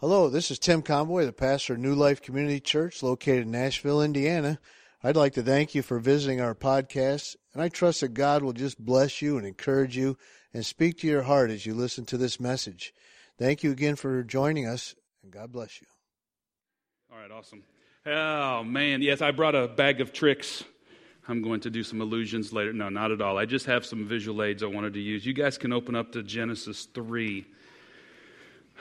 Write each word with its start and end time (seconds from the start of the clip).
Hello, 0.00 0.30
this 0.30 0.52
is 0.52 0.60
Tim 0.60 0.80
Conboy, 0.80 1.26
the 1.26 1.32
pastor 1.32 1.72
of 1.72 1.80
New 1.80 1.96
Life 1.96 2.22
Community 2.22 2.60
Church 2.60 3.02
located 3.02 3.42
in 3.46 3.50
Nashville, 3.50 4.00
Indiana. 4.00 4.60
I'd 5.02 5.16
like 5.16 5.32
to 5.32 5.42
thank 5.42 5.74
you 5.74 5.82
for 5.82 5.98
visiting 5.98 6.40
our 6.40 6.54
podcast, 6.54 7.34
and 7.52 7.60
I 7.60 7.68
trust 7.68 8.02
that 8.02 8.14
God 8.14 8.44
will 8.44 8.52
just 8.52 8.78
bless 8.78 9.20
you 9.20 9.36
and 9.38 9.44
encourage 9.44 9.96
you 9.96 10.16
and 10.54 10.64
speak 10.64 10.98
to 10.98 11.08
your 11.08 11.22
heart 11.22 11.50
as 11.50 11.66
you 11.66 11.74
listen 11.74 12.04
to 12.04 12.16
this 12.16 12.38
message. 12.38 12.94
Thank 13.40 13.64
you 13.64 13.72
again 13.72 13.96
for 13.96 14.22
joining 14.22 14.68
us, 14.68 14.94
and 15.24 15.32
God 15.32 15.50
bless 15.50 15.80
you. 15.80 15.88
All 17.10 17.18
right, 17.18 17.32
awesome. 17.32 17.64
Oh, 18.06 18.62
man. 18.62 19.02
Yes, 19.02 19.20
I 19.20 19.32
brought 19.32 19.56
a 19.56 19.66
bag 19.66 20.00
of 20.00 20.12
tricks. 20.12 20.62
I'm 21.26 21.42
going 21.42 21.58
to 21.62 21.70
do 21.70 21.82
some 21.82 22.00
illusions 22.00 22.52
later. 22.52 22.72
No, 22.72 22.88
not 22.88 23.10
at 23.10 23.20
all. 23.20 23.36
I 23.36 23.46
just 23.46 23.66
have 23.66 23.84
some 23.84 24.06
visual 24.06 24.44
aids 24.44 24.62
I 24.62 24.66
wanted 24.66 24.92
to 24.92 25.00
use. 25.00 25.26
You 25.26 25.32
guys 25.32 25.58
can 25.58 25.72
open 25.72 25.96
up 25.96 26.12
to 26.12 26.22
Genesis 26.22 26.84
3. 26.84 27.44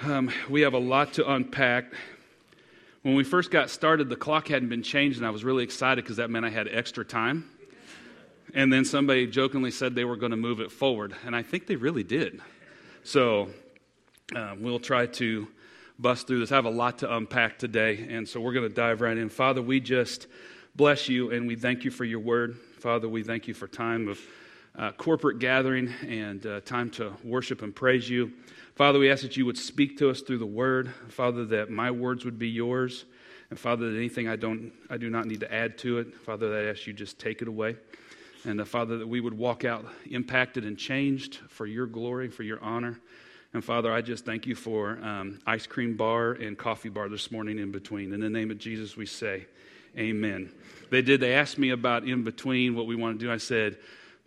Um, 0.04 0.32
we 0.48 0.62
have 0.62 0.76
a 0.76 0.80
lot 0.80 1.14
to 1.14 1.28
unpack. 1.28 1.92
When 3.02 3.16
we 3.16 3.24
first 3.24 3.50
got 3.50 3.72
started, 3.72 4.10
the 4.10 4.16
clock 4.16 4.48
hadn't 4.48 4.70
been 4.70 4.84
changed, 4.84 5.18
and 5.18 5.26
I 5.26 5.32
was 5.32 5.44
really 5.44 5.64
excited 5.64 6.04
because 6.04 6.18
that 6.18 6.30
meant 6.30 6.46
I 6.46 6.52
had 6.52 6.68
extra 6.68 7.04
time. 7.04 7.50
And 8.54 8.72
then 8.72 8.86
somebody 8.86 9.26
jokingly 9.26 9.72
said 9.72 9.96
they 9.96 10.06
were 10.06 10.16
going 10.16 10.30
to 10.32 10.38
move 10.38 10.60
it 10.60 10.72
forward, 10.72 11.16
and 11.26 11.36
I 11.36 11.42
think 11.42 11.66
they 11.66 11.78
really 11.78 12.04
did. 12.04 12.42
So 13.04 13.50
uh, 14.36 14.54
we'll 14.60 14.80
try 14.80 15.08
to 15.08 15.48
bust 15.98 16.28
through 16.28 16.42
this. 16.42 16.52
I 16.52 16.56
have 16.56 16.66
a 16.66 16.70
lot 16.70 17.00
to 17.00 17.16
unpack 17.16 17.58
today, 17.58 18.08
and 18.08 18.30
so 18.30 18.40
we're 18.40 18.54
going 18.54 18.70
to 18.70 18.76
dive 18.76 19.02
right 19.02 19.18
in. 19.18 19.30
Father, 19.30 19.64
we 19.64 19.80
just 19.80 20.28
bless 20.76 21.10
you 21.10 21.32
and 21.32 21.48
we 21.48 21.56
thank 21.56 21.84
you 21.84 21.90
for 21.90 22.06
your 22.06 22.20
word. 22.20 22.56
Father, 22.80 23.10
we 23.10 23.24
thank 23.24 23.48
you 23.48 23.56
for 23.56 23.68
time 23.68 24.10
of 24.10 24.20
uh, 24.78 24.92
corporate 24.92 25.40
gathering 25.40 25.92
and 26.08 26.46
uh, 26.46 26.62
time 26.62 26.90
to 26.92 27.12
worship 27.24 27.62
and 27.62 27.76
praise 27.76 28.10
you. 28.10 28.32
Father, 28.76 29.00
we 29.00 29.10
ask 29.10 29.24
that 29.24 29.36
you 29.36 29.46
would 29.46 29.58
speak 29.58 29.98
to 29.98 30.10
us 30.10 30.22
through 30.22 30.38
the 30.38 30.46
word. 30.46 30.94
Father, 31.10 31.46
that 31.46 31.72
my 31.72 31.90
words 31.90 32.26
would 32.26 32.38
be 32.38 32.50
yours. 32.50 33.06
And 33.50 33.58
Father, 33.58 33.90
that 33.92 33.98
anything 33.98 34.28
I 34.28 34.36
don't, 34.36 34.72
I 34.90 34.98
do 34.98 35.10
not 35.10 35.26
need 35.26 35.40
to 35.40 35.52
add 35.52 35.78
to 35.80 35.98
it. 35.98 36.16
Father, 36.16 36.50
that 36.50 36.68
I 36.68 36.70
ask 36.70 36.86
you 36.86 36.94
just 36.94 37.18
take 37.18 37.42
it 37.42 37.48
away. 37.48 37.76
And 38.46 38.62
uh, 38.62 38.66
Father, 38.66 39.00
that 39.00 39.08
we 39.08 39.20
would 39.20 39.34
walk 39.34 39.66
out 39.66 39.86
impacted 40.12 40.64
and 40.64 40.78
changed 40.78 41.38
for 41.50 41.66
your 41.66 41.88
glory, 41.88 42.30
for 42.30 42.44
your 42.44 42.62
honor. 42.62 43.00
And 43.54 43.64
Father, 43.64 43.92
I 43.92 44.02
just 44.02 44.26
thank 44.26 44.46
you 44.46 44.54
for 44.54 45.00
um, 45.02 45.40
ice 45.48 45.66
cream 45.66 45.98
bar 45.98 46.34
and 46.34 46.56
coffee 46.56 46.90
bar 46.90 47.10
this 47.10 47.32
morning 47.32 47.58
in 47.58 47.72
between. 47.72 48.14
In 48.14 48.20
the 48.20 48.30
name 48.30 48.52
of 48.52 48.60
Jesus, 48.60 48.96
we 48.96 49.08
say, 49.08 49.48
Amen. 49.98 50.52
They 50.92 51.02
did. 51.02 51.22
They 51.22 51.34
asked 51.34 51.58
me 51.58 51.72
about 51.72 52.04
in 52.04 52.24
between 52.24 52.76
what 52.76 52.86
we 52.86 52.96
want 52.96 53.20
to 53.20 53.26
do. 53.26 53.32
I 53.32 53.38
said, 53.38 53.78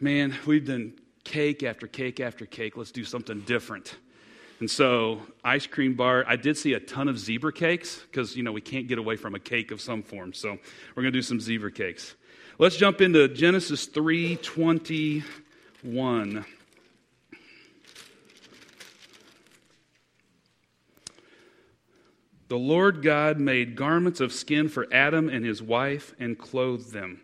Man, 0.03 0.35
we've 0.47 0.65
done 0.65 0.95
cake 1.25 1.63
after 1.63 1.87
cake 1.87 2.21
after 2.21 2.47
cake. 2.47 2.79
Let's 2.79 2.91
do 2.91 3.05
something 3.05 3.41
different. 3.41 3.97
And 4.59 4.71
so, 4.71 5.21
ice 5.45 5.67
cream 5.67 5.95
bar, 5.95 6.25
I 6.27 6.37
did 6.37 6.57
see 6.57 6.73
a 6.73 6.81
ton 6.81 7.07
of 7.07 7.19
zebra 7.19 7.53
cakes 7.53 8.01
because, 8.11 8.35
you 8.35 8.43
know, 8.43 8.53
we 8.53 8.63
can't 8.63 8.89
get 8.89 8.97
away 8.97 9.17
from 9.17 9.35
a 9.35 9.39
cake 9.39 9.73
of 9.73 9.81
some 9.83 10.03
form. 10.03 10.33
So, 10.33 10.57
we're 10.95 11.03
going 11.03 11.13
to 11.13 11.19
do 11.19 11.21
some 11.21 11.39
zebra 11.39 11.73
cakes. 11.73 12.15
Let's 12.59 12.79
jump 12.79 13.03
into 13.03 13.29
Genesis 13.29 13.87
3:21. 13.89 16.47
The 22.49 22.59
Lord 22.59 23.03
God 23.03 23.39
made 23.39 23.77
garments 23.77 24.21
of 24.21 24.33
skin 24.33 24.71
for 24.71 24.87
Adam 24.91 25.29
and 25.29 25.45
his 25.45 25.63
wife 25.63 26.15
and 26.19 26.39
clothed 26.39 26.91
them. 26.91 27.21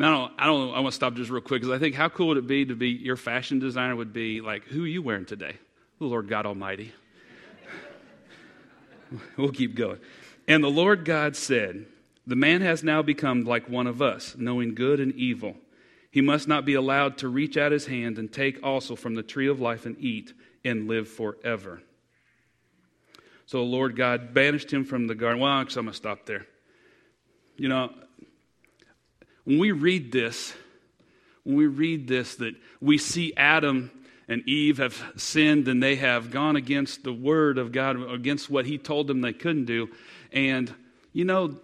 Now, 0.00 0.30
I 0.38 0.46
don't 0.46 0.74
I 0.74 0.80
want 0.80 0.92
to 0.92 0.96
stop 0.96 1.12
just 1.12 1.30
real 1.30 1.42
quick 1.42 1.60
because 1.60 1.76
I 1.76 1.78
think 1.78 1.94
how 1.94 2.08
cool 2.08 2.28
would 2.28 2.38
it 2.38 2.46
be 2.46 2.64
to 2.64 2.74
be 2.74 2.88
your 2.88 3.16
fashion 3.16 3.58
designer 3.58 3.94
would 3.94 4.14
be 4.14 4.40
like, 4.40 4.64
who 4.64 4.84
are 4.84 4.86
you 4.86 5.02
wearing 5.02 5.26
today? 5.26 5.58
the 5.98 6.06
Lord 6.06 6.26
God 6.26 6.46
Almighty. 6.46 6.94
we'll 9.36 9.52
keep 9.52 9.74
going. 9.74 9.98
And 10.48 10.64
the 10.64 10.70
Lord 10.70 11.04
God 11.04 11.36
said, 11.36 11.84
The 12.26 12.34
man 12.34 12.62
has 12.62 12.82
now 12.82 13.02
become 13.02 13.44
like 13.44 13.68
one 13.68 13.86
of 13.86 14.00
us, 14.00 14.34
knowing 14.38 14.74
good 14.74 15.00
and 15.00 15.14
evil. 15.14 15.54
He 16.10 16.22
must 16.22 16.48
not 16.48 16.64
be 16.64 16.72
allowed 16.72 17.18
to 17.18 17.28
reach 17.28 17.58
out 17.58 17.70
his 17.70 17.86
hand 17.86 18.18
and 18.18 18.32
take 18.32 18.58
also 18.62 18.96
from 18.96 19.14
the 19.14 19.22
tree 19.22 19.48
of 19.48 19.60
life 19.60 19.84
and 19.84 19.98
eat 19.98 20.32
and 20.64 20.88
live 20.88 21.08
forever. 21.08 21.82
So 23.44 23.58
the 23.58 23.64
Lord 23.64 23.96
God 23.96 24.32
banished 24.32 24.72
him 24.72 24.86
from 24.86 25.08
the 25.08 25.14
garden. 25.14 25.40
Well, 25.40 25.52
I'm 25.52 25.66
going 25.66 25.86
to 25.88 25.92
stop 25.92 26.24
there. 26.24 26.46
You 27.58 27.68
know, 27.68 27.92
when 29.44 29.58
we 29.58 29.72
read 29.72 30.12
this, 30.12 30.52
when 31.44 31.56
we 31.56 31.66
read 31.66 32.06
this, 32.06 32.36
that 32.36 32.54
we 32.80 32.98
see 32.98 33.32
Adam 33.36 33.90
and 34.28 34.46
Eve 34.48 34.78
have 34.78 35.02
sinned 35.16 35.66
and 35.68 35.82
they 35.82 35.96
have 35.96 36.30
gone 36.30 36.56
against 36.56 37.02
the 37.02 37.12
word 37.12 37.58
of 37.58 37.72
God, 37.72 38.10
against 38.10 38.48
what 38.48 38.66
he 38.66 38.78
told 38.78 39.06
them 39.06 39.20
they 39.20 39.32
couldn't 39.32 39.64
do. 39.64 39.88
And, 40.32 40.72
you 41.12 41.24
know, 41.24 41.56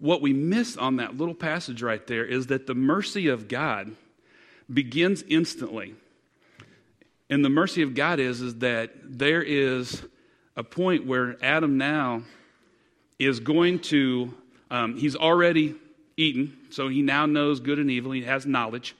what 0.00 0.20
we 0.20 0.32
miss 0.32 0.76
on 0.76 0.96
that 0.96 1.16
little 1.16 1.34
passage 1.34 1.82
right 1.82 2.04
there 2.06 2.24
is 2.24 2.48
that 2.48 2.66
the 2.66 2.74
mercy 2.74 3.28
of 3.28 3.48
God 3.48 3.92
begins 4.72 5.24
instantly. 5.28 5.94
And 7.30 7.44
the 7.44 7.50
mercy 7.50 7.82
of 7.82 7.94
God 7.94 8.20
is, 8.20 8.40
is 8.40 8.56
that 8.56 8.92
there 9.04 9.42
is 9.42 10.02
a 10.56 10.64
point 10.64 11.06
where 11.06 11.36
Adam 11.42 11.78
now 11.78 12.22
is 13.18 13.40
going 13.40 13.80
to, 13.80 14.34
um, 14.70 14.96
he's 14.96 15.14
already 15.14 15.74
eaten, 16.18 16.56
so 16.70 16.88
he 16.88 17.00
now 17.00 17.24
knows 17.24 17.60
good 17.60 17.78
and 17.78 17.90
evil, 17.90 18.12
he 18.12 18.22
has 18.22 18.44
knowledge. 18.44 18.94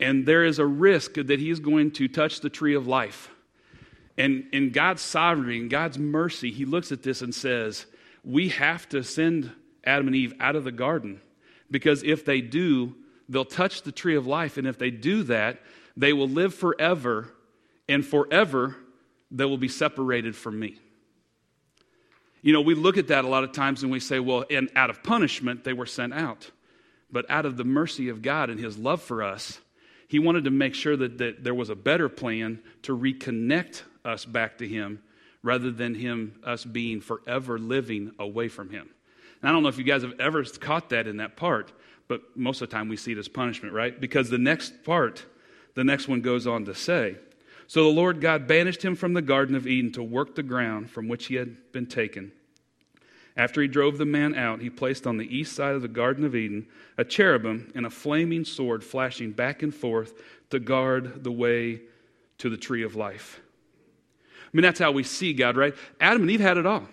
And 0.00 0.24
there 0.24 0.44
is 0.44 0.58
a 0.58 0.66
risk 0.66 1.14
that 1.14 1.40
he 1.40 1.50
is 1.50 1.60
going 1.60 1.90
to 1.92 2.08
touch 2.08 2.40
the 2.40 2.48
tree 2.48 2.74
of 2.74 2.86
life. 2.86 3.30
And 4.16 4.46
in 4.52 4.70
God's 4.70 5.02
sovereignty 5.02 5.58
and 5.58 5.70
God's 5.70 5.98
mercy, 5.98 6.50
he 6.50 6.64
looks 6.64 6.92
at 6.92 7.02
this 7.02 7.20
and 7.20 7.34
says, 7.34 7.86
We 8.24 8.48
have 8.50 8.88
to 8.90 9.02
send 9.02 9.52
Adam 9.84 10.06
and 10.06 10.16
Eve 10.16 10.34
out 10.40 10.56
of 10.56 10.64
the 10.64 10.72
garden 10.72 11.20
because 11.70 12.02
if 12.02 12.24
they 12.24 12.40
do, 12.40 12.94
they'll 13.28 13.44
touch 13.44 13.82
the 13.82 13.92
tree 13.92 14.16
of 14.16 14.26
life. 14.26 14.56
And 14.56 14.66
if 14.66 14.78
they 14.78 14.90
do 14.90 15.22
that, 15.24 15.60
they 15.96 16.12
will 16.12 16.28
live 16.28 16.54
forever, 16.54 17.32
and 17.88 18.06
forever 18.06 18.76
they 19.30 19.44
will 19.44 19.58
be 19.58 19.68
separated 19.68 20.36
from 20.36 20.58
me. 20.58 20.78
You 22.42 22.52
know, 22.52 22.60
we 22.60 22.74
look 22.74 22.96
at 22.96 23.08
that 23.08 23.24
a 23.24 23.28
lot 23.28 23.44
of 23.44 23.52
times 23.52 23.82
and 23.82 23.90
we 23.90 24.00
say, 24.00 24.20
well, 24.20 24.44
and 24.50 24.70
out 24.76 24.90
of 24.90 25.02
punishment, 25.02 25.64
they 25.64 25.72
were 25.72 25.86
sent 25.86 26.14
out. 26.14 26.50
But 27.10 27.28
out 27.30 27.46
of 27.46 27.56
the 27.56 27.64
mercy 27.64 28.08
of 28.08 28.22
God 28.22 28.50
and 28.50 28.60
his 28.60 28.76
love 28.78 29.02
for 29.02 29.22
us, 29.22 29.60
he 30.08 30.18
wanted 30.18 30.44
to 30.44 30.50
make 30.50 30.74
sure 30.74 30.96
that, 30.96 31.18
that 31.18 31.44
there 31.44 31.54
was 31.54 31.70
a 31.70 31.74
better 31.74 32.08
plan 32.08 32.60
to 32.82 32.96
reconnect 32.96 33.82
us 34.04 34.24
back 34.24 34.58
to 34.58 34.68
him 34.68 35.02
rather 35.42 35.70
than 35.70 35.94
him 35.94 36.40
us 36.44 36.64
being 36.64 37.00
forever 37.00 37.58
living 37.58 38.12
away 38.18 38.48
from 38.48 38.70
him. 38.70 38.88
And 39.40 39.48
I 39.48 39.52
don't 39.52 39.62
know 39.62 39.68
if 39.68 39.78
you 39.78 39.84
guys 39.84 40.02
have 40.02 40.18
ever 40.18 40.42
caught 40.44 40.90
that 40.90 41.06
in 41.06 41.18
that 41.18 41.36
part, 41.36 41.72
but 42.08 42.36
most 42.36 42.60
of 42.62 42.68
the 42.68 42.76
time 42.76 42.88
we 42.88 42.96
see 42.96 43.12
it 43.12 43.18
as 43.18 43.28
punishment, 43.28 43.74
right? 43.74 43.98
Because 43.98 44.30
the 44.30 44.38
next 44.38 44.84
part, 44.84 45.24
the 45.74 45.84
next 45.84 46.08
one 46.08 46.22
goes 46.22 46.46
on 46.46 46.64
to 46.64 46.74
say, 46.74 47.16
so 47.68 47.84
the 47.84 47.90
Lord 47.90 48.20
God 48.22 48.48
banished 48.48 48.82
him 48.82 48.96
from 48.96 49.12
the 49.12 49.22
Garden 49.22 49.54
of 49.54 49.66
Eden 49.66 49.92
to 49.92 50.02
work 50.02 50.34
the 50.34 50.42
ground 50.42 50.90
from 50.90 51.06
which 51.06 51.26
he 51.26 51.34
had 51.34 51.70
been 51.70 51.86
taken. 51.86 52.32
After 53.36 53.62
he 53.62 53.68
drove 53.68 53.98
the 53.98 54.06
man 54.06 54.34
out, 54.34 54.60
he 54.60 54.70
placed 54.70 55.06
on 55.06 55.18
the 55.18 55.36
east 55.36 55.54
side 55.54 55.74
of 55.74 55.82
the 55.82 55.86
Garden 55.86 56.24
of 56.24 56.34
Eden 56.34 56.66
a 56.96 57.04
cherubim 57.04 57.70
and 57.76 57.86
a 57.86 57.90
flaming 57.90 58.44
sword 58.44 58.82
flashing 58.82 59.30
back 59.30 59.62
and 59.62 59.72
forth 59.72 60.14
to 60.50 60.58
guard 60.58 61.22
the 61.22 61.30
way 61.30 61.82
to 62.38 62.48
the 62.48 62.56
tree 62.56 62.82
of 62.82 62.96
life. 62.96 63.40
I 64.24 64.50
mean, 64.54 64.62
that's 64.62 64.80
how 64.80 64.90
we 64.90 65.02
see 65.02 65.34
God, 65.34 65.56
right? 65.58 65.74
Adam 66.00 66.22
and 66.22 66.30
Eve 66.30 66.40
had 66.40 66.56
it 66.56 66.64
all. 66.64 66.88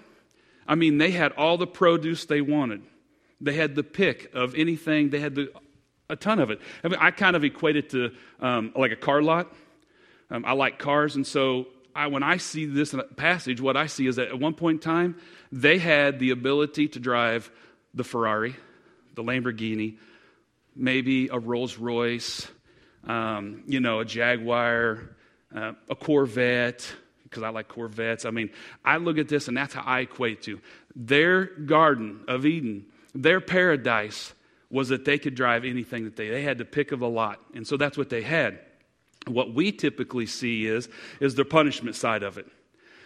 I 0.68 0.75
mean, 0.75 0.97
they 0.97 1.12
had 1.12 1.31
all 1.31 1.57
the 1.57 1.68
produce 1.68 2.25
they 2.25 2.42
wanted. 2.42 2.81
They 3.40 3.53
had 3.53 3.75
the 3.75 3.84
pick 3.84 4.30
of 4.34 4.56
anything. 4.56 5.09
They 5.09 5.22
had 5.22 5.36
the, 5.36 5.52
a 6.09 6.18
ton 6.18 6.40
of 6.40 6.52
it. 6.52 6.59
I 6.84 6.90
mean, 6.90 7.00
I 7.00 7.12
kind 7.12 7.36
of 7.36 7.46
equate 7.46 7.78
it 7.78 7.90
to 7.92 8.12
um, 8.42 8.74
like 8.75 8.92
a 8.92 8.97
car 8.97 9.22
lot. 9.22 9.53
Um, 10.31 10.44
I 10.46 10.53
like 10.53 10.80
cars, 10.80 11.16
and 11.16 11.25
so 11.25 11.68
I, 11.96 12.08
when 12.08 12.24
I 12.24 12.38
see 12.38 12.66
this 12.66 12.94
passage, 13.16 13.62
what 13.62 13.78
I 13.78 13.88
see 13.88 14.08
is 14.08 14.18
that 14.18 14.28
at 14.28 14.40
one 14.40 14.53
point 14.53 14.75
in 14.75 14.81
time, 14.81 15.18
they 15.51 15.77
had 15.77 16.19
the 16.19 16.31
ability 16.31 16.89
to 16.89 17.00
drive 17.00 17.50
the 17.94 18.04
Ferrari, 18.04 18.56
the 19.13 19.24
Lamborghini, 19.24 19.98
maybe 20.75 21.30
a 21.30 21.39
Rolls 21.39 21.77
Royce, 21.77 22.48
um, 23.06 23.63
you 23.66 23.80
know, 23.80 24.01
a 24.01 24.06
Jaguar, 24.06 25.16
uh, 25.56 25.74
a 25.89 25.95
Corvette, 25.95 26.86
because 27.24 27.44
I 27.44 27.50
like 27.50 27.69
Corvettes. 27.69 28.25
I 28.25 28.31
mean, 28.31 28.50
I 28.83 28.98
look 28.98 29.18
at 29.18 29.30
this 29.30 29.48
and 29.48 29.56
that's 29.56 29.74
how 29.74 29.83
I 29.86 30.01
equate 30.01 30.42
to. 30.44 30.60
Their 30.95 31.45
Garden 31.45 32.25
of 32.27 32.45
Eden, 32.45 32.86
their 33.13 33.39
paradise 33.39 34.33
was 34.69 34.89
that 34.89 35.06
they 35.06 35.18
could 35.18 35.36
drive 35.36 35.63
anything 35.63 36.06
that 36.06 36.16
they, 36.16 36.30
they 36.30 36.42
had 36.42 36.57
to 36.57 36.66
pick 36.66 36.92
of 36.92 37.01
a 37.01 37.07
lot. 37.07 37.39
And 37.54 37.66
so 37.66 37.77
that's 37.77 37.98
what 37.98 38.10
they 38.10 38.22
had. 38.22 38.60
What 39.27 39.54
we 39.54 39.72
typically 39.72 40.25
see 40.25 40.66
is, 40.66 40.89
is 41.19 41.36
the 41.36 41.45
punishment 41.45 41.95
side 41.95 42.24
of 42.24 42.38
it. 42.38 42.48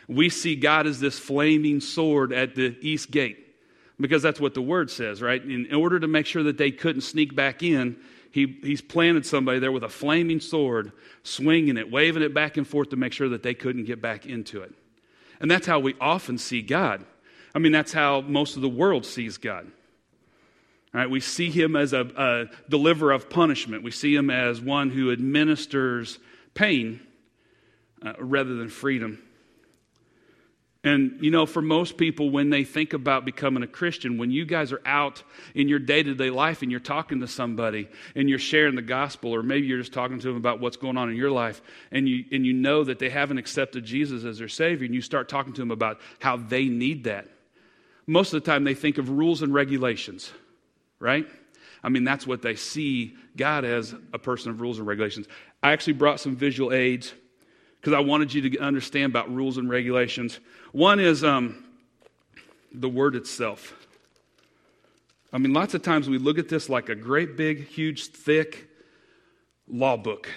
We 0.08 0.30
see 0.30 0.56
God 0.56 0.88
as 0.88 1.00
this 1.00 1.20
flaming 1.20 1.80
sword 1.80 2.34
at 2.34 2.56
the 2.56 2.76
east 2.82 3.12
gate 3.12 3.46
because 4.00 4.24
that's 4.24 4.40
what 4.40 4.54
the 4.54 4.62
word 4.62 4.90
says, 4.90 5.22
right? 5.22 5.44
In, 5.44 5.74
order 5.74 6.00
to 6.00 6.08
make 6.08 6.26
sure 6.26 6.44
that 6.44 6.58
they 6.58 6.72
couldn't 6.72 7.02
sneak 7.02 7.36
back 7.36 7.62
in, 7.62 7.98
he, 8.32 8.60
he's 8.62 8.82
planted 8.82 9.26
somebody 9.26 9.60
there 9.60 9.72
with 9.72 9.84
a 9.84 9.90
flaming 9.90 10.40
sword, 10.40 10.92
swinging 11.24 11.78
it, 11.78 11.92
waving 11.92 12.24
it 12.24 12.34
back 12.34 12.58
and 12.58 12.68
forth 12.68 12.90
to 12.90 12.96
make 12.96 13.14
sure 13.14 13.30
that 13.30 13.44
they 13.44 13.54
couldn't 13.54 13.86
get 13.86 14.02
back 14.02 14.26
into 14.26 14.62
it. 14.62 14.74
And 15.40 15.50
that's 15.50 15.68
how 15.68 15.80
we 15.80 15.96
often 16.00 16.38
see 16.38 16.62
God. 16.62 17.06
I 17.54 17.60
mean, 17.60 17.72
that's 17.72 17.94
how 17.94 18.22
most 18.22 18.56
of 18.56 18.62
the 18.62 18.70
world 18.70 19.06
sees 19.06 19.38
God. 19.38 19.72
Right, 20.92 21.10
we 21.10 21.20
see 21.20 21.52
him 21.52 21.76
as 21.76 21.94
a, 21.94 22.02
a 22.02 22.46
deliverer 22.68 23.12
of 23.12 23.30
punishment. 23.30 23.84
We 23.84 23.92
see 23.92 24.16
him 24.16 24.32
as 24.32 24.60
one 24.60 24.90
who 24.90 25.12
administers 25.12 26.18
pain 26.56 27.00
uh, 28.04 28.14
rather 28.18 28.56
than 28.56 28.70
freedom. 28.70 29.22
And, 30.84 31.20
you 31.22 31.30
know, 31.30 31.46
for 31.46 31.62
most 31.62 31.98
people, 31.98 32.32
when 32.32 32.50
they 32.50 32.64
think 32.64 32.94
about 32.94 33.26
becoming 33.26 33.64
a 33.64 33.68
Christian, 33.68 34.18
when 34.18 34.32
you 34.32 34.46
guys 34.46 34.72
are 34.72 34.82
out 34.86 35.22
in 35.54 35.68
your 35.68 35.78
day 35.78 36.02
to 36.02 36.16
day 36.16 36.30
life 36.30 36.62
and 36.64 36.72
you're 36.72 36.80
talking 36.80 37.20
to 37.20 37.28
somebody 37.28 37.90
and 38.16 38.30
you're 38.30 38.40
sharing 38.40 38.76
the 38.76 38.82
gospel, 38.82 39.36
or 39.36 39.44
maybe 39.44 39.68
you're 39.68 39.80
just 39.80 39.94
talking 39.94 40.20
to 40.20 40.28
them 40.28 40.38
about 40.38 40.60
what's 40.62 40.78
going 40.78 40.98
on 40.98 41.10
in 41.10 41.18
your 41.18 41.32
life, 41.32 41.62
and 41.92 42.08
you, 42.08 42.24
and 42.32 42.46
you 42.46 42.54
know 42.54 42.84
that 42.84 42.98
they 42.98 43.10
haven't 43.10 43.38
accepted 43.38 43.84
Jesus 43.84 44.24
as 44.24 44.40
their 44.40 44.48
Savior, 44.48 44.86
and 44.86 44.96
you 44.96 45.02
start 45.02 45.28
talking 45.28 45.54
to 45.54 45.62
them 45.62 45.72
about 45.72 46.00
how 46.20 46.38
they 46.38 46.66
need 46.66 47.04
that, 47.04 47.28
most 48.08 48.34
of 48.34 48.42
the 48.42 48.50
time 48.50 48.64
they 48.64 48.74
think 48.74 48.98
of 48.98 49.10
rules 49.10 49.42
and 49.42 49.54
regulations, 49.54 50.32
right? 51.00 51.28
I 51.84 51.90
mean, 51.90 52.04
that's 52.04 52.28
what 52.28 52.42
they 52.42 52.56
see 52.56 53.16
God 53.38 53.64
as 53.64 53.94
a 54.14 54.20
person 54.20 54.52
of 54.52 54.62
rules 54.62 54.80
and 54.80 54.88
regulations. 54.88 55.28
I 55.64 55.72
actually 55.72 55.94
brought 55.94 56.20
some 56.20 56.36
visual 56.36 56.74
aids 56.74 57.14
because 57.80 57.94
I 57.94 58.00
wanted 58.00 58.34
you 58.34 58.50
to 58.50 58.60
understand 58.60 59.12
about 59.12 59.34
rules 59.34 59.58
and 59.58 59.70
regulations. 59.70 60.40
One 60.74 61.00
is 61.00 61.24
um, 61.24 61.64
the 62.74 62.90
word 62.90 63.16
itself. 63.16 63.74
I 65.32 65.38
mean, 65.38 65.54
lots 65.54 65.74
of 65.74 65.82
times 65.82 66.10
we 66.10 66.18
look 66.18 66.40
at 66.40 66.50
this 66.50 66.70
like 66.70 66.90
a 66.90 66.96
great 66.96 67.38
big, 67.38 67.68
huge, 67.68 68.08
thick 68.08 68.68
law 69.68 69.96
book. 69.96 70.28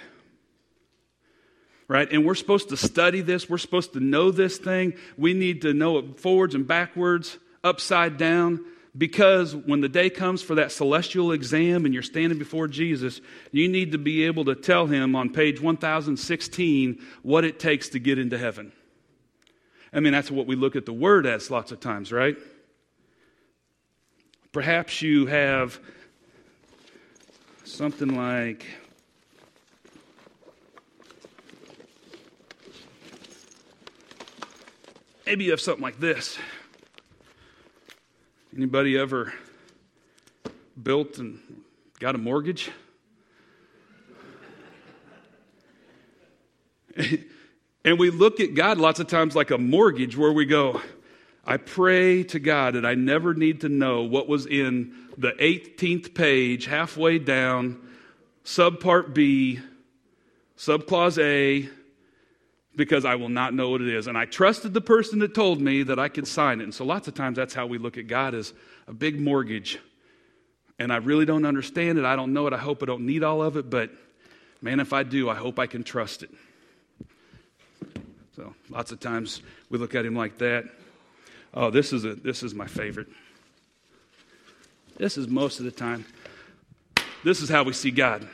Right? 1.87 2.09
And 2.11 2.25
we're 2.25 2.35
supposed 2.35 2.69
to 2.69 2.77
study 2.77 3.21
this. 3.21 3.49
We're 3.49 3.57
supposed 3.57 3.93
to 3.93 3.99
know 3.99 4.31
this 4.31 4.57
thing. 4.57 4.93
We 5.17 5.33
need 5.33 5.63
to 5.63 5.73
know 5.73 5.97
it 5.97 6.19
forwards 6.19 6.55
and 6.55 6.65
backwards, 6.65 7.37
upside 7.63 8.17
down. 8.17 8.63
Because 8.95 9.55
when 9.55 9.81
the 9.81 9.89
day 9.89 10.09
comes 10.09 10.43
for 10.43 10.55
that 10.55 10.71
celestial 10.71 11.31
exam 11.31 11.85
and 11.85 11.93
you're 11.93 12.03
standing 12.03 12.37
before 12.37 12.67
Jesus, 12.67 13.21
you 13.51 13.67
need 13.67 13.91
to 13.93 13.97
be 13.97 14.25
able 14.25 14.45
to 14.45 14.53
tell 14.53 14.85
him 14.85 15.15
on 15.15 15.31
page 15.31 15.59
1016 15.59 17.03
what 17.23 17.43
it 17.43 17.59
takes 17.59 17.89
to 17.89 17.99
get 17.99 18.19
into 18.19 18.37
heaven. 18.37 18.71
I 19.91 19.99
mean, 19.99 20.13
that's 20.13 20.29
what 20.29 20.45
we 20.45 20.55
look 20.55 20.75
at 20.75 20.85
the 20.85 20.93
word 20.93 21.25
as 21.25 21.49
lots 21.49 21.71
of 21.71 21.79
times, 21.79 22.11
right? 22.11 22.37
Perhaps 24.51 25.01
you 25.01 25.25
have 25.25 25.79
something 27.63 28.15
like. 28.15 28.65
Maybe 35.25 35.45
you 35.45 35.51
have 35.51 35.61
something 35.61 35.81
like 35.81 35.99
this. 35.99 36.37
Anybody 38.55 38.95
ever 38.99 39.33
built 40.81 41.17
and 41.17 41.39
got 41.99 42.13
a 42.13 42.19
mortgage? 42.19 42.69
and 46.95 47.97
we 47.97 48.11
look 48.11 48.39
at 48.39 48.53
God 48.53 48.77
lots 48.77 48.99
of 48.99 49.07
times 49.07 49.35
like 49.35 49.49
a 49.49 49.57
mortgage 49.57 50.15
where 50.15 50.31
we 50.31 50.45
go, 50.45 50.79
I 51.43 51.57
pray 51.57 52.21
to 52.25 52.37
God 52.37 52.75
that 52.75 52.85
I 52.85 52.93
never 52.93 53.33
need 53.33 53.61
to 53.61 53.69
know 53.69 54.03
what 54.03 54.27
was 54.27 54.45
in 54.45 54.93
the 55.17 55.31
18th 55.31 56.13
page, 56.13 56.67
halfway 56.67 57.17
down, 57.17 57.81
subpart 58.45 59.15
B, 59.15 59.61
subclause 60.57 61.17
A, 61.17 61.69
because 62.75 63.05
I 63.05 63.15
will 63.15 63.29
not 63.29 63.53
know 63.53 63.69
what 63.69 63.81
it 63.81 63.87
is. 63.87 64.07
And 64.07 64.17
I 64.17 64.25
trusted 64.25 64.73
the 64.73 64.81
person 64.81 65.19
that 65.19 65.35
told 65.35 65.61
me 65.61 65.83
that 65.83 65.99
I 65.99 66.09
could 66.09 66.27
sign 66.27 66.59
it. 66.59 66.63
And 66.63 66.73
so 66.73 66.85
lots 66.85 67.07
of 67.07 67.13
times 67.13 67.37
that's 67.37 67.53
how 67.53 67.67
we 67.67 67.77
look 67.77 67.97
at 67.97 68.07
God 68.07 68.33
as 68.33 68.53
a 68.87 68.93
big 68.93 69.19
mortgage. 69.19 69.79
And 70.79 70.91
I 70.91 70.97
really 70.97 71.25
don't 71.25 71.45
understand 71.45 71.99
it. 71.99 72.05
I 72.05 72.15
don't 72.15 72.33
know 72.33 72.47
it. 72.47 72.53
I 72.53 72.57
hope 72.57 72.81
I 72.81 72.87
don't 72.87 73.05
need 73.05 73.23
all 73.23 73.43
of 73.43 73.57
it. 73.57 73.69
But 73.69 73.91
man, 74.61 74.79
if 74.79 74.91
I 74.91 75.03
do, 75.03 75.29
I 75.29 75.35
hope 75.35 75.59
I 75.59 75.67
can 75.67 75.83
trust 75.83 76.23
it. 76.23 76.31
So 78.35 78.55
lots 78.69 78.91
of 78.91 78.99
times 78.99 79.41
we 79.69 79.77
look 79.77 79.93
at 79.93 80.05
him 80.05 80.15
like 80.15 80.39
that. 80.39 80.65
Oh, 81.53 81.69
this 81.69 81.93
is, 81.93 82.03
a, 82.05 82.15
this 82.15 82.41
is 82.41 82.55
my 82.55 82.65
favorite. 82.65 83.07
This 84.97 85.17
is 85.17 85.27
most 85.27 85.59
of 85.59 85.65
the 85.65 85.71
time. 85.71 86.05
This 87.23 87.41
is 87.41 87.49
how 87.49 87.63
we 87.63 87.73
see 87.73 87.91
God. 87.91 88.27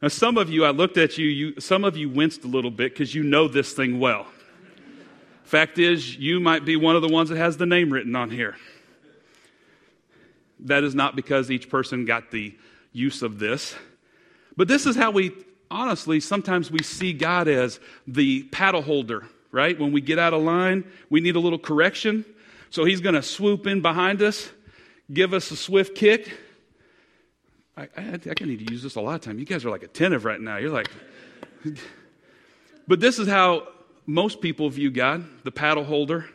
Now, 0.00 0.08
some 0.08 0.38
of 0.38 0.48
you, 0.48 0.64
I 0.64 0.70
looked 0.70 0.96
at 0.96 1.18
you, 1.18 1.26
you 1.26 1.60
some 1.60 1.84
of 1.84 1.96
you 1.96 2.08
winced 2.08 2.44
a 2.44 2.46
little 2.46 2.70
bit 2.70 2.92
because 2.92 3.14
you 3.14 3.24
know 3.24 3.48
this 3.48 3.72
thing 3.72 3.98
well. 3.98 4.26
Fact 5.42 5.78
is, 5.78 6.16
you 6.16 6.38
might 6.40 6.64
be 6.64 6.76
one 6.76 6.94
of 6.94 7.02
the 7.02 7.08
ones 7.08 7.30
that 7.30 7.38
has 7.38 7.56
the 7.56 7.66
name 7.66 7.92
written 7.92 8.14
on 8.14 8.30
here. 8.30 8.56
That 10.60 10.84
is 10.84 10.94
not 10.94 11.16
because 11.16 11.50
each 11.50 11.68
person 11.68 12.04
got 12.04 12.30
the 12.30 12.56
use 12.92 13.22
of 13.22 13.38
this. 13.38 13.74
But 14.56 14.68
this 14.68 14.86
is 14.86 14.94
how 14.94 15.10
we, 15.10 15.32
honestly, 15.70 16.20
sometimes 16.20 16.70
we 16.70 16.82
see 16.82 17.12
God 17.12 17.48
as 17.48 17.80
the 18.06 18.42
paddle 18.44 18.82
holder, 18.82 19.26
right? 19.50 19.78
When 19.78 19.90
we 19.90 20.00
get 20.00 20.18
out 20.18 20.34
of 20.34 20.42
line, 20.42 20.84
we 21.10 21.20
need 21.20 21.36
a 21.36 21.40
little 21.40 21.58
correction. 21.58 22.24
So 22.70 22.84
he's 22.84 23.00
going 23.00 23.14
to 23.14 23.22
swoop 23.22 23.66
in 23.66 23.80
behind 23.80 24.20
us, 24.20 24.50
give 25.12 25.32
us 25.32 25.50
a 25.50 25.56
swift 25.56 25.94
kick, 25.94 26.30
I, 27.78 27.88
I, 27.96 28.18
I 28.40 28.44
need 28.44 28.66
to 28.66 28.72
use 28.72 28.82
this 28.82 28.96
a 28.96 29.00
lot 29.00 29.14
of 29.14 29.20
time. 29.20 29.38
You 29.38 29.44
guys 29.44 29.64
are 29.64 29.70
like 29.70 29.84
attentive 29.84 30.24
right 30.24 30.40
now. 30.40 30.56
You're 30.56 30.72
like, 30.72 30.90
but 32.88 32.98
this 32.98 33.20
is 33.20 33.28
how 33.28 33.68
most 34.04 34.40
people 34.40 34.68
view 34.68 34.90
God, 34.90 35.24
the 35.44 35.52
paddle 35.52 35.84
holder. 35.84 36.28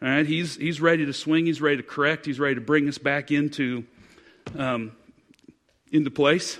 All 0.00 0.08
right, 0.08 0.26
he's, 0.26 0.56
he's 0.56 0.80
ready 0.80 1.04
to 1.04 1.12
swing, 1.12 1.46
he's 1.46 1.60
ready 1.60 1.76
to 1.76 1.82
correct, 1.82 2.24
he's 2.24 2.40
ready 2.40 2.54
to 2.54 2.60
bring 2.60 2.88
us 2.88 2.98
back 2.98 3.30
into, 3.30 3.84
um, 4.56 4.92
into 5.92 6.10
place. 6.10 6.58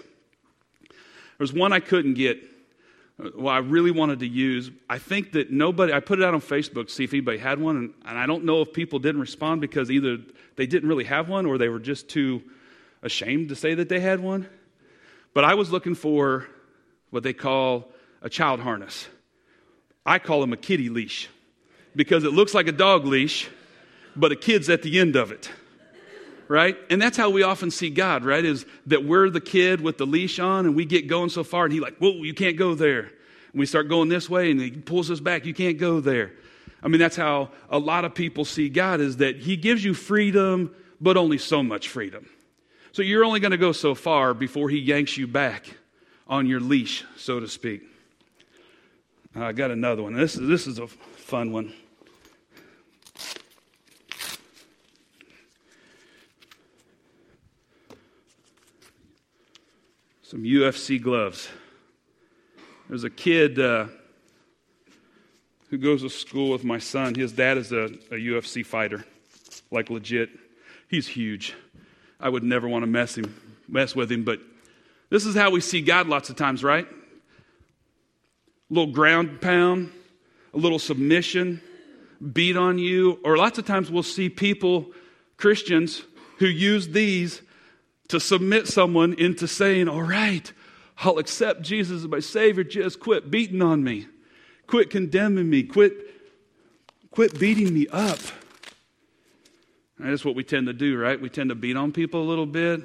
There's 1.38 1.52
one 1.52 1.72
I 1.72 1.80
couldn't 1.80 2.14
get. 2.14 2.38
Uh, 3.18 3.30
well, 3.34 3.54
I 3.54 3.58
really 3.58 3.90
wanted 3.90 4.20
to 4.20 4.28
use. 4.28 4.70
I 4.90 4.98
think 4.98 5.32
that 5.32 5.50
nobody, 5.50 5.92
I 5.92 6.00
put 6.00 6.20
it 6.20 6.24
out 6.24 6.34
on 6.34 6.40
Facebook 6.40 6.88
to 6.88 6.92
see 6.92 7.04
if 7.04 7.14
anybody 7.14 7.38
had 7.38 7.58
one, 7.58 7.76
and, 7.76 7.94
and 8.04 8.18
I 8.18 8.26
don't 8.26 8.44
know 8.44 8.60
if 8.60 8.74
people 8.74 8.98
didn't 8.98 9.22
respond 9.22 9.62
because 9.62 9.90
either 9.90 10.18
they 10.56 10.66
didn't 10.66 10.88
really 10.88 11.04
have 11.04 11.30
one 11.30 11.46
or 11.46 11.56
they 11.56 11.68
were 11.68 11.80
just 11.80 12.08
too 12.08 12.42
ashamed 13.02 13.48
to 13.48 13.56
say 13.56 13.74
that 13.74 13.88
they 13.88 14.00
had 14.00 14.20
one. 14.20 14.48
But 15.34 15.44
I 15.44 15.54
was 15.54 15.70
looking 15.70 15.94
for 15.94 16.46
what 17.10 17.22
they 17.22 17.32
call 17.32 17.90
a 18.20 18.28
child 18.28 18.60
harness. 18.60 19.06
I 20.04 20.18
call 20.18 20.40
them 20.40 20.52
a 20.52 20.56
kitty 20.56 20.88
leash 20.88 21.28
because 21.94 22.24
it 22.24 22.32
looks 22.32 22.54
like 22.54 22.68
a 22.68 22.72
dog 22.72 23.04
leash, 23.04 23.48
but 24.16 24.32
a 24.32 24.36
kid's 24.36 24.68
at 24.68 24.82
the 24.82 24.98
end 24.98 25.16
of 25.16 25.32
it. 25.32 25.50
Right? 26.48 26.76
And 26.90 27.00
that's 27.00 27.16
how 27.16 27.30
we 27.30 27.44
often 27.44 27.70
see 27.70 27.88
God, 27.88 28.24
right? 28.24 28.44
Is 28.44 28.66
that 28.86 29.04
we're 29.04 29.30
the 29.30 29.40
kid 29.40 29.80
with 29.80 29.96
the 29.96 30.06
leash 30.06 30.38
on 30.38 30.66
and 30.66 30.74
we 30.74 30.84
get 30.84 31.06
going 31.06 31.30
so 31.30 31.44
far 31.44 31.64
and 31.64 31.72
he 31.72 31.80
like, 31.80 31.96
whoa, 31.96 32.22
you 32.22 32.34
can't 32.34 32.56
go 32.56 32.74
there. 32.74 33.00
And 33.00 33.60
we 33.60 33.64
start 33.64 33.88
going 33.88 34.08
this 34.08 34.28
way 34.28 34.50
and 34.50 34.60
he 34.60 34.70
pulls 34.70 35.10
us 35.10 35.20
back, 35.20 35.46
you 35.46 35.54
can't 35.54 35.78
go 35.78 36.00
there. 36.00 36.32
I 36.82 36.88
mean, 36.88 36.98
that's 36.98 37.16
how 37.16 37.50
a 37.70 37.78
lot 37.78 38.04
of 38.04 38.14
people 38.14 38.44
see 38.44 38.68
God 38.68 39.00
is 39.00 39.18
that 39.18 39.36
he 39.36 39.56
gives 39.56 39.84
you 39.84 39.94
freedom, 39.94 40.74
but 41.00 41.16
only 41.16 41.38
so 41.38 41.62
much 41.62 41.88
freedom. 41.88 42.28
So 42.92 43.00
you're 43.00 43.24
only 43.24 43.40
going 43.40 43.52
to 43.52 43.56
go 43.56 43.72
so 43.72 43.94
far 43.94 44.34
before 44.34 44.68
he 44.68 44.78
yanks 44.78 45.16
you 45.16 45.26
back 45.26 45.66
on 46.26 46.46
your 46.46 46.60
leash, 46.60 47.04
so 47.16 47.40
to 47.40 47.48
speak. 47.48 47.82
I 49.34 49.52
got 49.52 49.70
another 49.70 50.02
one. 50.02 50.12
This 50.12 50.36
is, 50.36 50.46
this 50.46 50.66
is 50.66 50.78
a 50.78 50.86
fun 50.86 51.52
one. 51.52 51.72
Some 60.22 60.44
UFC 60.44 61.00
gloves. 61.00 61.48
There's 62.90 63.04
a 63.04 63.10
kid 63.10 63.58
uh, 63.58 63.86
who 65.70 65.78
goes 65.78 66.02
to 66.02 66.10
school 66.10 66.50
with 66.50 66.62
my 66.62 66.78
son. 66.78 67.14
His 67.14 67.32
dad 67.32 67.56
is 67.56 67.72
a, 67.72 67.84
a 67.84 68.16
UFC 68.16 68.64
fighter, 68.66 69.06
like 69.70 69.88
legit. 69.88 70.28
He's 70.88 71.08
huge. 71.08 71.54
I 72.22 72.28
would 72.28 72.44
never 72.44 72.68
want 72.68 72.84
to 72.84 72.86
mess 72.86 73.18
him, 73.18 73.34
mess 73.68 73.96
with 73.96 74.10
him. 74.10 74.22
But 74.22 74.40
this 75.10 75.26
is 75.26 75.34
how 75.34 75.50
we 75.50 75.60
see 75.60 75.80
God 75.82 76.06
lots 76.06 76.30
of 76.30 76.36
times, 76.36 76.62
right? 76.62 76.86
A 76.86 76.94
little 78.70 78.92
ground 78.92 79.40
pound, 79.40 79.90
a 80.54 80.56
little 80.56 80.78
submission, 80.78 81.60
beat 82.32 82.56
on 82.56 82.78
you, 82.78 83.18
or 83.24 83.36
lots 83.36 83.58
of 83.58 83.66
times 83.66 83.90
we'll 83.90 84.04
see 84.04 84.28
people, 84.28 84.92
Christians, 85.36 86.02
who 86.38 86.46
use 86.46 86.88
these 86.88 87.42
to 88.08 88.20
submit 88.20 88.68
someone 88.68 89.14
into 89.14 89.48
saying, 89.48 89.88
All 89.88 90.02
right, 90.02 90.52
I'll 90.98 91.18
accept 91.18 91.62
Jesus 91.62 92.02
as 92.02 92.08
my 92.08 92.20
Savior. 92.20 92.62
Just 92.62 93.00
quit 93.00 93.30
beating 93.30 93.62
on 93.62 93.82
me. 93.82 94.06
Quit 94.68 94.90
condemning 94.90 95.50
me. 95.50 95.64
Quit, 95.64 95.92
quit 97.10 97.38
beating 97.38 97.74
me 97.74 97.88
up. 97.88 98.20
That's 100.02 100.24
what 100.24 100.34
we 100.34 100.42
tend 100.42 100.66
to 100.66 100.72
do, 100.72 100.98
right? 100.98 101.20
We 101.20 101.28
tend 101.28 101.50
to 101.50 101.54
beat 101.54 101.76
on 101.76 101.92
people 101.92 102.22
a 102.22 102.28
little 102.28 102.46
bit. 102.46 102.82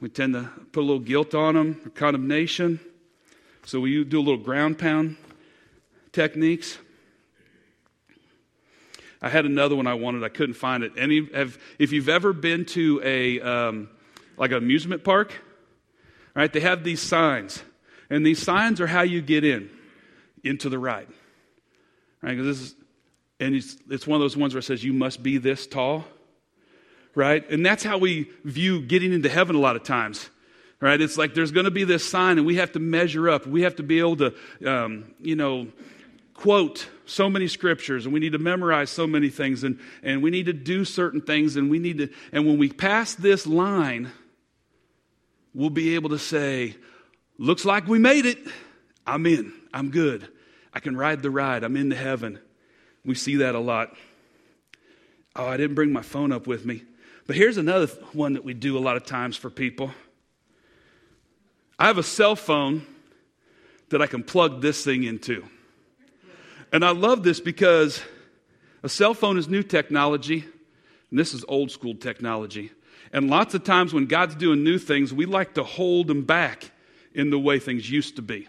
We 0.00 0.08
tend 0.08 0.34
to 0.34 0.50
put 0.72 0.80
a 0.80 0.86
little 0.86 0.98
guilt 0.98 1.34
on 1.34 1.54
them, 1.54 1.92
condemnation. 1.94 2.80
So 3.64 3.80
we 3.80 4.02
do 4.04 4.18
a 4.18 4.22
little 4.22 4.38
ground 4.38 4.78
pound 4.78 5.16
techniques. 6.12 6.78
I 9.22 9.28
had 9.28 9.44
another 9.44 9.76
one 9.76 9.86
I 9.86 9.94
wanted. 9.94 10.24
I 10.24 10.28
couldn't 10.28 10.54
find 10.54 10.82
it. 10.82 10.92
Any 10.96 11.28
have, 11.34 11.58
if 11.78 11.92
you've 11.92 12.08
ever 12.08 12.32
been 12.32 12.64
to 12.66 13.00
a 13.04 13.40
um, 13.40 13.90
like 14.36 14.50
an 14.50 14.56
amusement 14.56 15.04
park, 15.04 15.34
right? 16.34 16.52
They 16.52 16.60
have 16.60 16.82
these 16.82 17.02
signs, 17.02 17.62
and 18.08 18.24
these 18.24 18.42
signs 18.42 18.80
are 18.80 18.86
how 18.86 19.02
you 19.02 19.20
get 19.20 19.44
in 19.44 19.70
into 20.42 20.70
the 20.70 20.78
ride, 20.78 21.08
right? 22.22 22.36
Because 22.36 22.46
this 22.46 22.68
is, 22.68 22.74
and 23.38 23.54
it's, 23.54 23.76
it's 23.90 24.06
one 24.06 24.16
of 24.16 24.20
those 24.20 24.36
ones 24.36 24.54
where 24.54 24.60
it 24.60 24.64
says 24.64 24.82
you 24.82 24.94
must 24.94 25.22
be 25.22 25.36
this 25.36 25.66
tall, 25.66 26.06
right? 27.14 27.48
And 27.50 27.64
that's 27.64 27.82
how 27.82 27.98
we 27.98 28.30
view 28.44 28.82
getting 28.82 29.12
into 29.12 29.28
heaven 29.28 29.56
a 29.56 29.60
lot 29.60 29.76
of 29.76 29.82
times 29.82 30.30
right? 30.82 30.98
It's 30.98 31.18
like 31.18 31.34
there's 31.34 31.50
going 31.50 31.64
to 31.64 31.70
be 31.70 31.84
this 31.84 32.08
sign, 32.08 32.38
and 32.38 32.46
we 32.46 32.56
have 32.56 32.72
to 32.72 32.78
measure 32.78 33.28
up. 33.28 33.46
We 33.46 33.62
have 33.62 33.76
to 33.76 33.82
be 33.82 33.98
able 33.98 34.16
to, 34.16 34.34
um, 34.66 35.14
you 35.20 35.36
know, 35.36 35.68
quote 36.40 36.88
so 37.04 37.28
many 37.28 37.46
scriptures 37.46 38.06
and 38.06 38.14
we 38.14 38.20
need 38.20 38.32
to 38.32 38.38
memorize 38.38 38.88
so 38.88 39.06
many 39.06 39.28
things 39.28 39.62
and, 39.62 39.78
and 40.02 40.22
we 40.22 40.30
need 40.30 40.46
to 40.46 40.54
do 40.54 40.86
certain 40.86 41.20
things 41.20 41.56
and 41.56 41.68
we 41.68 41.78
need 41.78 41.98
to 41.98 42.08
and 42.32 42.46
when 42.46 42.56
we 42.56 42.70
pass 42.70 43.14
this 43.14 43.46
line 43.46 44.10
we'll 45.52 45.68
be 45.68 45.94
able 45.96 46.08
to 46.08 46.18
say 46.18 46.74
looks 47.36 47.66
like 47.66 47.86
we 47.86 47.98
made 47.98 48.24
it. 48.24 48.38
I'm 49.06 49.26
in. 49.26 49.52
I'm 49.74 49.90
good. 49.90 50.28
I 50.72 50.80
can 50.80 50.96
ride 50.96 51.20
the 51.20 51.30
ride. 51.30 51.62
I'm 51.62 51.76
into 51.76 51.96
heaven. 51.96 52.38
We 53.04 53.14
see 53.16 53.36
that 53.36 53.54
a 53.54 53.60
lot. 53.60 53.94
Oh 55.36 55.46
i 55.46 55.58
didn't 55.58 55.74
bring 55.74 55.92
my 55.92 56.02
phone 56.02 56.32
up 56.32 56.46
with 56.46 56.64
me 56.64 56.84
but 57.26 57.36
here's 57.36 57.56
another 57.56 57.86
one 58.12 58.34
that 58.34 58.44
we 58.44 58.54
do 58.54 58.76
a 58.76 58.80
lot 58.80 58.96
of 58.96 59.04
times 59.04 59.36
for 59.36 59.50
people 59.50 59.90
i 61.78 61.86
have 61.86 61.98
a 61.98 62.02
cell 62.02 62.36
phone 62.36 62.86
that 63.90 64.02
i 64.02 64.06
can 64.06 64.22
plug 64.22 64.60
this 64.60 64.84
thing 64.84 65.04
into 65.04 65.44
and 66.72 66.84
I 66.84 66.90
love 66.90 67.22
this 67.22 67.40
because 67.40 68.00
a 68.82 68.88
cell 68.88 69.14
phone 69.14 69.38
is 69.38 69.48
new 69.48 69.62
technology, 69.62 70.44
and 71.10 71.18
this 71.18 71.34
is 71.34 71.44
old 71.48 71.70
school 71.70 71.94
technology. 71.94 72.70
And 73.12 73.28
lots 73.28 73.54
of 73.54 73.64
times 73.64 73.92
when 73.92 74.06
God's 74.06 74.36
doing 74.36 74.62
new 74.62 74.78
things, 74.78 75.12
we 75.12 75.26
like 75.26 75.54
to 75.54 75.64
hold 75.64 76.06
them 76.06 76.22
back 76.22 76.70
in 77.12 77.30
the 77.30 77.38
way 77.38 77.58
things 77.58 77.90
used 77.90 78.16
to 78.16 78.22
be. 78.22 78.46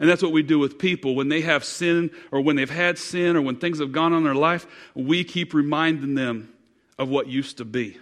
And 0.00 0.10
that's 0.10 0.22
what 0.22 0.32
we 0.32 0.42
do 0.42 0.58
with 0.58 0.78
people. 0.78 1.14
When 1.14 1.28
they 1.28 1.42
have 1.42 1.64
sin, 1.64 2.10
or 2.32 2.40
when 2.40 2.56
they've 2.56 2.68
had 2.68 2.98
sin, 2.98 3.36
or 3.36 3.40
when 3.40 3.56
things 3.56 3.78
have 3.78 3.92
gone 3.92 4.12
on 4.12 4.18
in 4.18 4.24
their 4.24 4.34
life, 4.34 4.66
we 4.94 5.22
keep 5.22 5.54
reminding 5.54 6.16
them 6.16 6.52
of 6.98 7.08
what 7.08 7.26
used 7.26 7.58
to 7.58 7.64
be. 7.64 7.98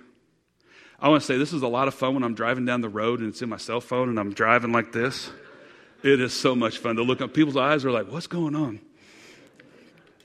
I 1.01 1.09
want 1.09 1.23
to 1.23 1.27
say 1.27 1.37
this 1.37 1.53
is 1.53 1.63
a 1.63 1.69
lot 1.69 1.89
of 1.89 1.95
fun 1.95 2.15
when 2.15 2.23
I'm 2.23 2.35
driving 2.35 2.65
down 2.65 2.81
the 2.81 2.89
road 2.89 3.21
and 3.21 3.29
it's 3.29 3.43
in 3.43 3.49
my 3.49 3.57
cell 3.57 3.81
phone 3.81 4.09
and 4.09 4.19
I'm 4.19 4.33
driving 4.33 4.73
like 4.73 4.93
this. 4.93 5.31
It 6.03 6.21
is 6.21 6.33
so 6.33 6.55
much 6.55 6.79
fun 6.79 6.97
to 6.97 7.03
look 7.03 7.21
up. 7.21 7.35
people's 7.35 7.57
eyes 7.57 7.85
are 7.85 7.91
like, 7.91 8.11
what's 8.11 8.27
going 8.27 8.55
on? 8.55 8.81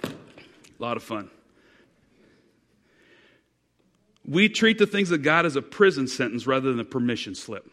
A 0.03 0.09
lot 0.77 0.97
of 0.97 1.03
fun. 1.03 1.29
We 4.25 4.47
treat 4.47 4.77
the 4.77 4.85
things 4.85 5.11
of 5.11 5.23
God 5.23 5.45
as 5.45 5.55
a 5.55 5.61
prison 5.61 6.07
sentence 6.07 6.45
rather 6.45 6.69
than 6.69 6.79
a 6.79 6.85
permission 6.85 7.33
slip. 7.33 7.69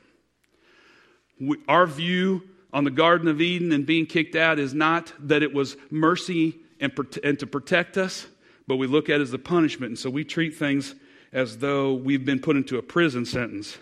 We, 1.39 1.59
our 1.69 1.87
view 1.87 2.43
on 2.73 2.85
the 2.85 2.91
Garden 2.91 3.29
of 3.29 3.41
Eden 3.41 3.73
and 3.73 3.85
being 3.85 4.07
kicked 4.07 4.37
out 4.37 4.59
is 4.59 4.73
not 4.73 5.13
that 5.21 5.43
it 5.43 5.53
was 5.53 5.77
mercy 5.91 6.57
and, 6.81 6.93
and 7.23 7.39
to 7.39 7.47
protect 7.47 7.99
us, 7.99 8.27
but 8.67 8.77
we 8.77 8.87
look 8.87 9.09
at 9.09 9.21
it 9.21 9.23
as 9.23 9.33
a 9.33 9.39
punishment. 9.39 9.91
And 9.91 9.99
so 9.99 10.11
we 10.11 10.25
treat 10.25 10.55
things 10.55 10.95
as 11.33 11.59
though 11.59 11.95
we've 11.95 12.25
been 12.25 12.41
put 12.41 12.57
into 12.57 12.79
a 12.79 12.83
prison 12.83 13.25
sentence. 13.25 13.79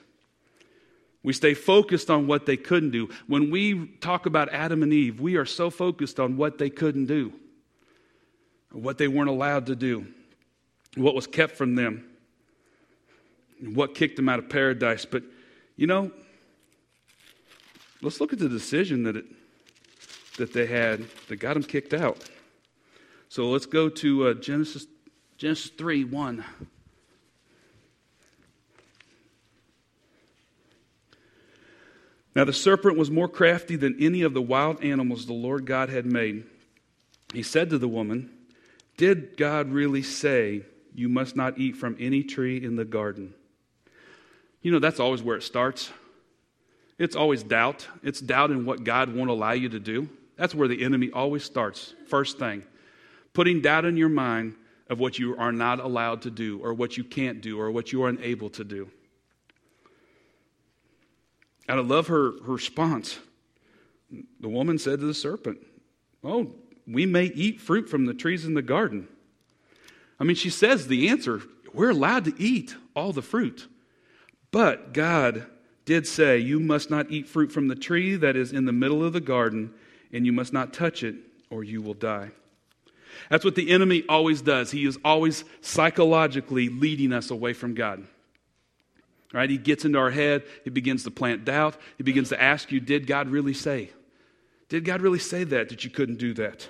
We 1.22 1.32
stay 1.32 1.54
focused 1.54 2.10
on 2.10 2.26
what 2.26 2.44
they 2.44 2.56
couldn't 2.56 2.90
do. 2.90 3.08
When 3.26 3.50
we 3.50 3.86
talk 4.00 4.26
about 4.26 4.50
Adam 4.50 4.82
and 4.82 4.92
Eve, 4.92 5.20
we 5.20 5.36
are 5.36 5.46
so 5.46 5.70
focused 5.70 6.20
on 6.20 6.36
what 6.36 6.58
they 6.58 6.68
couldn't 6.68 7.06
do 7.06 7.32
what 8.74 8.98
they 8.98 9.08
weren't 9.08 9.30
allowed 9.30 9.66
to 9.66 9.76
do, 9.76 10.06
what 10.96 11.14
was 11.14 11.26
kept 11.26 11.56
from 11.56 11.76
them, 11.76 12.04
what 13.60 13.94
kicked 13.94 14.16
them 14.16 14.28
out 14.28 14.38
of 14.38 14.48
paradise. 14.48 15.04
But, 15.04 15.22
you 15.76 15.86
know, 15.86 16.10
let's 18.02 18.20
look 18.20 18.32
at 18.32 18.38
the 18.38 18.48
decision 18.48 19.04
that, 19.04 19.16
it, 19.16 19.26
that 20.38 20.52
they 20.52 20.66
had 20.66 21.04
that 21.28 21.36
got 21.36 21.54
them 21.54 21.62
kicked 21.62 21.94
out. 21.94 22.28
So 23.34 23.48
let's 23.48 23.66
go 23.66 23.88
to 23.88 24.28
uh, 24.28 24.34
Genesis, 24.34 24.86
Genesis 25.38 25.72
3 25.76 26.04
1. 26.04 26.44
Now 32.36 32.44
the 32.44 32.52
serpent 32.52 32.96
was 32.96 33.10
more 33.10 33.26
crafty 33.26 33.74
than 33.74 33.96
any 33.98 34.22
of 34.22 34.34
the 34.34 34.40
wild 34.40 34.84
animals 34.84 35.26
the 35.26 35.32
Lord 35.32 35.66
God 35.66 35.88
had 35.88 36.06
made. 36.06 36.44
He 37.32 37.42
said 37.42 37.70
to 37.70 37.78
the 37.78 37.88
woman, 37.88 38.30
did 38.96 39.36
God 39.36 39.72
really 39.72 40.04
say 40.04 40.62
you 40.94 41.08
must 41.08 41.34
not 41.34 41.58
eat 41.58 41.76
from 41.76 41.96
any 41.98 42.22
tree 42.22 42.62
in 42.62 42.76
the 42.76 42.84
garden? 42.84 43.34
You 44.62 44.70
know, 44.70 44.78
that's 44.78 45.00
always 45.00 45.24
where 45.24 45.38
it 45.38 45.42
starts. 45.42 45.90
It's 47.00 47.16
always 47.16 47.42
doubt. 47.42 47.88
It's 48.04 48.20
doubt 48.20 48.52
in 48.52 48.64
what 48.64 48.84
God 48.84 49.12
won't 49.12 49.28
allow 49.28 49.54
you 49.54 49.70
to 49.70 49.80
do. 49.80 50.08
That's 50.36 50.54
where 50.54 50.68
the 50.68 50.84
enemy 50.84 51.10
always 51.12 51.42
starts. 51.42 51.94
First 52.06 52.38
thing, 52.38 52.62
putting 53.34 53.60
doubt 53.60 53.84
in 53.84 53.96
your 53.96 54.08
mind 54.08 54.54
of 54.88 54.98
what 54.98 55.18
you 55.18 55.36
are 55.36 55.52
not 55.52 55.80
allowed 55.80 56.22
to 56.22 56.30
do, 56.30 56.60
or 56.62 56.72
what 56.72 56.96
you 56.96 57.04
can't 57.04 57.40
do, 57.40 57.60
or 57.60 57.70
what 57.70 57.92
you 57.92 58.02
are 58.04 58.08
unable 58.08 58.48
to 58.50 58.64
do. 58.64 58.90
And 61.68 61.78
I 61.78 61.82
love 61.82 62.06
her, 62.08 62.32
her 62.44 62.52
response. 62.52 63.18
The 64.40 64.48
woman 64.48 64.78
said 64.78 65.00
to 65.00 65.06
the 65.06 65.14
serpent, 65.14 65.58
Oh, 66.22 66.52
we 66.86 67.06
may 67.06 67.24
eat 67.24 67.60
fruit 67.60 67.88
from 67.88 68.06
the 68.06 68.14
trees 68.14 68.44
in 68.44 68.54
the 68.54 68.62
garden. 68.62 69.08
I 70.20 70.24
mean, 70.24 70.36
she 70.36 70.50
says 70.50 70.86
the 70.86 71.08
answer 71.08 71.42
we're 71.72 71.90
allowed 71.90 72.24
to 72.26 72.34
eat 72.40 72.76
all 72.94 73.12
the 73.12 73.22
fruit. 73.22 73.66
But 74.52 74.92
God 74.92 75.46
did 75.84 76.06
say, 76.06 76.38
You 76.38 76.60
must 76.60 76.90
not 76.90 77.10
eat 77.10 77.26
fruit 77.26 77.50
from 77.50 77.68
the 77.68 77.74
tree 77.74 78.14
that 78.16 78.36
is 78.36 78.52
in 78.52 78.66
the 78.66 78.72
middle 78.72 79.02
of 79.02 79.12
the 79.12 79.20
garden, 79.20 79.72
and 80.12 80.24
you 80.24 80.32
must 80.32 80.52
not 80.52 80.72
touch 80.72 81.02
it, 81.02 81.16
or 81.50 81.64
you 81.64 81.82
will 81.82 81.94
die. 81.94 82.30
That's 83.30 83.44
what 83.44 83.54
the 83.54 83.70
enemy 83.70 84.04
always 84.08 84.42
does. 84.42 84.70
He 84.70 84.86
is 84.86 84.98
always 85.04 85.44
psychologically 85.60 86.68
leading 86.68 87.12
us 87.12 87.30
away 87.30 87.52
from 87.52 87.74
God. 87.74 88.06
Right? 89.32 89.50
He 89.50 89.58
gets 89.58 89.84
into 89.84 89.98
our 89.98 90.10
head, 90.10 90.44
he 90.62 90.70
begins 90.70 91.02
to 91.04 91.10
plant 91.10 91.44
doubt, 91.44 91.76
he 91.96 92.04
begins 92.04 92.28
to 92.28 92.40
ask 92.40 92.70
you, 92.70 92.78
Did 92.80 93.06
God 93.06 93.28
really 93.28 93.54
say? 93.54 93.90
Did 94.68 94.84
God 94.84 95.02
really 95.02 95.18
say 95.18 95.44
that, 95.44 95.68
that 95.68 95.84
you 95.84 95.90
couldn't 95.90 96.18
do 96.18 96.34
that? 96.34 96.68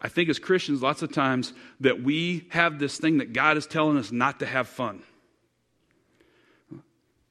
I 0.00 0.08
think 0.08 0.28
as 0.28 0.38
Christians, 0.38 0.82
lots 0.82 1.02
of 1.02 1.12
times 1.12 1.52
that 1.80 2.02
we 2.02 2.46
have 2.50 2.78
this 2.78 2.98
thing 2.98 3.18
that 3.18 3.32
God 3.32 3.56
is 3.56 3.66
telling 3.66 3.96
us 3.96 4.12
not 4.12 4.40
to 4.40 4.46
have 4.46 4.68
fun. 4.68 5.02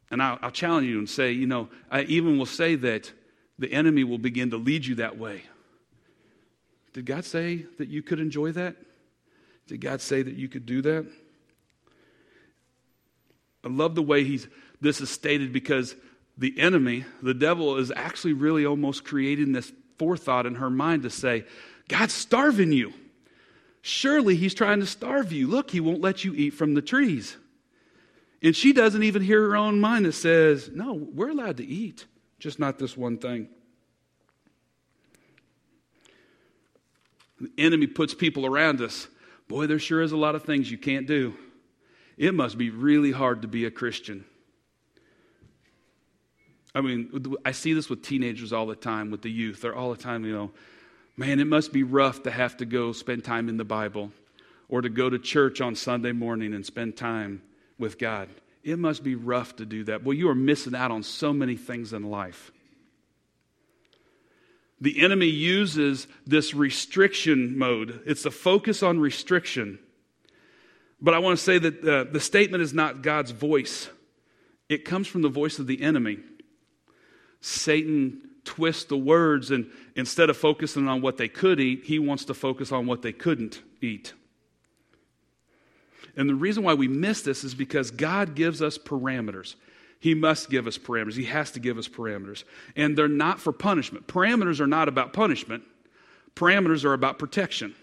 And 0.09 0.21
I'll, 0.21 0.39
I'll 0.41 0.51
challenge 0.51 0.87
you 0.87 0.97
and 0.97 1.09
say, 1.09 1.31
you 1.31 1.47
know, 1.47 1.69
I 1.91 2.01
even 2.03 2.37
will 2.37 2.45
say 2.45 2.75
that 2.75 3.11
the 3.59 3.71
enemy 3.71 4.03
will 4.03 4.17
begin 4.17 4.49
to 4.51 4.57
lead 4.57 4.85
you 4.85 4.95
that 4.95 5.17
way. 5.17 5.43
Did 6.93 7.05
God 7.05 7.25
say 7.25 7.65
that 7.77 7.89
you 7.89 8.01
could 8.01 8.19
enjoy 8.19 8.51
that? 8.53 8.75
Did 9.67 9.81
God 9.81 10.01
say 10.01 10.21
that 10.21 10.35
you 10.35 10.47
could 10.47 10.65
do 10.65 10.81
that? 10.83 11.05
I 13.63 13.69
love 13.69 13.95
the 13.95 14.01
way 14.01 14.23
he's, 14.23 14.47
this 14.81 15.01
is 15.01 15.09
stated 15.09 15.53
because 15.53 15.95
the 16.37 16.59
enemy, 16.59 17.05
the 17.21 17.33
devil, 17.33 17.77
is 17.77 17.91
actually 17.95 18.33
really 18.33 18.65
almost 18.65 19.05
creating 19.05 19.53
this 19.53 19.71
forethought 19.97 20.45
in 20.45 20.55
her 20.55 20.69
mind 20.69 21.03
to 21.03 21.09
say, 21.09 21.45
God's 21.87 22.13
starving 22.13 22.71
you. 22.71 22.93
Surely 23.81 24.35
he's 24.35 24.53
trying 24.53 24.79
to 24.79 24.85
starve 24.85 25.31
you. 25.31 25.47
Look, 25.47 25.71
he 25.71 25.79
won't 25.79 26.01
let 26.01 26.23
you 26.23 26.33
eat 26.33 26.51
from 26.51 26.73
the 26.73 26.81
trees. 26.81 27.37
And 28.41 28.55
she 28.55 28.73
doesn't 28.73 29.03
even 29.03 29.21
hear 29.21 29.41
her 29.41 29.55
own 29.55 29.79
mind 29.79 30.05
that 30.05 30.13
says, 30.13 30.69
No, 30.73 30.93
we're 30.93 31.29
allowed 31.29 31.57
to 31.57 31.65
eat, 31.65 32.05
just 32.39 32.59
not 32.59 32.77
this 32.77 32.97
one 32.97 33.17
thing. 33.17 33.47
The 37.43 37.63
enemy 37.63 37.87
puts 37.87 38.13
people 38.13 38.45
around 38.45 38.81
us. 38.81 39.07
Boy, 39.47 39.67
there 39.67 39.79
sure 39.79 40.01
is 40.01 40.13
a 40.13 40.17
lot 40.17 40.35
of 40.35 40.43
things 40.43 40.71
you 40.71 40.77
can't 40.77 41.05
do. 41.05 41.35
It 42.17 42.33
must 42.33 42.57
be 42.57 42.69
really 42.69 43.11
hard 43.11 43.41
to 43.41 43.47
be 43.47 43.65
a 43.65 43.71
Christian. 43.71 44.23
I 46.73 46.81
mean, 46.81 47.35
I 47.45 47.51
see 47.51 47.73
this 47.73 47.89
with 47.89 48.01
teenagers 48.01 48.53
all 48.53 48.65
the 48.65 48.75
time, 48.75 49.11
with 49.11 49.21
the 49.21 49.29
youth. 49.29 49.61
They're 49.61 49.75
all 49.75 49.91
the 49.91 50.01
time, 50.01 50.25
you 50.25 50.33
know, 50.33 50.51
man, 51.17 51.39
it 51.39 51.47
must 51.47 51.71
be 51.71 51.83
rough 51.83 52.23
to 52.23 52.31
have 52.31 52.57
to 52.57 52.65
go 52.65 52.91
spend 52.93 53.23
time 53.23 53.49
in 53.49 53.57
the 53.57 53.65
Bible 53.65 54.11
or 54.69 54.81
to 54.81 54.89
go 54.89 55.09
to 55.09 55.19
church 55.19 55.61
on 55.61 55.75
Sunday 55.75 56.11
morning 56.13 56.53
and 56.53 56.65
spend 56.65 56.95
time 56.95 57.41
with 57.77 57.99
God. 57.99 58.29
It 58.63 58.79
must 58.79 59.03
be 59.03 59.15
rough 59.15 59.57
to 59.57 59.65
do 59.65 59.83
that. 59.83 60.03
Well, 60.03 60.15
you 60.15 60.29
are 60.29 60.35
missing 60.35 60.73
out 60.73 60.91
on 60.91 61.03
so 61.03 61.33
many 61.33 61.57
things 61.57 61.93
in 61.93 62.09
life. 62.09 62.51
The 64.83 65.01
enemy 65.01 65.27
uses 65.27 66.07
this 66.27 66.53
restriction 66.53 67.57
mode, 67.57 68.01
it's 68.05 68.25
a 68.25 68.31
focus 68.31 68.83
on 68.83 68.99
restriction. 68.99 69.79
But 70.99 71.13
I 71.13 71.19
want 71.19 71.39
to 71.39 71.43
say 71.43 71.57
that 71.57 71.87
uh, 71.87 72.11
the 72.11 72.19
statement 72.19 72.63
is 72.63 72.73
not 72.73 73.01
God's 73.01 73.31
voice, 73.31 73.87
it 74.67 74.83
comes 74.83 75.07
from 75.07 75.21
the 75.21 75.29
voice 75.29 75.57
of 75.57 75.67
the 75.67 75.81
enemy. 75.81 76.17
Satan 77.39 78.29
twists 78.43 78.83
the 78.83 78.97
words, 78.97 79.51
and 79.51 79.71
instead 79.95 80.29
of 80.29 80.35
focusing 80.35 80.89
on 80.89 80.99
what 80.99 81.15
they 81.15 81.29
could 81.29 81.61
eat, 81.61 81.85
he 81.85 81.97
wants 81.97 82.25
to 82.25 82.33
focus 82.33 82.73
on 82.73 82.85
what 82.85 83.03
they 83.03 83.13
couldn't 83.13 83.61
eat. 83.81 84.11
And 86.17 86.27
the 86.27 86.35
reason 86.35 86.61
why 86.61 86.73
we 86.73 86.89
miss 86.89 87.21
this 87.21 87.45
is 87.45 87.55
because 87.55 87.89
God 87.89 88.35
gives 88.35 88.61
us 88.61 88.77
parameters. 88.77 89.55
He 90.03 90.15
must 90.15 90.49
give 90.49 90.67
us 90.67 90.77
parameters. 90.77 91.15
He 91.15 91.23
has 91.23 91.51
to 91.51 91.61
give 91.61 91.77
us 91.77 91.87
parameters. 91.87 92.43
And 92.75 92.97
they're 92.97 93.07
not 93.07 93.39
for 93.39 93.53
punishment. 93.53 94.05
Parameters 94.05 94.59
are 94.59 94.67
not 94.67 94.89
about 94.89 95.13
punishment, 95.13 95.63
parameters 96.35 96.83
are 96.83 96.91
about 96.91 97.19
protection. 97.19 97.73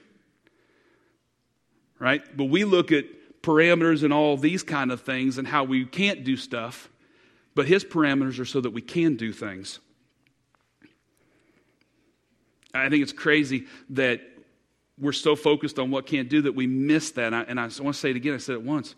Right? 1.99 2.21
But 2.37 2.45
we 2.45 2.65
look 2.65 2.93
at 2.93 3.07
parameters 3.43 4.03
and 4.05 4.13
all 4.13 4.37
these 4.37 4.63
kind 4.63 4.93
of 4.93 5.01
things 5.01 5.39
and 5.39 5.49
how 5.49 5.65
we 5.65 5.87
can't 5.87 6.23
do 6.23 6.37
stuff, 6.37 6.91
but 7.55 7.67
His 7.67 7.87
parameters 7.87 8.39
are 8.39 8.45
so 8.45 8.61
that 8.61 8.71
we 8.71 8.83
can 8.83 9.17
do 9.17 9.33
things. 9.33 9.79
I 12.75 12.91
think 12.91 13.03
it's 13.03 13.15
crazy 13.15 13.65
that 13.89 14.21
we're 14.99 15.13
so 15.13 15.37
focused 15.37 15.79
on 15.79 15.91
what 15.91 16.05
can't 16.05 16.29
do 16.29 16.43
that 16.43 16.53
we 16.53 16.67
miss 16.67 17.13
that. 17.13 17.29
And 17.29 17.37
I, 17.37 17.43
and 17.45 17.59
I 17.59 17.63
want 17.63 17.95
to 17.95 17.95
say 17.95 18.11
it 18.11 18.17
again, 18.17 18.35
I 18.35 18.39
said 18.39 18.57
it 18.57 18.63
once. 18.63 18.95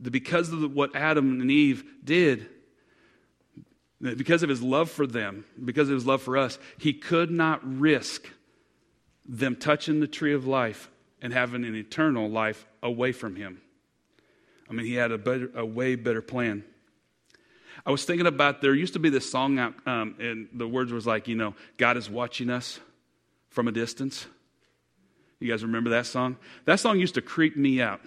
Because 0.00 0.52
of 0.52 0.72
what 0.74 0.94
Adam 0.94 1.40
and 1.40 1.50
Eve 1.50 1.84
did, 2.04 2.46
because 4.00 4.42
of 4.42 4.48
his 4.48 4.62
love 4.62 4.90
for 4.90 5.06
them, 5.06 5.44
because 5.64 5.88
of 5.88 5.94
his 5.94 6.06
love 6.06 6.22
for 6.22 6.36
us, 6.36 6.58
he 6.78 6.92
could 6.92 7.30
not 7.30 7.60
risk 7.62 8.28
them 9.24 9.56
touching 9.56 10.00
the 10.00 10.06
tree 10.06 10.34
of 10.34 10.46
life 10.46 10.90
and 11.22 11.32
having 11.32 11.64
an 11.64 11.74
eternal 11.74 12.28
life 12.28 12.66
away 12.82 13.12
from 13.12 13.36
him. 13.36 13.60
I 14.68 14.72
mean, 14.72 14.86
he 14.86 14.94
had 14.94 15.12
a, 15.12 15.18
better, 15.18 15.50
a 15.54 15.64
way 15.64 15.94
better 15.94 16.22
plan. 16.22 16.64
I 17.84 17.90
was 17.90 18.04
thinking 18.04 18.26
about 18.26 18.62
there 18.62 18.74
used 18.74 18.94
to 18.94 18.98
be 18.98 19.10
this 19.10 19.30
song 19.30 19.58
out, 19.58 19.74
um, 19.86 20.16
and 20.18 20.48
the 20.52 20.66
words 20.66 20.92
was 20.92 21.06
like, 21.06 21.28
you 21.28 21.36
know, 21.36 21.54
God 21.76 21.96
is 21.96 22.10
watching 22.10 22.50
us 22.50 22.80
from 23.48 23.68
a 23.68 23.72
distance. 23.72 24.26
You 25.38 25.50
guys 25.50 25.62
remember 25.62 25.90
that 25.90 26.06
song? 26.06 26.36
That 26.64 26.80
song 26.80 26.98
used 26.98 27.14
to 27.14 27.22
creep 27.22 27.56
me 27.56 27.80
out. 27.80 28.00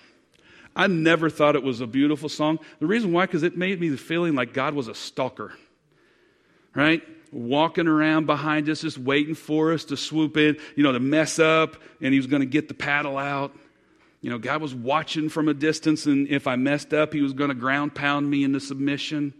I 0.79 0.88
never 0.88 1.29
thought 1.29 1.57
it 1.57 1.63
was 1.63 1.81
a 1.81 1.88
beautiful 1.88 2.29
song. 2.29 2.57
The 2.79 2.88
reason 2.88 3.12
why, 3.12 3.25
because 3.25 3.43
it 3.43 3.57
made 3.57 3.81
me 3.81 3.89
the 3.89 3.98
feeling 3.98 4.33
like 4.33 4.53
God 4.53 4.74
was 4.74 4.88
a 4.88 4.95
stalker, 4.95 5.51
right? 6.74 7.03
Walking 7.33 7.86
around 7.86 8.27
behind 8.27 8.69
us, 8.69 8.79
just 8.79 8.98
waiting 8.98 9.36
for 9.36 9.74
us 9.74 9.83
to 9.86 9.98
swoop 9.98 10.38
in, 10.38 10.57
you 10.77 10.83
know, 10.83 10.93
to 10.93 11.01
mess 11.01 11.38
up, 11.38 11.75
and 12.00 12.13
he 12.13 12.17
was 12.17 12.27
going 12.27 12.39
to 12.39 12.45
get 12.45 12.69
the 12.69 12.74
paddle 12.74 13.17
out. 13.17 13.53
You 14.21 14.29
know, 14.29 14.38
God 14.38 14.62
was 14.62 14.74
watching 14.74 15.27
from 15.27 15.50
a 15.50 15.53
distance, 15.53 16.05
and 16.05 16.29
if 16.29 16.48
I 16.48 16.55
messed 16.55 16.93
up, 16.93 17.12
he 17.12 17.21
was 17.21 17.33
going 17.33 17.50
to 17.50 17.55
ground 17.55 17.93
pound 17.93 18.29
me 18.29 18.45
into 18.45 18.62
submission. 18.62 19.33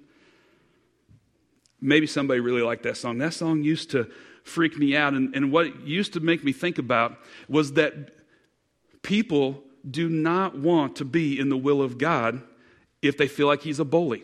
Maybe 1.80 2.06
somebody 2.06 2.42
really 2.42 2.64
liked 2.64 2.84
that 2.84 2.98
song. 2.98 3.18
That 3.20 3.34
song 3.34 3.64
used 3.64 3.92
to 3.92 4.12
freak 4.44 4.78
me 4.78 4.94
out. 4.94 5.14
And, 5.14 5.34
and 5.34 5.54
what 5.54 5.68
it 5.68 5.76
used 5.86 6.12
to 6.14 6.20
make 6.20 6.44
me 6.44 6.52
think 6.52 6.80
about 6.80 7.18
was 7.48 7.74
that 7.74 8.10
people 9.04 9.64
do 9.90 10.10
not 10.10 10.58
want 10.58 10.98
to 10.98 11.06
be 11.06 11.40
in 11.40 11.50
the 11.50 11.58
will 11.58 11.82
of 11.82 11.98
God 11.98 12.42
if 13.02 13.18
they 13.18 13.28
feel 13.28 13.48
like 13.48 13.62
He's 13.62 13.80
a 13.80 13.86
bully. 13.86 14.24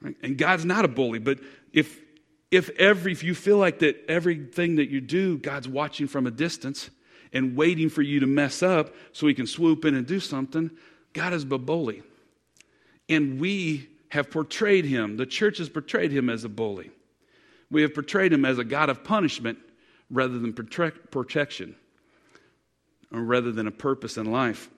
Right? 0.00 0.16
And 0.22 0.36
God's 0.38 0.64
not 0.64 0.84
a 0.84 0.88
bully, 0.88 1.18
but 1.18 1.38
if 1.72 2.00
if 2.50 2.70
every 2.78 3.12
if 3.12 3.22
you 3.22 3.34
feel 3.34 3.58
like 3.58 3.80
that 3.80 4.04
everything 4.08 4.76
that 4.76 4.88
you 4.88 5.00
do, 5.00 5.38
God's 5.38 5.68
watching 5.68 6.06
from 6.06 6.26
a 6.26 6.30
distance 6.30 6.90
and 7.32 7.56
waiting 7.56 7.90
for 7.90 8.02
you 8.02 8.20
to 8.20 8.26
mess 8.26 8.62
up 8.62 8.94
so 9.12 9.26
he 9.26 9.34
can 9.34 9.46
swoop 9.46 9.84
in 9.84 9.94
and 9.94 10.06
do 10.06 10.20
something, 10.20 10.70
God 11.12 11.32
is 11.34 11.42
a 11.42 11.58
bully. 11.58 12.02
And 13.08 13.40
we 13.40 13.88
have 14.10 14.30
portrayed 14.30 14.84
him, 14.84 15.16
the 15.16 15.26
church 15.26 15.58
has 15.58 15.68
portrayed 15.68 16.10
him 16.10 16.30
as 16.30 16.44
a 16.44 16.48
bully. 16.48 16.90
We 17.70 17.82
have 17.82 17.92
portrayed 17.92 18.32
him 18.32 18.44
as 18.44 18.58
a 18.58 18.64
God 18.64 18.88
of 18.88 19.04
punishment 19.04 19.58
rather 20.10 20.38
than 20.38 20.54
protection, 20.54 21.74
or 21.74 21.77
rather 23.10 23.52
than 23.52 23.66
a 23.66 23.72
purpose 23.72 24.16
in 24.16 24.30
life. 24.30 24.68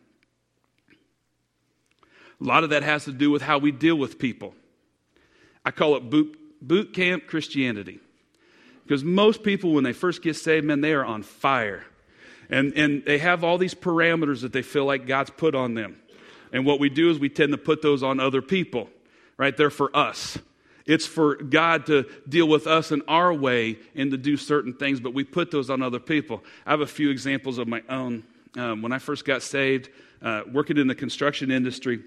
A 2.41 2.45
lot 2.45 2.65
of 2.65 2.71
that 2.71 2.83
has 2.83 3.05
to 3.05 3.13
do 3.13 3.31
with 3.31 3.43
how 3.43 3.59
we 3.59 3.71
deal 3.71 3.97
with 3.97 4.19
people. 4.19 4.55
I 5.65 5.71
call 5.71 5.97
it 5.97 6.09
boot, 6.09 6.39
boot 6.63 6.95
camp 6.95 7.27
Christianity. 7.27 8.01
Because 8.85 9.05
most 9.05 9.43
people, 9.43 9.73
when 9.73 9.85
they 9.85 9.93
first 9.93 10.23
get 10.23 10.37
saved, 10.37 10.67
man, 10.67 10.81
they 10.81 10.93
are 10.93 11.05
on 11.05 11.23
fire. 11.23 11.85
And, 12.49 12.73
and 12.75 13.05
they 13.05 13.19
have 13.19 13.45
all 13.45 13.59
these 13.59 13.75
parameters 13.75 14.41
that 14.41 14.53
they 14.53 14.63
feel 14.63 14.85
like 14.85 15.07
God's 15.07 15.31
put 15.31 15.55
on 15.55 15.75
them. 15.75 16.01
And 16.53 16.67
what 16.67 16.81
we 16.81 16.89
do 16.89 17.11
is 17.11 17.19
we 17.19 17.29
tend 17.29 17.53
to 17.53 17.59
put 17.59 17.83
those 17.83 18.03
on 18.03 18.19
other 18.19 18.43
people, 18.43 18.89
right? 19.37 19.57
They're 19.57 19.71
for 19.71 19.95
us. 19.97 20.39
It's 20.91 21.07
for 21.07 21.37
God 21.37 21.87
to 21.87 22.05
deal 22.29 22.49
with 22.49 22.67
us 22.67 22.91
in 22.91 23.03
our 23.07 23.33
way 23.33 23.79
and 23.95 24.11
to 24.11 24.17
do 24.17 24.37
certain 24.37 24.75
things, 24.75 24.99
but 24.99 25.15
we 25.15 25.23
put 25.23 25.53
those 25.53 25.71
on 25.71 25.83
other 25.83 26.01
people. 26.01 26.43
I 26.67 26.73
have 26.73 26.81
a 26.81 26.87
few 26.87 27.11
examples 27.11 27.59
of 27.59 27.69
my 27.69 27.81
own. 27.89 28.25
Um, 28.57 28.83
when 28.83 28.91
I 28.91 28.99
first 28.99 29.25
got 29.25 29.43
saved, 29.43 29.89
uh, 30.21 30.43
working 30.53 30.79
in 30.79 30.89
the 30.89 30.97
construction 30.97 31.53
industry, 31.53 32.03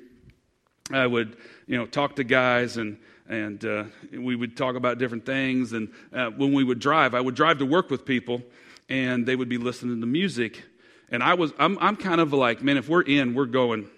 I 0.92 1.08
would, 1.08 1.38
you 1.66 1.78
know, 1.78 1.86
talk 1.86 2.18
to 2.18 2.26
guys 2.26 2.76
and 2.76 2.98
and 3.30 3.64
uh, 3.64 3.86
we 4.12 4.36
would 4.36 4.58
talk 4.58 4.76
about 4.76 4.98
different 4.98 5.26
things. 5.26 5.72
And 5.72 5.94
uh, 6.12 6.32
when 6.32 6.52
we 6.52 6.66
would 6.66 6.80
drive, 6.80 7.16
I 7.16 7.22
would 7.22 7.36
drive 7.36 7.60
to 7.60 7.66
work 7.66 7.90
with 7.90 8.04
people, 8.04 8.44
and 8.90 9.26
they 9.26 9.38
would 9.38 9.48
be 9.48 9.58
listening 9.58 10.02
to 10.02 10.06
music. 10.06 10.62
And 11.10 11.24
I 11.24 11.36
was, 11.36 11.54
I'm, 11.58 11.80
I'm 11.80 11.96
kind 11.96 12.20
of 12.20 12.34
like, 12.34 12.62
man, 12.62 12.76
if 12.76 12.90
we're 12.90 13.02
in, 13.02 13.34
we're 13.34 13.46
going 13.46 13.90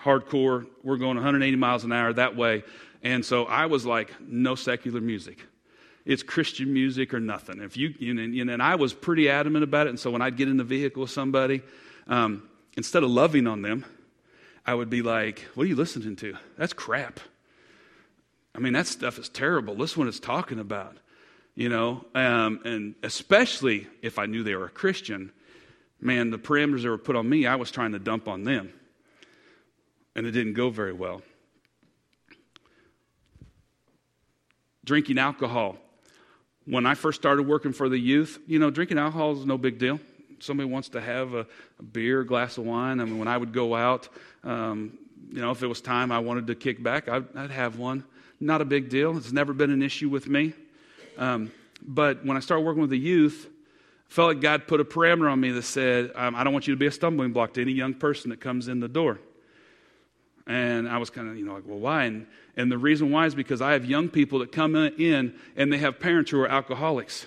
hardcore. 0.00 0.66
We're 0.82 0.96
going 0.96 1.14
180 1.14 1.56
miles 1.56 1.84
an 1.84 1.92
hour 1.92 2.12
that 2.14 2.34
way. 2.34 2.64
And 3.02 3.24
so 3.24 3.44
I 3.44 3.66
was 3.66 3.84
like, 3.84 4.12
no 4.20 4.54
secular 4.54 5.00
music. 5.00 5.38
It's 6.04 6.22
Christian 6.22 6.72
music 6.72 7.14
or 7.14 7.20
nothing. 7.20 7.60
If 7.60 7.76
you, 7.76 7.94
you 7.98 8.14
know, 8.14 8.52
and 8.52 8.62
I 8.62 8.74
was 8.74 8.92
pretty 8.92 9.28
adamant 9.28 9.64
about 9.64 9.86
it. 9.86 9.90
And 9.90 10.00
so 10.00 10.10
when 10.10 10.22
I'd 10.22 10.36
get 10.36 10.48
in 10.48 10.56
the 10.56 10.64
vehicle 10.64 11.02
with 11.02 11.10
somebody, 11.10 11.62
um, 12.06 12.48
instead 12.76 13.02
of 13.02 13.10
loving 13.10 13.46
on 13.46 13.62
them, 13.62 13.84
I 14.66 14.74
would 14.74 14.90
be 14.90 15.02
like, 15.02 15.40
what 15.54 15.64
are 15.64 15.68
you 15.68 15.76
listening 15.76 16.16
to? 16.16 16.36
That's 16.56 16.72
crap. 16.72 17.20
I 18.54 18.58
mean, 18.58 18.72
that 18.74 18.86
stuff 18.86 19.18
is 19.18 19.28
terrible. 19.28 19.74
Listen 19.74 20.00
what 20.00 20.08
it's 20.08 20.20
talking 20.20 20.58
about, 20.58 20.96
you 21.54 21.68
know? 21.68 22.04
Um, 22.14 22.60
and 22.64 22.94
especially 23.02 23.86
if 24.02 24.18
I 24.18 24.26
knew 24.26 24.42
they 24.42 24.54
were 24.54 24.66
a 24.66 24.70
Christian, 24.70 25.32
man, 26.00 26.30
the 26.30 26.38
parameters 26.38 26.82
that 26.82 26.90
were 26.90 26.98
put 26.98 27.16
on 27.16 27.28
me, 27.28 27.46
I 27.46 27.56
was 27.56 27.70
trying 27.70 27.92
to 27.92 27.98
dump 27.98 28.28
on 28.28 28.44
them. 28.44 28.72
And 30.14 30.26
it 30.26 30.32
didn't 30.32 30.52
go 30.52 30.68
very 30.68 30.92
well. 30.92 31.22
Drinking 34.84 35.18
alcohol. 35.18 35.76
When 36.64 36.86
I 36.86 36.94
first 36.94 37.20
started 37.20 37.42
working 37.44 37.72
for 37.72 37.88
the 37.88 37.98
youth, 37.98 38.38
you 38.46 38.58
know, 38.58 38.70
drinking 38.70 38.98
alcohol 38.98 39.32
is 39.32 39.44
no 39.44 39.58
big 39.58 39.78
deal. 39.78 40.00
Somebody 40.38 40.68
wants 40.68 40.88
to 40.90 41.00
have 41.00 41.34
a, 41.34 41.46
a 41.78 41.82
beer, 41.82 42.20
a 42.20 42.26
glass 42.26 42.58
of 42.58 42.64
wine. 42.64 43.00
I 43.00 43.04
mean, 43.04 43.18
when 43.18 43.28
I 43.28 43.36
would 43.36 43.52
go 43.52 43.74
out, 43.74 44.08
um, 44.44 44.98
you 45.30 45.40
know, 45.40 45.50
if 45.50 45.62
it 45.62 45.66
was 45.66 45.80
time 45.80 46.12
I 46.12 46.18
wanted 46.18 46.48
to 46.48 46.54
kick 46.54 46.82
back, 46.82 47.08
I'd, 47.08 47.24
I'd, 47.36 47.50
have 47.50 47.78
one. 47.78 48.04
Not 48.40 48.60
a 48.60 48.64
big 48.64 48.88
deal. 48.88 49.16
It's 49.16 49.32
never 49.32 49.52
been 49.52 49.70
an 49.70 49.82
issue 49.82 50.08
with 50.08 50.28
me. 50.28 50.52
Um, 51.16 51.52
but 51.80 52.24
when 52.24 52.36
I 52.36 52.40
started 52.40 52.64
working 52.64 52.80
with 52.80 52.90
the 52.90 52.98
youth, 52.98 53.48
I 54.10 54.12
felt 54.12 54.28
like 54.28 54.40
God 54.40 54.66
put 54.66 54.80
a 54.80 54.84
parameter 54.84 55.30
on 55.30 55.40
me 55.40 55.52
that 55.52 55.62
said, 55.62 56.10
um, 56.14 56.34
I 56.34 56.44
don't 56.44 56.52
want 56.52 56.66
you 56.66 56.74
to 56.74 56.78
be 56.78 56.86
a 56.86 56.92
stumbling 56.92 57.32
block 57.32 57.54
to 57.54 57.62
any 57.62 57.72
young 57.72 57.94
person 57.94 58.30
that 58.30 58.40
comes 58.40 58.68
in 58.68 58.80
the 58.80 58.88
door. 58.88 59.20
And 60.46 60.88
I 60.88 60.98
was 60.98 61.10
kind 61.10 61.28
of, 61.28 61.36
you 61.36 61.44
know, 61.44 61.54
like, 61.54 61.64
well, 61.66 61.78
why? 61.78 62.04
And, 62.04 62.26
and 62.56 62.70
the 62.70 62.78
reason 62.78 63.10
why 63.10 63.26
is 63.26 63.34
because 63.34 63.62
I 63.62 63.72
have 63.72 63.84
young 63.84 64.08
people 64.08 64.40
that 64.40 64.52
come 64.52 64.74
in 64.74 65.34
and 65.56 65.72
they 65.72 65.78
have 65.78 66.00
parents 66.00 66.30
who 66.30 66.40
are 66.40 66.48
alcoholics. 66.48 67.26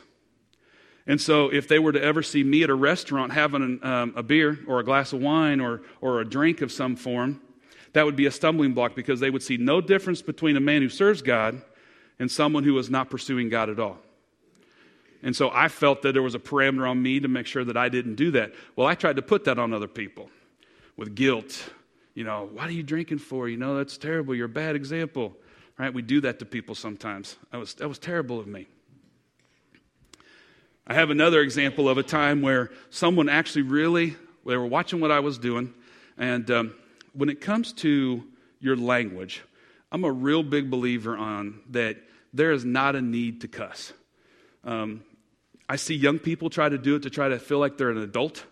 And 1.07 1.21
so 1.21 1.49
if 1.49 1.67
they 1.67 1.79
were 1.79 1.91
to 1.91 2.03
ever 2.03 2.23
see 2.23 2.43
me 2.43 2.63
at 2.63 2.69
a 2.69 2.75
restaurant 2.75 3.31
having 3.31 3.61
an, 3.61 3.83
um, 3.83 4.13
a 4.15 4.23
beer 4.23 4.59
or 4.67 4.79
a 4.79 4.83
glass 4.83 5.13
of 5.13 5.21
wine 5.21 5.61
or, 5.61 5.81
or 6.01 6.19
a 6.19 6.25
drink 6.25 6.61
of 6.61 6.71
some 6.71 6.95
form, 6.95 7.39
that 7.93 8.05
would 8.05 8.15
be 8.15 8.25
a 8.25 8.31
stumbling 8.31 8.73
block 8.73 8.95
because 8.95 9.19
they 9.19 9.29
would 9.29 9.43
see 9.43 9.57
no 9.57 9.79
difference 9.81 10.21
between 10.21 10.57
a 10.57 10.59
man 10.59 10.81
who 10.81 10.89
serves 10.89 11.21
God 11.21 11.61
and 12.19 12.29
someone 12.29 12.63
who 12.63 12.77
is 12.79 12.89
not 12.89 13.09
pursuing 13.09 13.49
God 13.49 13.69
at 13.69 13.79
all. 13.79 13.99
And 15.21 15.35
so 15.35 15.49
I 15.53 15.69
felt 15.69 16.01
that 16.01 16.11
there 16.11 16.21
was 16.21 16.35
a 16.35 16.39
parameter 16.39 16.89
on 16.89 17.01
me 17.01 17.19
to 17.19 17.27
make 17.27 17.47
sure 17.47 17.63
that 17.63 17.77
I 17.77 17.89
didn't 17.89 18.15
do 18.15 18.31
that. 18.31 18.53
Well, 18.75 18.87
I 18.87 18.95
tried 18.95 19.15
to 19.15 19.21
put 19.21 19.45
that 19.45 19.57
on 19.57 19.73
other 19.73 19.87
people 19.87 20.29
with 20.97 21.15
guilt 21.15 21.69
you 22.15 22.23
know, 22.23 22.49
what 22.51 22.67
are 22.67 22.73
you 22.73 22.81
drinking 22.81 23.19
for? 23.19 23.47
You 23.47 23.57
know, 23.57 23.77
that's 23.77 23.97
terrible. 23.97 24.33
You're 24.33 24.47
a 24.47 24.49
bad 24.49 24.75
example. 24.75 25.35
Right? 25.77 25.93
We 25.93 26.01
do 26.01 26.21
that 26.21 26.39
to 26.39 26.45
people 26.45 26.73
sometimes. 26.73 27.35
That 27.51 27.57
was, 27.57 27.73
that 27.75 27.87
was 27.87 27.99
terrible 27.99 28.39
of 28.39 28.47
me. 28.47 28.67
I 30.87 30.93
have 30.93 31.09
another 31.09 31.41
example 31.41 31.89
of 31.89 31.97
a 31.97 32.03
time 32.03 32.41
where 32.41 32.71
someone 32.89 33.27
actually 33.27 33.63
really, 33.63 34.15
they 34.45 34.55
were 34.55 34.65
watching 34.65 35.01
what 35.01 35.11
I 35.11 35.19
was 35.19 35.37
doing. 35.37 35.73
And 36.17 36.49
um, 36.49 36.75
when 37.13 37.27
it 37.27 37.41
comes 37.41 37.73
to 37.73 38.23
your 38.61 38.77
language, 38.77 39.43
I'm 39.91 40.05
a 40.05 40.11
real 40.11 40.43
big 40.43 40.69
believer 40.69 41.17
on 41.17 41.59
that 41.71 41.97
there 42.33 42.51
is 42.51 42.63
not 42.63 42.95
a 42.95 43.01
need 43.01 43.41
to 43.41 43.47
cuss. 43.49 43.91
Um, 44.63 45.03
I 45.67 45.75
see 45.75 45.95
young 45.95 46.19
people 46.19 46.49
try 46.49 46.69
to 46.69 46.77
do 46.77 46.95
it 46.95 47.03
to 47.03 47.09
try 47.09 47.29
to 47.29 47.39
feel 47.39 47.59
like 47.59 47.77
they're 47.77 47.89
an 47.89 47.97
adult. 47.97 48.45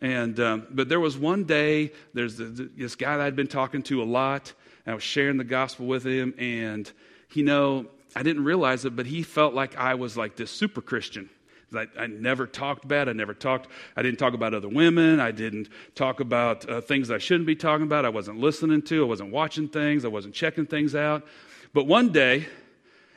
And, 0.00 0.38
um, 0.40 0.66
but 0.70 0.88
there 0.88 1.00
was 1.00 1.16
one 1.16 1.44
day, 1.44 1.92
there's 2.12 2.36
this 2.36 2.96
guy 2.96 3.16
that 3.16 3.26
I'd 3.26 3.36
been 3.36 3.46
talking 3.46 3.82
to 3.84 4.02
a 4.02 4.04
lot, 4.04 4.52
I 4.86 4.94
was 4.94 5.02
sharing 5.02 5.36
the 5.36 5.44
gospel 5.44 5.86
with 5.86 6.06
him, 6.06 6.34
and, 6.38 6.90
you 7.32 7.44
know, 7.44 7.86
I 8.14 8.22
didn't 8.22 8.44
realize 8.44 8.84
it, 8.84 8.94
but 8.94 9.06
he 9.06 9.22
felt 9.22 9.54
like 9.54 9.76
I 9.76 9.94
was 9.94 10.16
like 10.16 10.36
this 10.36 10.50
super 10.50 10.80
Christian. 10.80 11.28
I, 11.74 11.86
I, 11.98 12.06
never 12.06 12.46
talked 12.46 12.86
bad. 12.86 13.08
I 13.08 13.12
never 13.12 13.34
talked, 13.34 13.68
I 13.96 14.02
didn't 14.02 14.18
talk 14.18 14.34
about 14.34 14.54
other 14.54 14.68
women. 14.68 15.18
I 15.20 15.32
didn't 15.32 15.68
talk 15.94 16.20
about 16.20 16.68
uh, 16.68 16.80
things 16.80 17.10
I 17.10 17.18
shouldn't 17.18 17.46
be 17.46 17.56
talking 17.56 17.84
about. 17.84 18.04
I 18.04 18.08
wasn't 18.08 18.38
listening 18.38 18.82
to. 18.82 19.02
I 19.02 19.06
wasn't 19.06 19.32
watching 19.32 19.68
things. 19.68 20.04
I 20.04 20.08
wasn't 20.08 20.34
checking 20.34 20.66
things 20.66 20.94
out. 20.94 21.26
But 21.74 21.86
one 21.86 22.12
day, 22.12 22.46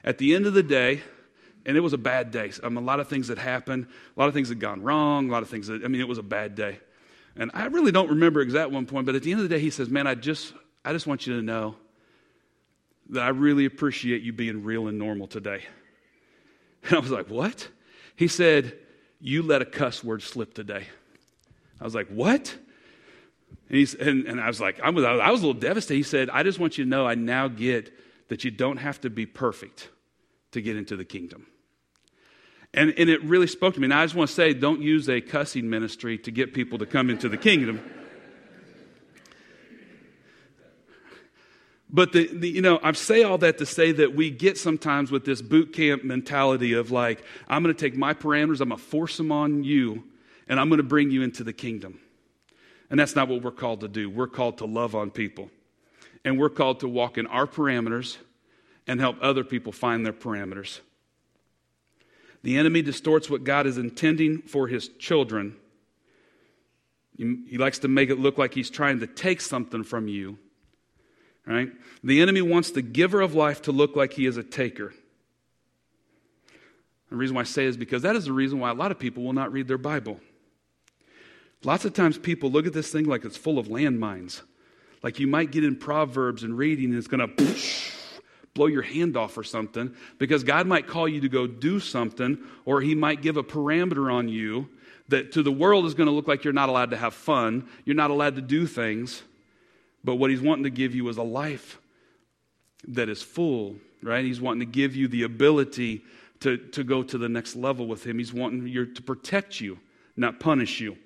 at 0.04 0.18
the 0.18 0.34
end 0.34 0.48
of 0.48 0.54
the 0.54 0.64
day, 0.64 1.02
and 1.66 1.78
it 1.78 1.82
was 1.82 1.94
a 1.94 1.98
bad 1.98 2.32
day. 2.32 2.52
A 2.64 2.70
lot 2.70 3.00
of 3.00 3.08
things 3.08 3.28
had 3.28 3.38
happened. 3.38 3.88
A 4.16 4.20
lot 4.20 4.28
of 4.28 4.34
things 4.34 4.50
had 4.50 4.60
gone 4.60 4.82
wrong. 4.82 5.30
A 5.30 5.32
lot 5.32 5.44
of 5.44 5.50
things, 5.50 5.68
that, 5.68 5.84
I 5.84 5.88
mean, 5.88 6.02
it 6.02 6.08
was 6.08 6.18
a 6.18 6.24
bad 6.24 6.56
day. 6.56 6.80
And 7.36 7.52
I 7.54 7.66
really 7.66 7.92
don't 7.92 8.10
remember 8.10 8.42
exact 8.42 8.72
one 8.72 8.86
point, 8.86 9.06
but 9.06 9.16
at 9.16 9.24
the 9.24 9.32
end 9.32 9.42
of 9.42 9.50
the 9.50 9.56
day, 9.56 9.62
he 9.62 9.70
says, 9.70 9.90
Man, 9.90 10.08
I 10.08 10.16
just, 10.16 10.54
I 10.84 10.94
just 10.94 11.08
want 11.08 11.28
you 11.28 11.36
to 11.36 11.42
know 11.42 11.76
that 13.12 13.24
I 13.24 13.30
really 13.30 13.66
appreciate 13.66 14.22
you 14.22 14.34
being 14.34 14.64
real 14.64 14.88
and 14.88 14.98
normal 14.98 15.28
today. 15.28 15.64
And 16.82 16.96
I 16.96 17.00
was 17.00 17.12
like, 17.12 17.30
What? 17.30 17.68
He 18.16 18.28
said, 18.28 18.78
You 19.20 19.44
let 19.44 19.62
a 19.62 19.66
cuss 19.66 20.04
word 20.04 20.22
slip 20.22 20.54
today. 20.54 20.88
I 21.80 21.84
was 21.84 21.94
like, 21.94 22.08
What? 22.08 22.56
And, 23.70 23.96
and, 24.00 24.26
and 24.26 24.42
I 24.42 24.48
was 24.48 24.62
like, 24.62 24.80
I 24.80 24.90
was, 24.90 25.04
I 25.04 25.30
was 25.30 25.42
a 25.42 25.46
little 25.46 25.60
devastated. 25.60 25.98
He 25.98 26.04
said, 26.04 26.30
I 26.30 26.44
just 26.44 26.58
want 26.58 26.78
you 26.78 26.86
to 26.86 26.90
know 26.90 27.06
I 27.06 27.16
now 27.16 27.48
get 27.48 27.94
that 28.30 28.44
you 28.44 28.52
don't 28.52 28.78
have 28.78 29.02
to 29.02 29.10
be 29.10 29.26
perfect 29.26 29.90
to 30.52 30.62
get 30.62 30.76
into 30.76 30.96
the 30.96 31.06
kingdom. 31.06 31.48
And, 32.74 32.94
and 32.98 33.10
it 33.10 33.24
really 33.24 33.48
spoke 33.48 33.74
to 33.74 33.80
me. 33.80 33.86
And 33.86 33.94
I 33.94 34.06
just 34.06 34.16
want 34.16 34.30
to 34.30 34.36
say, 34.36 34.54
don't 34.54 34.82
use 34.82 35.10
a 35.10 35.22
cussing 35.22 35.70
ministry 35.70 36.18
to 36.20 36.32
get 36.32 36.54
people 36.54 36.78
to 36.80 36.86
come 36.86 37.10
into 37.10 37.28
the 37.28 37.38
kingdom. 37.38 37.82
But 41.92 42.12
the, 42.12 42.28
the, 42.28 42.48
you 42.48 42.62
know, 42.62 42.80
I 42.84 42.92
say 42.92 43.24
all 43.24 43.40
that 43.40 43.58
to 43.58 43.66
say 43.66 43.92
that 43.94 44.14
we 44.16 44.30
get 44.30 44.60
sometimes 44.60 45.10
with 45.10 45.26
this 45.26 45.42
boot 45.42 45.74
camp 45.74 46.04
mentality 46.04 46.74
of 46.74 46.92
like, 46.92 47.24
I'm 47.48 47.64
going 47.64 47.74
to 47.74 47.80
take 47.80 47.98
my 47.98 48.14
parameters, 48.14 48.62
I'm 48.62 48.70
going 48.70 48.80
to 48.80 48.86
force 48.86 49.18
them 49.18 49.32
on 49.32 49.64
you, 49.64 50.04
and 50.48 50.60
I'm 50.60 50.70
going 50.70 50.78
to 50.78 50.84
bring 50.84 51.10
you 51.10 51.24
into 51.24 51.44
the 51.44 51.54
kingdom. 51.54 52.00
And 52.92 53.00
that's 53.00 53.16
not 53.16 53.28
what 53.28 53.42
we're 53.42 53.52
called 53.52 53.82
to 53.82 53.88
do. 53.88 54.08
We're 54.08 54.28
called 54.28 54.60
to 54.60 54.66
love 54.66 54.94
on 54.94 55.10
people. 55.10 55.50
And 56.24 56.40
we're 56.40 56.50
called 56.50 56.82
to 56.82 56.88
walk 56.88 57.18
in 57.18 57.26
our 57.26 57.48
parameters 57.48 58.18
and 58.90 59.00
help 59.00 59.18
other 59.22 59.44
people 59.44 59.72
find 59.72 60.04
their 60.04 60.12
parameters. 60.12 60.80
The 62.42 62.58
enemy 62.58 62.82
distorts 62.82 63.30
what 63.30 63.44
God 63.44 63.68
is 63.68 63.78
intending 63.78 64.42
for 64.42 64.68
his 64.68 64.88
children. 64.88 65.56
He 67.16 67.60
likes 67.60 67.80
to 67.80 67.88
make 67.88 68.10
it 68.10 68.18
look 68.18 68.40
like 68.40 68.56
he's 68.56 68.72
trying 68.72 69.02
to 69.02 69.08
take 69.08 69.42
something 69.42 69.84
from 69.84 70.08
you. 70.08 70.40
Right? 71.46 71.70
The 72.04 72.20
enemy 72.20 72.42
wants 72.42 72.72
the 72.72 72.82
giver 72.82 73.22
of 73.22 73.36
life 73.36 73.62
to 73.64 73.72
look 73.72 73.96
like 73.96 74.14
he 74.14 74.26
is 74.26 74.38
a 74.38 74.44
taker. 74.44 74.92
The 77.12 77.16
reason 77.16 77.36
why 77.36 77.42
I 77.42 77.46
say 77.46 77.66
is 77.66 77.78
because 77.78 78.02
that 78.02 78.16
is 78.16 78.26
the 78.26 78.34
reason 78.34 78.60
why 78.60 78.72
a 78.72 78.74
lot 78.74 78.90
of 78.90 78.98
people 78.98 79.24
will 79.24 79.34
not 79.34 79.52
read 79.52 79.68
their 79.68 79.78
Bible. 79.78 80.20
Lots 81.64 81.86
of 81.86 81.94
times 81.94 82.18
people 82.18 82.50
look 82.50 82.66
at 82.66 82.74
this 82.74 82.92
thing 82.92 83.06
like 83.06 83.24
it's 83.24 83.38
full 83.38 83.60
of 83.60 83.68
landmines. 83.68 84.42
Like 85.04 85.20
you 85.20 85.28
might 85.28 85.52
get 85.52 85.64
in 85.64 85.76
Proverbs 85.76 86.42
and 86.42 86.58
reading, 86.58 86.86
and 86.86 86.96
it's 86.96 87.08
going 87.08 87.36
to 87.36 87.99
blow 88.60 88.68
your 88.68 88.82
hand 88.82 89.16
off 89.16 89.38
or 89.38 89.44
something 89.44 89.96
because 90.18 90.44
God 90.44 90.68
might 90.68 90.86
call 90.86 91.08
you 91.08 91.22
to 91.22 91.30
go 91.30 91.48
do 91.48 91.80
something, 91.80 92.38
or 92.66 92.82
He 92.82 92.94
might 92.94 93.22
give 93.22 93.38
a 93.38 93.44
parameter 93.44 94.14
on 94.14 94.28
you 94.28 94.68
that 95.08 95.32
to 95.32 95.44
the 95.44 95.52
world 95.52 95.86
is 95.86 95.94
going 95.94 96.08
to 96.08 96.12
look 96.12 96.28
like 96.28 96.44
you're 96.44 96.52
not 96.52 96.68
allowed 96.68 96.92
to 96.92 96.98
have 96.98 97.14
fun, 97.14 97.70
you're 97.86 97.96
not 97.96 98.12
allowed 98.12 98.36
to 98.36 98.42
do 98.42 98.68
things. 98.68 99.24
But 100.04 100.16
what 100.16 100.30
He's 100.30 100.42
wanting 100.42 100.66
to 100.66 100.70
give 100.70 100.94
you 100.94 101.08
is 101.08 101.16
a 101.16 101.24
life 101.24 101.80
that 102.90 103.08
is 103.08 103.22
full, 103.22 103.78
right? 104.04 104.26
He's 104.26 104.42
wanting 104.42 104.60
to 104.60 104.66
give 104.66 104.94
you 104.94 105.08
the 105.08 105.24
ability 105.24 106.04
to, 106.42 106.58
to 106.58 106.84
go 106.84 107.02
to 107.02 107.18
the 107.18 107.30
next 107.30 107.56
level 107.56 107.88
with 107.88 108.06
Him. 108.06 108.18
He's 108.18 108.34
wanting 108.34 108.68
you 108.68 108.88
to 108.88 109.02
protect 109.02 109.62
you, 109.62 109.80
not 110.18 110.42
punish 110.42 110.82
you. 110.82 110.98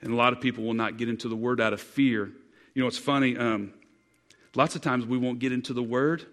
And 0.00 0.12
a 0.14 0.16
lot 0.16 0.32
of 0.32 0.40
people 0.40 0.64
will 0.64 0.72
not 0.72 0.96
get 0.96 1.10
into 1.10 1.28
the 1.28 1.36
Word 1.36 1.60
out 1.60 1.74
of 1.74 1.80
fear. 1.82 2.32
You 2.72 2.80
know, 2.80 2.88
it's 2.88 2.96
funny. 2.96 3.36
Um, 3.36 3.74
lots 4.54 4.74
of 4.76 4.82
times 4.82 5.06
we 5.06 5.18
won't 5.18 5.38
get 5.38 5.52
into 5.52 5.72
the 5.72 5.82
Word. 5.82 6.26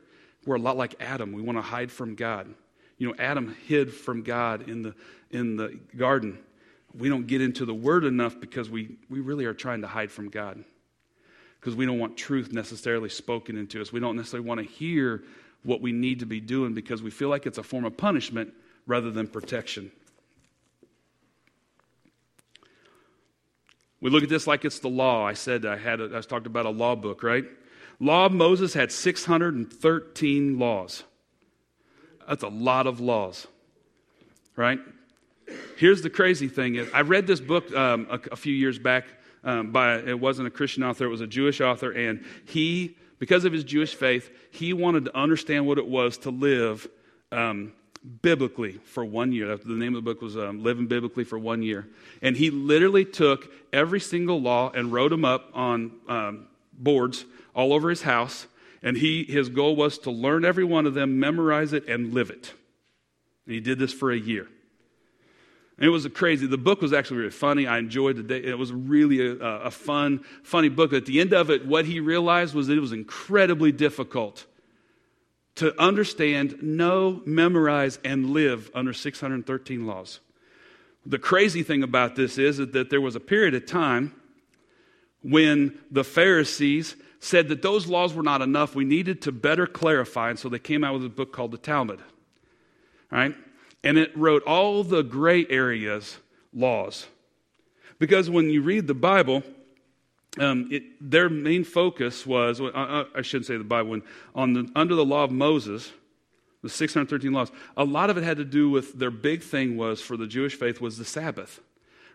We're 0.45 0.56
a 0.56 0.60
lot 0.60 0.77
like 0.77 0.95
Adam. 0.99 1.34
We 1.34 1.41
want 1.41 1.58
to 1.58 1.62
hide 1.62 1.91
from 1.91 2.15
God. 2.15 2.53
You 2.97 3.08
know, 3.08 3.15
Adam 3.19 3.56
hid 3.67 3.93
from 3.93 4.23
God 4.23 4.69
in 4.69 4.82
the, 4.82 4.95
in 5.30 5.56
the 5.56 5.80
garden. 5.95 6.39
We 6.97 7.10
don't 7.10 7.27
get 7.27 7.41
into 7.41 7.65
the 7.65 7.73
Word 7.73 8.06
enough 8.06 8.39
because 8.39 8.69
we, 8.69 8.97
we 9.10 9.19
really 9.19 9.45
are 9.45 9.53
trying 9.53 9.82
to 9.82 9.88
hide 9.88 10.12
from 10.12 10.30
God. 10.30 10.63
Because 11.60 11.75
we 11.75 11.86
don't 11.86 11.99
want 11.99 12.17
truth 12.17 12.51
necessarily 12.51 13.10
spoken 13.10 13.58
into 13.58 13.82
us. 13.82 13.91
We 13.91 13.99
don't 13.99 14.15
necessarily 14.15 14.47
want 14.47 14.62
to 14.62 14.65
hear 14.65 15.23
what 15.63 15.82
we 15.82 15.91
need 15.91 16.19
to 16.19 16.25
be 16.25 16.39
doing 16.39 16.73
because 16.73 17.03
we 17.03 17.12
feel 17.12 17.30
like 17.30 17.45
it's 17.45 17.58
a 17.58 17.63
form 17.63 17.86
of 17.86 17.97
punishment 17.97 18.53
rather 18.86 19.12
than 19.12 19.27
protection. 19.27 19.91
We 23.99 24.10
look 24.10 24.23
at 24.23 24.30
this 24.30 24.47
like 24.47 24.63
it's 24.63 24.80
the 24.80 24.89
law. 24.89 25.25
I 25.25 25.34
said 25.34 25.65
I 25.65 25.77
had 25.77 25.99
a, 25.99 26.15
I 26.15 26.21
talked 26.21 26.45
about 26.45 26.65
a 26.65 26.69
law 26.69 26.95
book, 26.95 27.23
right? 27.23 27.45
Law 27.99 28.27
of 28.27 28.31
Moses 28.31 28.73
had 28.73 28.91
613 28.91 30.60
laws. 30.60 31.03
That's 32.27 32.43
a 32.43 32.49
lot 32.49 32.88
of 32.88 32.99
laws, 32.99 33.47
right? 34.55 34.79
Here's 35.77 36.01
the 36.01 36.10
crazy 36.10 36.47
thing 36.47 36.75
is 36.75 36.89
I 36.93 37.01
read 37.01 37.25
this 37.25 37.39
book 37.39 37.73
um, 37.73 38.07
a, 38.10 38.19
a, 38.33 38.36
few 38.36 38.53
years 38.53 38.77
back 38.77 39.05
um, 39.43 39.71
by 39.71 39.97
it 39.97 40.19
wasn't 40.19 40.47
a 40.47 40.51
Christian 40.51 40.83
author, 40.83 41.05
it 41.05 41.10
was 41.10 41.21
a 41.21 41.27
Jewish 41.27 41.62
author, 41.62 41.91
and 41.91 42.25
he 42.45 42.97
because 43.19 43.45
of 43.45 43.53
his 43.53 43.63
Jewish 43.63 43.95
faith, 43.95 44.29
he 44.51 44.73
wanted 44.73 45.05
to 45.05 45.17
understand 45.17 45.65
what 45.65 45.77
it 45.77 45.88
was 45.88 46.17
to 46.19 46.29
live 46.29 46.88
um, 47.31 47.73
biblically 48.21 48.73
for 48.86 49.03
one 49.03 49.31
year. 49.31 49.57
The 49.57 49.73
name 49.73 49.95
of 49.95 50.03
the 50.03 50.13
book 50.13 50.21
was 50.21 50.38
um, 50.38 50.62
Living 50.62 50.88
Biblically 50.88 51.23
for 51.23 51.39
One 51.39 51.63
Year. 51.63 51.88
And 52.21 52.38
he 52.38 52.51
literally 52.51 53.05
took 53.05 53.51
every 53.73 53.99
single 53.99 54.39
law 54.39 54.69
and 54.69 54.93
wrote 54.93 55.10
them 55.10 55.25
up 55.25 55.49
on 55.53 55.91
um, 56.07 56.47
boards 56.73 57.25
all 57.57 57.73
over 57.73 57.89
his 57.89 58.03
house. 58.03 58.47
And 58.83 58.95
he, 58.95 59.23
his 59.23 59.49
goal 59.49 59.75
was 59.75 59.97
to 59.99 60.11
learn 60.11 60.45
every 60.45 60.63
one 60.63 60.85
of 60.85 60.93
them, 60.93 61.19
memorize 61.19 61.73
it, 61.73 61.89
and 61.89 62.13
live 62.13 62.29
it. 62.29 62.53
And 63.45 63.55
he 63.55 63.59
did 63.59 63.79
this 63.79 63.91
for 63.91 64.11
a 64.11 64.17
year. 64.17 64.47
And 65.77 65.85
it 65.85 65.89
was 65.89 66.07
crazy. 66.07 66.47
The 66.47 66.57
book 66.57 66.81
was 66.81 66.93
actually 66.93 67.17
really 67.17 67.31
funny. 67.31 67.67
I 67.67 67.79
enjoyed 67.79 68.15
the 68.15 68.23
day. 68.23 68.43
It 68.43 68.57
was 68.57 68.71
really 68.71 69.27
a, 69.27 69.43
a 69.43 69.71
fun, 69.71 70.23
funny 70.43 70.69
book. 70.69 70.93
At 70.93 71.05
the 71.05 71.19
end 71.19 71.33
of 71.33 71.49
it, 71.49 71.65
what 71.65 71.85
he 71.85 71.99
realized 71.99 72.53
was 72.53 72.67
that 72.67 72.77
it 72.77 72.81
was 72.81 72.93
incredibly 72.93 73.71
difficult 73.71 74.45
to 75.55 75.79
understand, 75.81 76.61
know, 76.61 77.21
memorize, 77.25 77.99
and 78.03 78.29
live 78.29 78.69
under 78.75 78.93
613 78.93 79.87
laws. 79.87 80.19
The 81.05 81.19
crazy 81.19 81.63
thing 81.63 81.81
about 81.81 82.15
this 82.15 82.37
is 82.37 82.57
that 82.57 82.89
there 82.89 83.01
was 83.01 83.15
a 83.15 83.19
period 83.19 83.55
of 83.55 83.65
time 83.65 84.13
when 85.23 85.77
the 85.89 86.03
Pharisees 86.03 86.95
said 87.19 87.47
that 87.49 87.62
those 87.62 87.88
laws 87.88 88.13
were 88.13 88.23
not 88.23 88.41
enough. 88.41 88.75
We 88.75 88.86
needed 88.86 89.21
to 89.23 89.32
better 89.32 89.67
clarify, 89.67 90.30
and 90.30 90.39
so 90.39 90.49
they 90.49 90.60
came 90.60 90.84
out 90.84 90.93
with 90.93 91.06
a 91.06 91.10
book 91.10 91.34
called 91.34 91.51
the 91.51 91.58
Talmud. 91.58 92.01
Right? 93.12 93.36
And 93.84 93.97
it 93.97 94.15
wrote 94.17 94.43
all 94.43 94.84
the 94.84 95.01
gray 95.01 95.45
areas 95.49 96.17
laws. 96.53 97.08
Because 97.99 98.30
when 98.30 98.49
you 98.49 98.62
read 98.62 98.88
the 98.88 98.93
Bible, 98.93 99.43
um, 100.39 100.67
it, 100.71 100.84
their 100.99 101.30
main 101.30 101.63
focus 101.63 102.25
was, 102.25 102.62
uh, 102.62 103.06
I 103.15 103.21
shouldn't 103.21 103.47
say 103.47 103.58
the 103.58 103.63
Bible, 103.63 103.91
when, 103.91 104.03
on 104.36 104.53
the, 104.53 104.71
under 104.75 104.95
the 104.95 105.06
law 105.06 105.23
of 105.23 105.32
Moses, 105.32 105.91
the 106.62 106.69
613 106.69 107.32
laws, 107.32 107.51
a 107.75 107.84
lot 107.84 108.10
of 108.10 108.17
it 108.17 108.23
had 108.23 108.38
to 108.38 108.45
do 108.45 108.69
with 108.69 108.97
their 108.97 109.12
big 109.12 109.41
thing 109.41 109.77
was 109.77 110.01
for 110.01 110.17
the 110.17 110.27
Jewish 110.27 110.56
faith 110.56 110.82
was 110.82 110.97
the 110.97 111.06
Sabbath, 111.06 111.60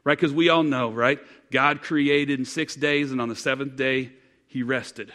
right? 0.04 0.16
Because 0.16 0.32
we 0.32 0.48
all 0.48 0.62
know, 0.62 0.90
right? 0.90 1.18
God 1.50 1.82
created 1.82 2.38
in 2.38 2.44
six 2.44 2.74
days, 2.74 3.12
and 3.12 3.20
on 3.20 3.28
the 3.28 3.36
seventh 3.36 3.76
day, 3.76 4.12
he 4.52 4.62
rested. 4.62 5.12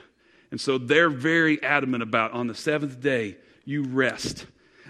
And 0.51 0.59
so 0.59 0.77
they're 0.77 1.09
very 1.09 1.61
adamant 1.61 2.03
about 2.03 2.31
on 2.31 2.47
the 2.47 2.55
seventh 2.55 3.01
day, 3.01 3.37
you 3.65 3.83
rest. 3.83 4.45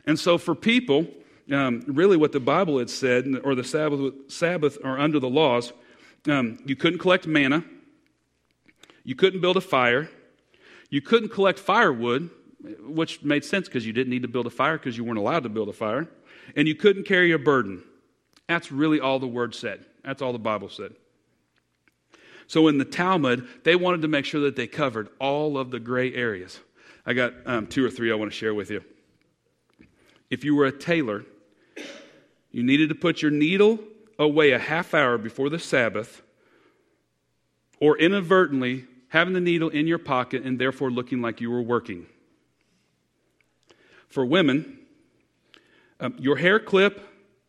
And 0.06 0.20
so 0.20 0.38
for 0.38 0.56
people, 0.56 1.08
um, 1.52 1.84
really 1.88 2.18
what 2.18 2.32
the 2.32 2.40
Bible 2.40 2.80
had 2.80 2.90
said, 2.90 3.28
or 3.44 3.56
the 3.56 3.64
Sabbath, 3.64 4.14
Sabbath 4.28 4.78
or 4.84 5.00
under 5.00 5.20
the 5.20 5.30
laws, 5.30 5.74
um, 6.28 6.60
you 6.66 6.76
couldn't 6.76 7.00
collect 7.00 7.26
manna 7.26 7.64
you 9.08 9.16
couldn't 9.16 9.40
build 9.40 9.56
a 9.56 9.62
fire. 9.62 10.10
You 10.90 11.00
couldn't 11.00 11.30
collect 11.30 11.60
firewood, 11.60 12.30
which 12.82 13.24
made 13.24 13.46
sense 13.46 13.70
because 13.70 13.88
you 13.88 13.94
didn't 13.94 14.10
need 14.10 14.24
to 14.24 14.28
build 14.28 14.48
a 14.48 14.50
fire 14.50 14.78
because 14.78 14.98
you 14.98 15.06
weren't 15.06 15.18
allowed 15.18 15.44
to 15.44 15.50
build 15.50 15.70
a 15.70 15.74
fire. 15.74 16.10
And 16.58 16.68
you 16.68 16.76
couldn't 16.76 17.06
carry 17.06 17.32
a 17.32 17.40
burden. 17.40 17.84
That's 18.50 18.70
really 18.70 19.00
all 19.00 19.18
the 19.20 19.28
word 19.28 19.56
said. 19.56 19.86
That's 20.04 20.22
all 20.22 20.34
the 20.34 20.40
Bible 20.40 20.68
said. 20.68 20.94
So 22.48 22.68
in 22.70 22.78
the 22.78 22.86
Talmud, 22.86 23.48
they 23.64 23.76
wanted 23.76 24.02
to 24.04 24.08
make 24.08 24.26
sure 24.26 24.42
that 24.42 24.56
they 24.56 24.68
covered 24.68 25.10
all 25.20 25.58
of 25.58 25.70
the 25.70 25.80
gray 25.80 26.14
areas. 26.14 26.60
I 27.06 27.14
got 27.14 27.34
um, 27.46 27.68
two 27.68 27.86
or 27.86 27.90
three 27.90 28.12
I 28.12 28.16
want 28.16 28.32
to 28.32 28.38
share 28.38 28.54
with 28.54 28.72
you. 28.72 28.84
If 30.30 30.44
you 30.44 30.56
were 30.56 30.66
a 30.66 30.72
tailor, 30.72 31.26
you 32.52 32.64
needed 32.64 32.90
to 32.90 32.96
put 32.96 33.22
your 33.22 33.32
needle 33.32 33.80
away 34.18 34.52
a 34.52 34.60
half 34.60 34.94
hour 34.94 35.18
before 35.18 35.50
the 35.50 35.60
Sabbath, 35.60 36.22
or 37.80 37.98
inadvertently 37.98 38.86
having 39.10 39.34
the 39.34 39.40
needle 39.42 39.70
in 39.70 39.88
your 39.88 40.00
pocket 40.00 40.44
and 40.44 40.60
therefore 40.60 40.92
looking 40.92 41.22
like 41.22 41.40
you 41.40 41.52
were 41.52 41.62
working. 41.62 42.08
For 44.10 44.26
women, 44.26 44.80
um, 46.00 46.16
your 46.18 46.38
hair 46.38 46.60
clip 46.60 47.02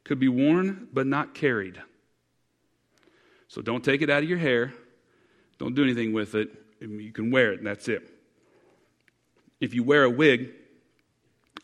could 0.05 0.19
be 0.19 0.29
worn 0.29 0.89
but 0.93 1.07
not 1.07 1.35
carried. 1.35 1.81
So 3.49 3.63
don't 3.63 3.83
take 3.83 4.03
it 4.03 4.11
out 4.11 4.23
of 4.23 4.29
your 4.29 4.39
hair. 4.39 4.73
Don't 5.59 5.75
do 5.75 5.83
anything 5.83 6.13
with 6.13 6.35
it. 6.35 6.51
You 6.81 7.13
can 7.13 7.31
wear 7.31 7.53
it, 7.53 7.59
and 7.59 7.67
that's 7.67 7.89
it. 7.89 8.09
If 9.61 9.75
you 9.75 9.83
wear 9.83 10.05
a 10.05 10.11
wig, 10.11 10.51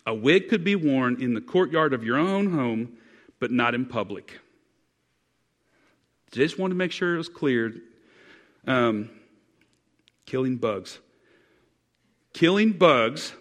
a 0.07 0.15
wig 0.15 0.49
could 0.49 0.65
be 0.65 0.75
worn 0.75 1.23
in 1.23 1.35
the 1.35 1.41
courtyard 1.41 1.95
of 1.95 2.05
your 2.05 2.19
own 2.19 2.53
home, 2.53 2.99
but 3.39 3.51
not 3.51 3.75
in 3.75 3.87
public. 3.87 4.41
Just 6.33 6.59
wanted 6.59 6.75
to 6.75 6.79
make 6.79 6.91
sure 6.91 7.15
it 7.15 7.19
was 7.19 7.29
clear. 7.29 7.75
Um, 8.67 9.11
killing 10.27 10.57
bugs. 10.57 10.99
Killing 12.33 12.73
bugs 12.73 13.33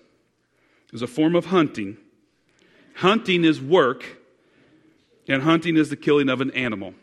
is 0.91 1.01
a 1.01 1.07
form 1.07 1.35
of 1.35 1.47
hunting. 1.47 1.97
Hunting 2.95 3.43
is 3.43 3.59
work, 3.59 4.05
and 5.27 5.41
hunting 5.41 5.75
is 5.77 5.89
the 5.89 5.95
killing 5.95 6.29
of 6.29 6.41
an 6.41 6.51
animal. 6.51 6.93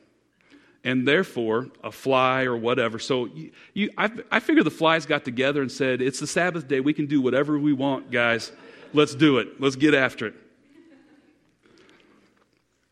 And 0.83 1.07
therefore, 1.07 1.69
a 1.85 1.93
fly 1.93 2.45
or 2.45 2.57
whatever. 2.57 2.99
So 2.99 3.27
you, 3.27 3.51
you 3.75 3.91
I, 3.99 4.11
I 4.31 4.41
figure 4.41 4.63
the 4.63 4.71
flies 4.71 5.05
got 5.05 5.25
together 5.25 5.61
and 5.61 5.71
said, 5.71 6.01
It's 6.01 6.21
the 6.21 6.27
Sabbath 6.27 6.69
day. 6.69 6.81
We 6.81 6.95
can 6.95 7.07
do 7.07 7.21
whatever 7.21 7.59
we 7.59 7.73
want, 7.73 8.11
guys. 8.11 8.51
Let's 8.93 9.15
do 9.15 9.39
it. 9.39 9.61
Let's 9.61 9.77
get 9.77 9.95
after 9.95 10.27
it. 10.29 10.35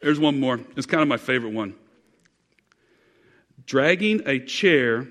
There's 0.00 0.20
one 0.20 0.38
more. 0.38 0.60
It's 0.76 0.86
kind 0.86 1.02
of 1.02 1.08
my 1.08 1.16
favorite 1.16 1.52
one. 1.52 1.74
Dragging 3.64 4.22
a 4.26 4.38
chair 4.38 5.08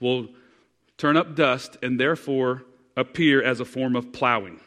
will 0.00 0.28
turn 0.96 1.16
up 1.16 1.34
dust 1.34 1.76
and 1.82 1.98
therefore 1.98 2.62
appear 2.96 3.42
as 3.42 3.60
a 3.60 3.64
form 3.64 3.96
of 3.96 4.12
plowing. 4.12 4.60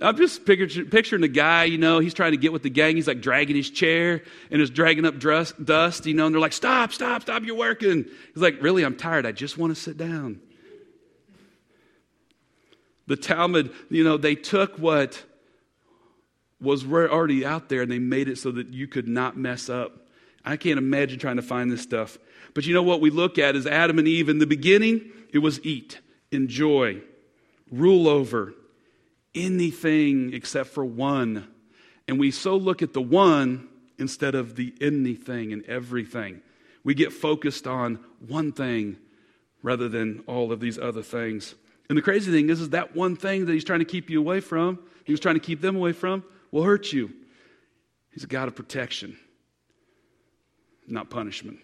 I'm 0.00 0.16
just 0.16 0.44
picturing, 0.44 1.22
the 1.22 1.28
guy, 1.28 1.64
you 1.64 1.78
know, 1.78 2.00
he's 2.00 2.12
trying 2.12 2.32
to 2.32 2.36
get 2.36 2.52
with 2.52 2.62
the 2.62 2.68
gang. 2.68 2.96
He's 2.96 3.06
like 3.06 3.22
dragging 3.22 3.56
his 3.56 3.70
chair 3.70 4.22
and 4.50 4.60
is 4.60 4.68
dragging 4.68 5.06
up 5.06 5.18
dust, 5.18 6.06
you 6.06 6.12
know, 6.12 6.26
and 6.26 6.34
they're 6.34 6.40
like, 6.40 6.52
stop, 6.52 6.92
stop, 6.92 7.22
stop, 7.22 7.44
you're 7.44 7.56
working. 7.56 8.04
He's 8.04 8.42
like, 8.42 8.62
really, 8.62 8.84
I'm 8.84 8.96
tired. 8.96 9.24
I 9.24 9.32
just 9.32 9.56
want 9.56 9.74
to 9.74 9.80
sit 9.80 9.96
down. 9.96 10.40
The 13.06 13.16
Talmud, 13.16 13.72
you 13.88 14.04
know, 14.04 14.18
they 14.18 14.34
took 14.34 14.76
what 14.76 15.24
was 16.60 16.84
already 16.84 17.46
out 17.46 17.70
there 17.70 17.80
and 17.80 17.90
they 17.90 17.98
made 17.98 18.28
it 18.28 18.36
so 18.36 18.50
that 18.50 18.74
you 18.74 18.86
could 18.86 19.08
not 19.08 19.38
mess 19.38 19.70
up. 19.70 20.08
I 20.44 20.58
can't 20.58 20.78
imagine 20.78 21.18
trying 21.18 21.36
to 21.36 21.42
find 21.42 21.70
this 21.70 21.82
stuff. 21.82 22.18
But 22.52 22.66
you 22.66 22.74
know 22.74 22.82
what 22.82 23.00
we 23.00 23.08
look 23.08 23.38
at 23.38 23.56
is 23.56 23.66
Adam 23.66 23.98
and 23.98 24.06
Eve. 24.06 24.28
In 24.28 24.38
the 24.40 24.46
beginning, 24.46 25.10
it 25.32 25.38
was 25.38 25.64
eat, 25.64 26.00
enjoy, 26.30 27.00
rule 27.70 28.08
over 28.08 28.52
anything 29.36 30.32
except 30.32 30.70
for 30.70 30.84
one. 30.84 31.46
And 32.08 32.18
we 32.18 32.30
so 32.30 32.56
look 32.56 32.82
at 32.82 32.92
the 32.92 33.02
one 33.02 33.68
instead 33.98 34.34
of 34.34 34.56
the 34.56 34.74
anything 34.80 35.52
and 35.52 35.64
everything. 35.66 36.40
We 36.84 36.94
get 36.94 37.12
focused 37.12 37.66
on 37.66 38.00
one 38.26 38.52
thing 38.52 38.96
rather 39.62 39.88
than 39.88 40.22
all 40.26 40.52
of 40.52 40.60
these 40.60 40.78
other 40.78 41.02
things. 41.02 41.54
And 41.88 41.98
the 41.98 42.02
crazy 42.02 42.30
thing 42.32 42.50
is, 42.50 42.60
is 42.60 42.70
that 42.70 42.94
one 42.94 43.16
thing 43.16 43.46
that 43.46 43.52
he's 43.52 43.64
trying 43.64 43.80
to 43.80 43.84
keep 43.84 44.10
you 44.10 44.20
away 44.20 44.40
from, 44.40 44.78
he 45.04 45.12
was 45.12 45.20
trying 45.20 45.34
to 45.34 45.40
keep 45.40 45.60
them 45.60 45.76
away 45.76 45.92
from, 45.92 46.24
will 46.50 46.62
hurt 46.62 46.92
you. 46.92 47.12
He's 48.12 48.24
a 48.24 48.28
God 48.28 48.48
of 48.48 48.54
protection, 48.54 49.16
not 50.86 51.10
punishment. 51.10 51.58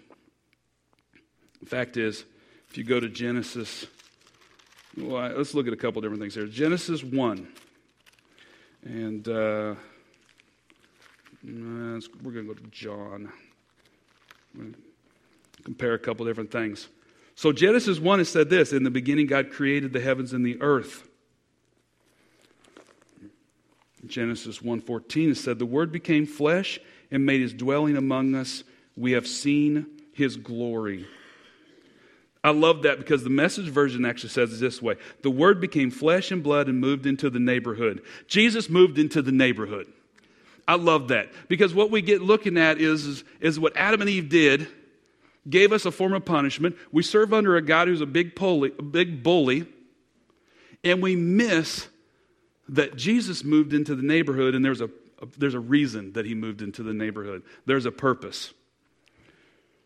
The 1.60 1.66
fact 1.66 1.96
is, 1.96 2.24
if 2.68 2.76
you 2.76 2.84
go 2.84 2.98
to 2.98 3.08
Genesis, 3.08 3.86
well, 4.96 5.32
let's 5.36 5.54
look 5.54 5.66
at 5.66 5.72
a 5.72 5.76
couple 5.76 6.02
different 6.02 6.20
things 6.20 6.34
here. 6.34 6.46
Genesis 6.46 7.02
1. 7.02 7.48
And 8.84 9.26
uh, 9.28 9.74
we're 11.44 12.32
going 12.32 12.46
to 12.46 12.54
go 12.54 12.54
to 12.54 12.66
John. 12.70 13.32
compare 15.64 15.94
a 15.94 15.98
couple 15.98 16.26
different 16.26 16.50
things. 16.50 16.88
So, 17.34 17.52
Genesis 17.52 17.98
1 17.98 18.18
has 18.18 18.28
said 18.28 18.50
this 18.50 18.72
In 18.72 18.82
the 18.82 18.90
beginning, 18.90 19.26
God 19.26 19.50
created 19.50 19.92
the 19.92 20.00
heavens 20.00 20.32
and 20.32 20.44
the 20.44 20.60
earth. 20.60 21.08
Genesis 24.06 24.58
1:14 24.58 25.30
it 25.30 25.36
said 25.36 25.58
the 25.58 25.66
word 25.66 25.92
became 25.92 26.26
flesh 26.26 26.80
and 27.10 27.24
made 27.24 27.40
his 27.40 27.54
dwelling 27.54 27.96
among 27.96 28.34
us 28.34 28.64
we 28.96 29.12
have 29.12 29.26
seen 29.26 29.86
his 30.12 30.36
glory 30.36 31.06
I 32.44 32.50
love 32.50 32.82
that 32.82 32.98
because 32.98 33.22
the 33.22 33.30
message 33.30 33.68
version 33.68 34.04
actually 34.04 34.30
says 34.30 34.52
it 34.52 34.60
this 34.60 34.82
way 34.82 34.96
The 35.22 35.30
word 35.30 35.60
became 35.60 35.90
flesh 35.90 36.30
and 36.30 36.42
blood 36.42 36.68
and 36.68 36.80
moved 36.80 37.06
into 37.06 37.30
the 37.30 37.38
neighborhood. 37.38 38.02
Jesus 38.26 38.68
moved 38.68 38.98
into 38.98 39.22
the 39.22 39.32
neighborhood. 39.32 39.86
I 40.66 40.76
love 40.76 41.08
that 41.08 41.28
because 41.48 41.74
what 41.74 41.90
we 41.90 42.02
get 42.02 42.22
looking 42.22 42.56
at 42.56 42.78
is, 42.78 43.04
is, 43.04 43.24
is 43.40 43.60
what 43.60 43.76
Adam 43.76 44.00
and 44.00 44.10
Eve 44.10 44.28
did, 44.28 44.68
gave 45.48 45.72
us 45.72 45.84
a 45.86 45.90
form 45.90 46.12
of 46.12 46.24
punishment. 46.24 46.76
We 46.92 47.02
serve 47.02 47.32
under 47.32 47.56
a 47.56 47.62
God 47.62 47.88
who's 47.88 48.00
a 48.00 48.06
big, 48.06 48.36
bully, 48.36 48.72
a 48.78 48.82
big 48.82 49.22
bully, 49.22 49.66
and 50.84 51.02
we 51.02 51.16
miss 51.16 51.88
that 52.68 52.96
Jesus 52.96 53.42
moved 53.42 53.72
into 53.74 53.94
the 53.94 54.02
neighborhood 54.02 54.54
and 54.54 54.64
there's 54.64 54.80
a, 54.80 54.88
a 55.20 55.26
there's 55.36 55.54
a 55.54 55.60
reason 55.60 56.12
that 56.12 56.26
he 56.26 56.34
moved 56.34 56.62
into 56.62 56.82
the 56.82 56.94
neighborhood, 56.94 57.42
there's 57.66 57.86
a 57.86 57.92
purpose. 57.92 58.52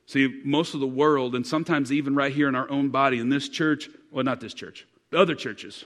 See, 0.06 0.40
most 0.44 0.74
of 0.74 0.80
the 0.80 0.86
world, 0.86 1.34
and 1.34 1.44
sometimes 1.44 1.92
even 1.92 2.14
right 2.14 2.32
here 2.32 2.48
in 2.48 2.54
our 2.54 2.70
own 2.70 2.90
body, 2.90 3.18
in 3.18 3.28
this 3.28 3.48
church, 3.48 3.90
well, 4.12 4.24
not 4.24 4.40
this 4.40 4.54
church, 4.54 4.86
the 5.10 5.18
other 5.18 5.34
churches, 5.34 5.84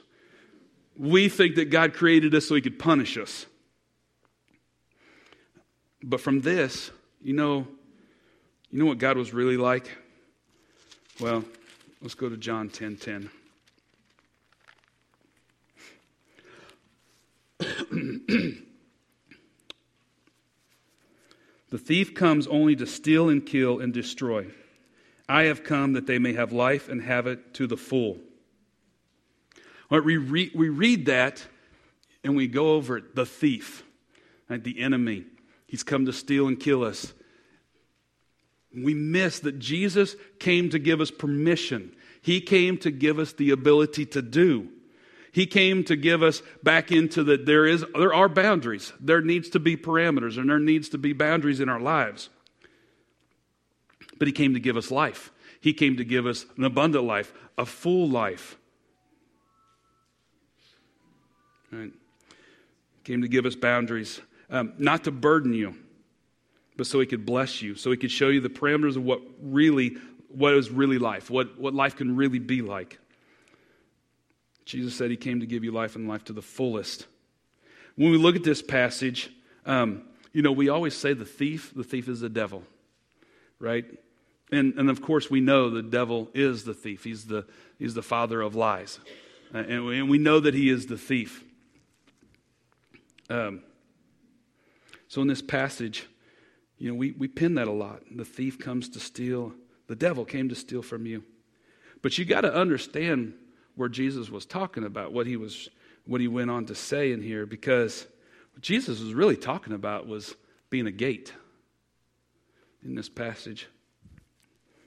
we 0.97 1.31
think 1.31 1.57
that 1.57 1.71
God 1.71 1.95
created 1.95 2.35
us 2.35 2.47
so 2.47 2.55
he 2.55 2.61
could 2.61 2.79
punish 2.79 3.17
us. 3.17 3.47
But 6.03 6.21
from 6.21 6.43
this, 6.43 6.91
you 7.23 7.33
know, 7.33 7.67
you 8.71 8.79
know 8.79 8.87
what 8.87 8.99
God 8.99 9.17
was 9.17 9.33
really 9.33 9.57
like? 9.57 9.91
Well, 11.19 11.45
let's 12.03 12.15
go 12.15 12.29
to 12.29 12.37
John 12.37 12.69
10 12.69 12.97
10. 12.97 13.31
The 21.71 21.79
thief 21.79 22.15
comes 22.15 22.47
only 22.47 22.77
to 22.77 22.87
steal 22.87 23.29
and 23.29 23.45
kill 23.45 23.81
and 23.81 23.93
destroy. 23.93 24.49
I 25.29 25.45
have 25.45 25.63
come 25.63 25.93
that 25.93 26.07
they 26.07 26.19
may 26.19 26.33
have 26.33 26.53
life 26.53 26.89
and 26.89 27.01
have 27.03 27.29
it 27.29 27.55
to 27.55 27.67
the 27.67 27.77
full. 27.77 28.19
Right, 29.91 30.05
we, 30.05 30.17
re- 30.17 30.53
we 30.55 30.69
read 30.69 31.07
that 31.07 31.45
and 32.23 32.37
we 32.37 32.49
go 32.49 32.75
over 32.75 32.97
it. 32.97 33.15
The 33.15 33.27
thief, 33.27 33.85
right, 34.49 34.63
the 34.63 34.81
enemy. 34.81 35.25
He's 35.67 35.83
come 35.85 36.07
to 36.07 36.13
steal 36.13 36.49
and 36.49 36.59
kill 36.59 36.85
us. 36.85 37.13
We 38.75 38.95
miss 38.95 39.41
that 39.41 39.59
Jesus 39.59 40.17
came 40.39 40.71
to 40.71 40.79
give 40.79 41.01
us 41.01 41.11
permission. 41.11 41.93
He 42.23 42.41
came 42.41 42.77
to 42.79 42.91
give 42.91 43.19
us 43.19 43.33
the 43.33 43.51
ability 43.51 44.07
to 44.07 44.23
do. 44.23 44.69
He 45.33 45.47
came 45.47 45.85
to 45.85 45.97
give 45.97 46.23
us 46.23 46.43
back 46.63 46.91
into 46.91 47.23
that 47.25 47.47
there 47.47 47.67
is 47.67 47.85
there 47.95 48.13
are 48.13 48.29
boundaries. 48.29 48.93
There 49.01 49.21
needs 49.21 49.49
to 49.51 49.61
be 49.61 49.77
parameters 49.77 50.39
and 50.39 50.49
there 50.49 50.59
needs 50.59 50.89
to 50.91 50.99
be 50.99 51.13
boundaries 51.13 51.61
in 51.61 51.69
our 51.69 51.81
lives. 51.81 52.31
But 54.19 54.27
he 54.29 54.33
came 54.33 54.55
to 54.55 54.61
give 54.61 54.77
us 54.77 54.91
life. 54.91 55.31
He 55.61 55.73
came 55.73 55.97
to 55.99 56.05
give 56.05 56.27
us 56.27 56.47
an 56.57 56.65
abundant 56.65 57.05
life, 57.05 57.33
a 57.57 57.67
full 57.67 58.09
life. 58.09 58.57
Right? 61.71 61.93
Came 63.05 63.23
to 63.23 63.29
give 63.29 63.47
us 63.47 63.55
boundaries, 63.55 64.21
um, 64.51 64.73
not 64.79 65.05
to 65.05 65.11
burden 65.11 65.53
you, 65.53 65.75
but 66.77 66.87
so 66.87 66.99
he 66.99 67.07
could 67.07 67.25
bless 67.25 67.63
you, 67.63 67.75
so 67.75 67.91
he 67.91 67.97
could 67.97 68.11
show 68.11 68.29
you 68.29 68.41
the 68.41 68.49
parameters 68.49 68.97
of 68.97 69.05
what 69.05 69.21
really, 69.41 69.97
what 70.29 70.55
is 70.55 70.71
really 70.71 70.99
life, 70.99 71.31
what, 71.31 71.59
what 71.59 71.75
life 71.75 71.97
can 71.97 72.17
really 72.17 72.39
be 72.39 72.63
like. 72.63 72.99
Jesus 74.71 74.95
said 74.95 75.11
he 75.11 75.17
came 75.17 75.41
to 75.41 75.47
give 75.47 75.65
you 75.65 75.73
life 75.73 75.97
and 75.97 76.09
life 76.09 76.25
to 76.25 76.33
the 76.33 76.43
fullest. 76.43 77.09
When 77.97 78.13
we 78.13 78.19
look 78.19 78.37
at 78.37 78.45
this 78.45 78.63
passage, 78.63 79.29
um, 79.67 80.03
you 80.33 80.43
know, 80.43 80.53
we 80.53 80.69
always 80.69 80.95
say 80.95 81.13
the 81.13 81.25
thief, 81.25 81.73
the 81.75 81.83
thief 81.83 82.09
is 82.09 82.21
the 82.21 82.29
devil, 82.29 82.63
right? 83.59 83.85
And, 84.53 84.75
and 84.75 84.89
of 84.89 85.03
course, 85.03 85.29
we 85.29 85.41
know 85.41 85.71
the 85.71 85.83
devil 85.83 86.31
is 86.35 86.63
the 86.63 86.73
thief. 86.73 87.03
He's 87.03 87.25
the, 87.25 87.47
he's 87.81 87.95
the 87.95 88.03
father 88.03 88.41
of 88.41 88.55
lies. 88.55 89.01
Uh, 89.53 89.59
and, 89.59 89.87
we, 89.87 89.99
and, 89.99 90.09
we, 90.09 90.19
know 90.19 90.39
that 90.39 90.55
he 90.55 90.71
is 90.71 90.87
the 90.87 90.97
thief. 90.97 91.43
Um, 93.29 93.63
so 95.09 95.21
in 95.21 95.27
this 95.27 95.43
passage, 95.43 96.07
you 96.79 96.91
know, 96.91 96.95
we, 96.95 97.11
we 97.11 97.27
pin 97.27 97.57
that 97.57 97.67
a 97.67 97.73
lot. 97.73 98.03
The 98.09 98.25
thief 98.25 98.57
comes 98.57 98.89
to 98.91 99.01
steal, 99.01 99.53
the 99.89 99.97
devil 99.97 100.25
came 100.25 100.49
to 100.49 100.55
steal 100.55 100.83
from 100.83 101.07
you. 101.07 101.25
But 102.03 102.19
you 102.19 102.25
got 102.25 102.43
to 102.43 102.55
understand 102.55 103.35
where 103.81 103.89
Jesus 103.89 104.29
was 104.29 104.45
talking 104.45 104.85
about, 104.85 105.11
what 105.11 105.27
he 105.27 105.39
was 105.39 105.71
what 106.05 106.21
he 106.21 106.29
went 106.29 106.51
on 106.51 106.67
to 106.67 106.75
say 106.75 107.13
in 107.13 107.23
here, 107.23 107.47
because 107.47 108.07
what 108.53 108.63
Jesus 108.63 109.01
was 109.01 109.15
really 109.15 109.39
talking 109.39 109.73
about 109.73 110.07
was 110.07 110.35
being 110.69 110.87
a 110.87 110.93
gate 110.93 111.33
in 112.85 112.95
this 112.95 113.09
passage. 113.09 113.69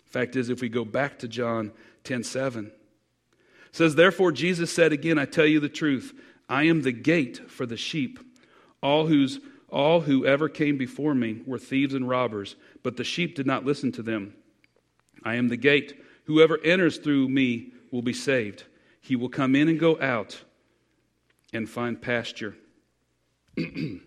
Fact 0.05 0.35
is, 0.35 0.49
if 0.49 0.61
we 0.61 0.69
go 0.69 0.85
back 0.85 1.17
to 1.19 1.27
John 1.27 1.71
10 2.03 2.23
7, 2.23 2.71
says, 3.71 3.95
Therefore, 3.95 4.31
Jesus 4.31 4.71
said 4.71 4.93
again, 4.93 5.17
I 5.17 5.25
tell 5.25 5.47
you 5.47 5.59
the 5.59 5.69
truth, 5.69 6.13
I 6.47 6.63
am 6.63 6.83
the 6.83 6.91
gate 6.91 7.49
for 7.49 7.65
the 7.65 7.77
sheep. 7.77 8.19
All 8.83 9.07
whose 9.07 9.39
all 9.69 10.01
who 10.01 10.23
ever 10.23 10.49
came 10.49 10.77
before 10.77 11.15
me 11.15 11.41
were 11.47 11.57
thieves 11.57 11.95
and 11.95 12.07
robbers, 12.07 12.55
but 12.83 12.95
the 12.95 13.03
sheep 13.03 13.35
did 13.35 13.47
not 13.47 13.65
listen 13.65 13.91
to 13.93 14.03
them. 14.03 14.35
I 15.23 15.33
am 15.33 15.47
the 15.47 15.57
gate. 15.57 15.99
Whoever 16.25 16.59
enters 16.63 16.97
through 16.97 17.29
me 17.29 17.71
will 17.89 18.03
be 18.03 18.13
saved. 18.13 18.65
He 19.03 19.17
will 19.17 19.27
come 19.27 19.53
in 19.53 19.67
and 19.67 19.77
go 19.77 19.99
out 19.99 20.41
and 21.51 21.69
find 21.69 22.01
pasture. 22.01 22.55
there 23.57 23.99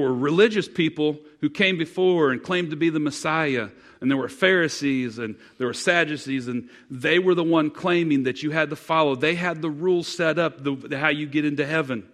were 0.00 0.12
religious 0.12 0.66
people 0.66 1.20
who 1.40 1.48
came 1.48 1.78
before 1.78 2.32
and 2.32 2.42
claimed 2.42 2.70
to 2.70 2.76
be 2.76 2.90
the 2.90 2.98
Messiah, 2.98 3.68
and 4.00 4.10
there 4.10 4.18
were 4.18 4.28
Pharisees 4.28 5.18
and 5.18 5.36
there 5.58 5.68
were 5.68 5.72
Sadducees, 5.72 6.48
and 6.48 6.68
they 6.90 7.20
were 7.20 7.36
the 7.36 7.44
one 7.44 7.70
claiming 7.70 8.24
that 8.24 8.42
you 8.42 8.50
had 8.50 8.70
to 8.70 8.76
follow. 8.76 9.14
They 9.14 9.36
had 9.36 9.62
the 9.62 9.70
rules 9.70 10.08
set 10.08 10.40
up, 10.40 10.64
the, 10.64 10.98
how 10.98 11.10
you 11.10 11.26
get 11.26 11.44
into 11.44 11.64
heaven. 11.64 12.08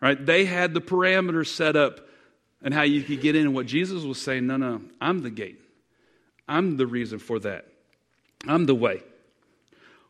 Right? 0.00 0.24
They 0.24 0.46
had 0.46 0.72
the 0.72 0.80
parameters 0.80 1.48
set 1.48 1.76
up 1.76 2.00
and 2.62 2.72
how 2.72 2.82
you 2.82 3.02
could 3.02 3.20
get 3.20 3.36
in. 3.36 3.42
And 3.42 3.54
what 3.54 3.66
Jesus 3.66 4.04
was 4.04 4.18
saying, 4.18 4.46
no, 4.46 4.56
no, 4.56 4.80
I'm 5.02 5.20
the 5.20 5.30
gate. 5.30 5.60
I'm 6.48 6.78
the 6.78 6.86
reason 6.86 7.18
for 7.18 7.38
that. 7.40 7.66
I'm 8.46 8.66
the 8.66 8.74
way. 8.74 9.02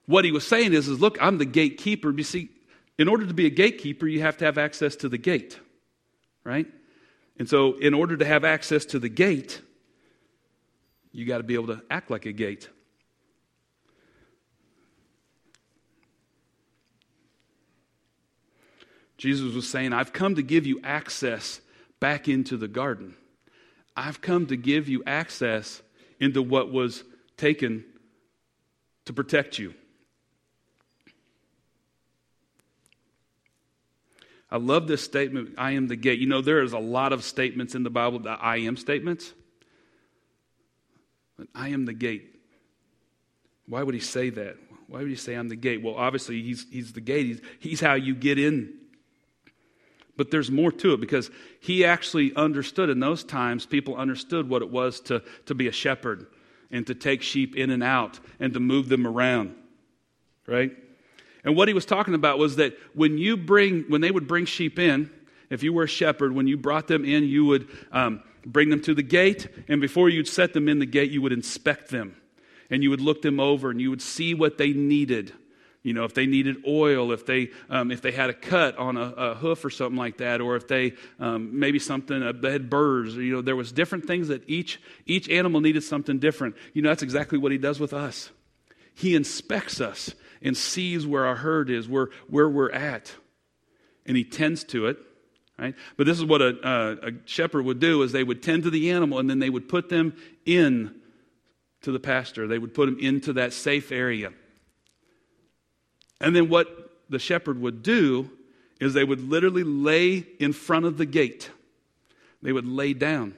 What 0.07 0.25
he 0.25 0.33
was 0.33 0.47
saying 0.47 0.73
is, 0.73 0.89
is 0.89 1.01
look, 1.01 1.19
I'm 1.21 1.39
the 1.39 1.45
gatekeeper. 1.45 2.11
You 2.11 2.25
see, 2.25 2.51
in 2.99 3.09
order 3.09 3.27
to 3.27 3.35
be 3.35 3.47
a 3.47 3.51
gatekeeper, 3.51 4.07
you 4.07 4.21
have 4.21 4.37
to 4.39 4.45
have 4.45 4.59
access 4.59 4.97
to 4.97 5.09
the 5.09 5.19
gate, 5.19 5.59
right? 6.45 6.67
And 7.39 7.49
so, 7.49 7.79
in 7.79 7.95
order 7.95 8.17
to 8.17 8.25
have 8.25 8.45
access 8.45 8.85
to 8.87 8.99
the 8.99 9.09
gate, 9.09 9.61
you 11.13 11.25
got 11.25 11.39
to 11.39 11.45
be 11.45 11.55
able 11.55 11.69
to 11.69 11.83
act 11.91 12.11
like 12.11 12.27
a 12.27 12.33
gate. 12.33 12.69
Jesus 19.17 19.55
was 19.55 19.69
saying, 19.69 19.93
I've 19.93 20.13
come 20.13 20.35
to 20.35 20.43
give 20.43 20.67
you 20.67 20.81
access 20.83 21.61
back 22.01 22.29
into 22.29 22.57
the 22.57 22.67
garden. 22.67 23.15
I've 23.97 24.21
come 24.21 24.47
to 24.47 24.57
give 24.57 24.89
you 24.89 25.05
access 25.07 25.81
into 26.19 26.43
what 26.43 26.73
was 26.73 27.05
taken 27.37 27.85
to 29.07 29.13
protect 29.13 29.59
you. 29.59 29.75
I 34.51 34.59
love 34.59 34.87
this 34.87 35.03
statement, 35.03 35.55
I 35.57 35.73
am 35.73 35.89
the 35.89 35.97
gate. 35.97 36.19
You 36.19 36.27
know, 36.27 36.43
there 36.43 36.63
is 36.63 36.75
a 36.75 36.79
lot 36.79 37.13
of 37.13 37.25
statements 37.25 37.75
in 37.75 37.85
the 37.85 37.91
Bible 37.91 38.19
that 38.21 38.39
I 38.43 38.59
am 38.59 38.77
statements. 38.77 39.33
But 41.39 41.49
I 41.55 41.69
am 41.69 41.87
the 41.87 41.95
gate. 41.95 42.39
Why 43.67 43.83
would 43.83 43.95
he 43.95 44.01
say 44.01 44.29
that? 44.31 44.57
Why 44.89 45.01
would 45.01 45.09
he 45.09 45.17
say 45.17 45.35
I'm 45.35 45.49
the 45.49 45.57
gate? 45.57 45.83
Well, 45.83 45.95
obviously, 45.95 46.43
he's, 46.43 46.67
he's 46.71 46.93
the 46.93 47.01
gate. 47.01 47.27
He's, 47.27 47.41
he's 47.61 47.81
how 47.81 47.95
you 47.95 48.15
get 48.15 48.39
in 48.39 48.75
but 50.17 50.31
there's 50.31 50.51
more 50.51 50.71
to 50.71 50.93
it 50.93 51.01
because 51.01 51.31
he 51.61 51.85
actually 51.85 52.35
understood 52.37 52.91
in 52.91 53.01
those 53.01 53.25
times, 53.25 53.67
people 53.67 53.97
understood 53.97 54.49
what 54.49 54.63
it 54.63 54.71
was 54.71 55.01
to, 55.01 55.23
to 55.47 55.55
be 55.55 55.69
a 55.69 55.73
shepherd 55.73 56.27
and 56.73 56.87
to 56.87 56.95
take 56.95 57.23
sheep 57.23 57.55
in 57.55 57.71
and 57.71 57.83
out 57.83 58.19
and 58.41 58.55
to 58.55 58.61
move 58.61 58.89
them 58.89 59.07
around, 59.07 59.55
right? 60.47 60.73
And 61.45 61.55
what 61.55 61.69
he 61.69 61.75
was 61.75 61.85
talking 61.85 62.15
about 62.15 62.39
was 62.39 62.57
that 62.57 62.77
when 62.95 63.19
you 63.19 63.37
bring, 63.37 63.85
when 63.89 64.01
they 64.01 64.11
would 64.11 64.27
bring 64.27 64.47
sheep 64.47 64.79
in, 64.79 65.11
if 65.51 65.63
you 65.63 65.73
were 65.73 65.85
a 65.85 65.89
shepherd, 65.89 66.33
when 66.33 66.47
you 66.47 66.57
brought 66.57 66.89
them 66.89 67.05
in, 67.05 67.25
you 67.25 67.45
would 67.45 67.69
um, 67.93 68.23
bring 68.47 68.71
them 68.71 68.81
to 68.83 68.95
the 68.95 69.03
gate, 69.03 69.49
and 69.69 69.81
before 69.81 70.09
you'd 70.09 70.29
set 70.29 70.53
them 70.55 70.69
in 70.69 70.79
the 70.79 70.87
gate, 70.87 71.11
you 71.11 71.21
would 71.23 71.33
inspect 71.33 71.91
them. 71.91 72.17
And 72.71 72.83
you 72.83 72.89
would 72.89 73.03
look 73.03 73.21
them 73.21 73.39
over 73.39 73.71
and 73.71 73.83
you 73.83 73.91
would 73.91 74.01
see 74.01 74.33
what 74.33 74.57
they 74.57 74.73
needed 74.73 75.35
you 75.83 75.93
know, 75.93 76.05
if 76.05 76.15
they 76.15 76.27
needed 76.27 76.59
oil, 76.67 77.11
if 77.13 77.27
they, 77.27 77.51
um, 77.69 77.91
if 77.91 78.03
they 78.03 78.13
had 78.13 78.31
a 78.31 78.35
cut 78.35 78.79
on 78.79 78.97
a, 78.97 79.01
a, 79.01 79.35
hoof 79.35 79.65
or 79.65 79.71
something 79.71 79.97
like 79.97 80.19
that, 80.19 80.41
or 80.41 80.55
if 80.55 80.69
they 80.69 80.93
um, 81.19 81.59
maybe 81.59 81.81
something, 81.81 82.23
uh, 82.23 82.33
had 82.43 82.71
burrs, 82.71 83.17
you 83.17 83.33
know, 83.33 83.43
there 83.43 83.57
was 83.57 83.73
different 83.73 84.07
things 84.07 84.29
that 84.29 84.49
each, 84.49 84.81
each 85.07 85.29
animal 85.29 85.61
needed 85.61 85.83
something 85.83 86.21
different. 86.21 86.55
You 86.73 86.83
know, 86.83 86.89
that's 86.89 87.03
exactly 87.03 87.37
what 87.37 87.51
he 87.51 87.59
does 87.59 87.81
with 87.81 87.93
us. 87.93 88.31
He 88.95 89.17
inspects 89.17 89.81
us 89.81 90.15
and 90.41 90.57
sees 90.57 91.05
where 91.05 91.27
our 91.27 91.37
herd 91.37 91.69
is, 91.69 91.89
where, 91.89 92.11
where 92.29 92.49
we're 92.49 92.71
at, 92.71 93.13
and 94.07 94.17
he 94.17 94.25
tends 94.25 94.63
to 94.65 94.87
it. 94.87 94.99
Right? 95.59 95.75
But 95.97 96.07
this 96.07 96.19
is 96.19 96.25
what 96.25 96.43
a, 96.43 96.57
a, 96.63 97.09
a 97.09 97.13
shepherd 97.25 97.65
would 97.65 97.79
do: 97.79 98.03
is 98.03 98.13
they 98.13 98.25
would 98.25 98.43
tend 98.43 98.65
to 98.65 98.71
the 98.71 98.91
animal, 98.91 99.19
and 99.19 99.31
then 99.31 99.39
they 99.39 99.51
would 99.51 99.69
put 99.69 99.89
them 99.89 100.17
in 100.45 100.95
to 101.83 101.93
the 101.93 102.01
pasture. 102.01 102.49
They 102.49 102.59
would 102.59 102.75
put 102.75 102.87
them 102.87 102.99
into 102.99 103.35
that 103.35 103.53
safe 103.53 103.93
area. 103.93 104.33
And 106.23 106.35
then 106.35 106.49
what 106.49 106.93
the 107.11 107.19
shepherd 107.19 107.61
would 107.61 107.83
do 107.83 108.31
is 108.81 108.95
they 108.95 109.05
would 109.05 109.29
literally 109.29 109.65
lay 109.65 110.27
in 110.39 110.53
front 110.53 110.87
of 110.87 110.97
the 110.97 111.05
gate. 111.05 111.51
They 112.41 112.53
would 112.53 112.67
lay 112.67 112.95
down. 112.95 113.35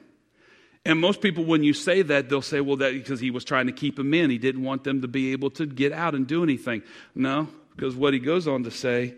And 0.85 0.99
most 0.99 1.19
people, 1.19 1.43
when 1.43 1.63
you 1.63 1.73
say 1.73 2.03
that, 2.03 2.29
they'll 2.29 2.43
say, 2.43 2.61
well, 2.61 2.77
that 2.77 2.93
because 2.93 3.19
he 3.19 3.31
was 3.31 3.43
trying 3.43 3.65
to 3.65 3.73
keep 3.73 3.95
them 3.95 4.13
in. 4.13 4.29
He 4.29 4.37
didn't 4.37 4.63
want 4.63 4.83
them 4.83 5.01
to 5.01 5.07
be 5.07 5.31
able 5.31 5.49
to 5.51 5.65
get 5.65 5.91
out 5.91 6.13
and 6.13 6.27
do 6.27 6.43
anything. 6.43 6.83
No, 7.15 7.47
because 7.75 7.95
what 7.95 8.13
he 8.13 8.19
goes 8.19 8.47
on 8.47 8.63
to 8.63 8.71
say 8.71 9.15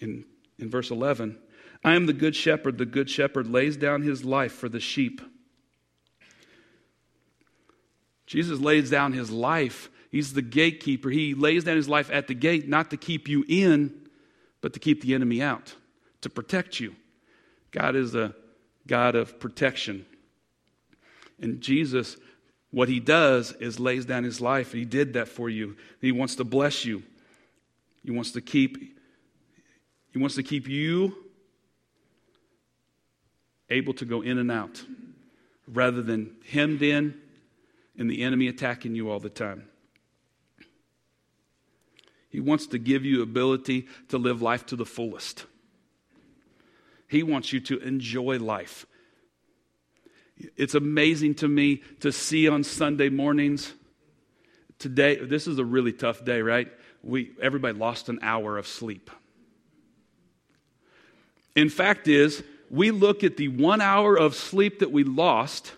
in, 0.00 0.24
in 0.58 0.70
verse 0.70 0.90
11 0.90 1.36
I 1.82 1.94
am 1.94 2.06
the 2.06 2.12
good 2.12 2.36
shepherd. 2.36 2.78
The 2.78 2.86
good 2.86 3.10
shepherd 3.10 3.48
lays 3.48 3.76
down 3.76 4.02
his 4.02 4.24
life 4.24 4.52
for 4.52 4.68
the 4.68 4.80
sheep. 4.80 5.20
Jesus 8.26 8.60
lays 8.60 8.90
down 8.90 9.12
his 9.12 9.30
life 9.32 9.90
He's 10.10 10.32
the 10.32 10.42
gatekeeper. 10.42 11.08
He 11.10 11.34
lays 11.34 11.64
down 11.64 11.76
his 11.76 11.88
life 11.88 12.10
at 12.12 12.26
the 12.26 12.34
gate, 12.34 12.68
not 12.68 12.90
to 12.90 12.96
keep 12.96 13.28
you 13.28 13.44
in, 13.48 14.08
but 14.60 14.72
to 14.72 14.80
keep 14.80 15.02
the 15.02 15.14
enemy 15.14 15.40
out, 15.40 15.74
to 16.20 16.28
protect 16.28 16.80
you. 16.80 16.96
God 17.70 17.94
is 17.94 18.14
a 18.14 18.34
God 18.86 19.14
of 19.14 19.38
protection. 19.38 20.04
And 21.40 21.60
Jesus, 21.60 22.16
what 22.70 22.88
he 22.88 22.98
does 23.00 23.52
is 23.52 23.78
lays 23.78 24.04
down 24.04 24.24
his 24.24 24.40
life. 24.40 24.72
He 24.72 24.84
did 24.84 25.12
that 25.14 25.28
for 25.28 25.48
you. 25.48 25.76
He 26.00 26.12
wants 26.12 26.34
to 26.36 26.44
bless 26.44 26.84
you. 26.84 27.02
He 28.04 28.10
wants 28.10 28.32
to 28.32 28.40
keep 28.40 28.96
he 30.12 30.18
wants 30.18 30.34
to 30.34 30.42
keep 30.42 30.68
you 30.68 31.14
able 33.68 33.94
to 33.94 34.04
go 34.04 34.22
in 34.22 34.38
and 34.38 34.50
out 34.50 34.82
rather 35.68 36.02
than 36.02 36.34
hemmed 36.48 36.82
in 36.82 37.14
and 37.96 38.10
the 38.10 38.22
enemy 38.22 38.48
attacking 38.48 38.96
you 38.96 39.08
all 39.08 39.20
the 39.20 39.30
time. 39.30 39.69
He 42.30 42.38
wants 42.38 42.68
to 42.68 42.78
give 42.78 43.04
you 43.04 43.22
ability 43.22 43.88
to 44.08 44.18
live 44.18 44.40
life 44.40 44.64
to 44.66 44.76
the 44.76 44.86
fullest. 44.86 45.46
He 47.08 47.24
wants 47.24 47.52
you 47.52 47.58
to 47.60 47.78
enjoy 47.80 48.38
life. 48.38 48.86
It's 50.56 50.76
amazing 50.76 51.34
to 51.36 51.48
me 51.48 51.82
to 51.98 52.12
see 52.12 52.48
on 52.48 52.62
Sunday 52.62 53.08
mornings. 53.08 53.74
Today, 54.78 55.16
this 55.16 55.48
is 55.48 55.58
a 55.58 55.64
really 55.64 55.92
tough 55.92 56.24
day, 56.24 56.40
right? 56.40 56.68
We, 57.02 57.32
everybody 57.42 57.76
lost 57.76 58.08
an 58.08 58.20
hour 58.22 58.56
of 58.56 58.66
sleep. 58.66 59.10
In 61.56 61.68
fact, 61.68 62.06
is 62.06 62.44
we 62.70 62.92
look 62.92 63.24
at 63.24 63.36
the 63.36 63.48
one 63.48 63.80
hour 63.80 64.16
of 64.16 64.36
sleep 64.36 64.78
that 64.78 64.92
we 64.92 65.02
lost 65.02 65.72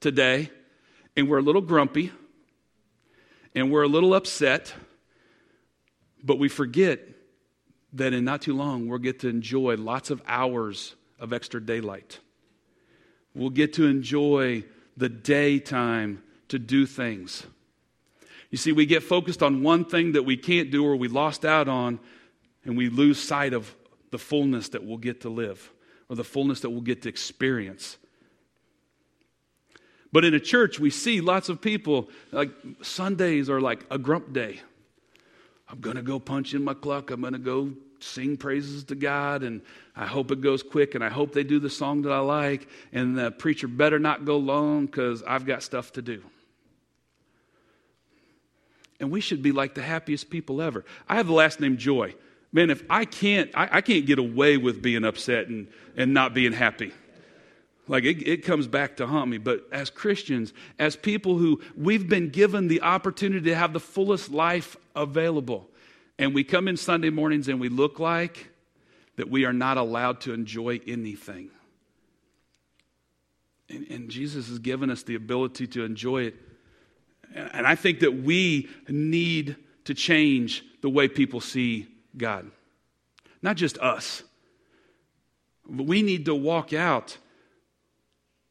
today, 0.00 0.50
and 1.16 1.30
we're 1.30 1.38
a 1.38 1.42
little 1.42 1.62
grumpy, 1.62 2.12
and 3.54 3.72
we're 3.72 3.82
a 3.82 3.88
little 3.88 4.12
upset 4.12 4.74
but 6.22 6.38
we 6.38 6.48
forget 6.48 7.00
that 7.94 8.12
in 8.12 8.24
not 8.24 8.42
too 8.42 8.54
long, 8.54 8.88
we'll 8.88 8.98
get 8.98 9.20
to 9.20 9.28
enjoy 9.28 9.76
lots 9.76 10.10
of 10.10 10.22
hours 10.26 10.94
of 11.18 11.32
extra 11.32 11.60
daylight. 11.60 12.18
We'll 13.34 13.50
get 13.50 13.74
to 13.74 13.86
enjoy 13.86 14.64
the 14.96 15.08
daytime 15.08 16.22
to 16.48 16.58
do 16.58 16.86
things. 16.86 17.44
You 18.50 18.58
see, 18.58 18.72
we 18.72 18.86
get 18.86 19.02
focused 19.02 19.42
on 19.42 19.62
one 19.62 19.84
thing 19.84 20.12
that 20.12 20.24
we 20.24 20.36
can't 20.36 20.70
do 20.70 20.84
or 20.84 20.96
we 20.96 21.08
lost 21.08 21.44
out 21.44 21.68
on, 21.68 22.00
and 22.64 22.76
we 22.76 22.88
lose 22.88 23.22
sight 23.22 23.52
of 23.52 23.74
the 24.10 24.18
fullness 24.18 24.70
that 24.70 24.84
we'll 24.84 24.96
get 24.96 25.22
to 25.22 25.28
live 25.28 25.70
or 26.08 26.16
the 26.16 26.24
fullness 26.24 26.60
that 26.60 26.70
we'll 26.70 26.80
get 26.80 27.02
to 27.02 27.08
experience. 27.08 27.98
But 30.10 30.24
in 30.24 30.32
a 30.34 30.40
church, 30.40 30.80
we 30.80 30.90
see 30.90 31.20
lots 31.20 31.50
of 31.50 31.60
people, 31.60 32.08
like 32.32 32.50
Sundays 32.82 33.50
are 33.50 33.60
like 33.60 33.84
a 33.90 33.98
grump 33.98 34.32
day. 34.32 34.60
I'm 35.68 35.80
going 35.80 35.96
to 35.96 36.02
go 36.02 36.18
punch 36.18 36.54
in 36.54 36.64
my 36.64 36.74
clock. 36.74 37.10
I'm 37.10 37.20
going 37.20 37.34
to 37.34 37.38
go 37.38 37.72
sing 38.00 38.36
praises 38.36 38.84
to 38.84 38.94
God, 38.94 39.42
and 39.42 39.60
I 39.96 40.06
hope 40.06 40.30
it 40.30 40.40
goes 40.40 40.62
quick, 40.62 40.94
and 40.94 41.04
I 41.04 41.08
hope 41.08 41.32
they 41.32 41.44
do 41.44 41.58
the 41.58 41.70
song 41.70 42.02
that 42.02 42.12
I 42.12 42.20
like, 42.20 42.68
and 42.92 43.18
the 43.18 43.30
preacher 43.30 43.68
better 43.68 43.98
not 43.98 44.24
go 44.24 44.36
long 44.36 44.86
because 44.86 45.22
I've 45.22 45.44
got 45.44 45.62
stuff 45.62 45.92
to 45.94 46.02
do. 46.02 46.22
And 49.00 49.10
we 49.10 49.20
should 49.20 49.42
be 49.42 49.52
like 49.52 49.74
the 49.74 49.82
happiest 49.82 50.30
people 50.30 50.60
ever. 50.60 50.84
I 51.08 51.16
have 51.16 51.26
the 51.26 51.32
last 51.32 51.60
name 51.60 51.76
Joy. 51.76 52.14
Man, 52.50 52.70
if 52.70 52.82
I 52.88 53.04
can't, 53.04 53.50
I, 53.54 53.68
I 53.72 53.80
can't 53.80 54.06
get 54.06 54.18
away 54.18 54.56
with 54.56 54.80
being 54.80 55.04
upset 55.04 55.48
and, 55.48 55.68
and 55.96 56.14
not 56.14 56.34
being 56.34 56.52
happy. 56.52 56.92
Like 57.88 58.04
it, 58.04 58.28
it 58.28 58.44
comes 58.44 58.66
back 58.66 58.98
to 58.98 59.06
haunt 59.06 59.30
me. 59.30 59.38
But 59.38 59.66
as 59.72 59.90
Christians, 59.90 60.52
as 60.78 60.94
people 60.94 61.38
who 61.38 61.60
we've 61.76 62.08
been 62.08 62.28
given 62.28 62.68
the 62.68 62.82
opportunity 62.82 63.46
to 63.50 63.56
have 63.56 63.72
the 63.72 63.80
fullest 63.80 64.30
life 64.30 64.76
available, 64.94 65.68
and 66.18 66.34
we 66.34 66.44
come 66.44 66.68
in 66.68 66.76
Sunday 66.76 67.10
mornings 67.10 67.48
and 67.48 67.58
we 67.58 67.68
look 67.68 67.98
like 67.98 68.50
that 69.16 69.30
we 69.30 69.44
are 69.44 69.52
not 69.52 69.78
allowed 69.78 70.20
to 70.22 70.32
enjoy 70.32 70.80
anything. 70.86 71.50
And, 73.68 73.86
and 73.90 74.10
Jesus 74.10 74.48
has 74.48 74.58
given 74.58 74.90
us 74.90 75.02
the 75.02 75.14
ability 75.14 75.66
to 75.68 75.84
enjoy 75.84 76.24
it. 76.24 76.34
And 77.34 77.66
I 77.66 77.74
think 77.74 78.00
that 78.00 78.22
we 78.22 78.68
need 78.88 79.56
to 79.84 79.94
change 79.94 80.64
the 80.82 80.88
way 80.88 81.08
people 81.08 81.40
see 81.40 81.86
God. 82.16 82.50
Not 83.42 83.56
just 83.56 83.78
us. 83.78 84.22
We 85.68 86.02
need 86.02 86.24
to 86.26 86.34
walk 86.34 86.72
out 86.72 87.18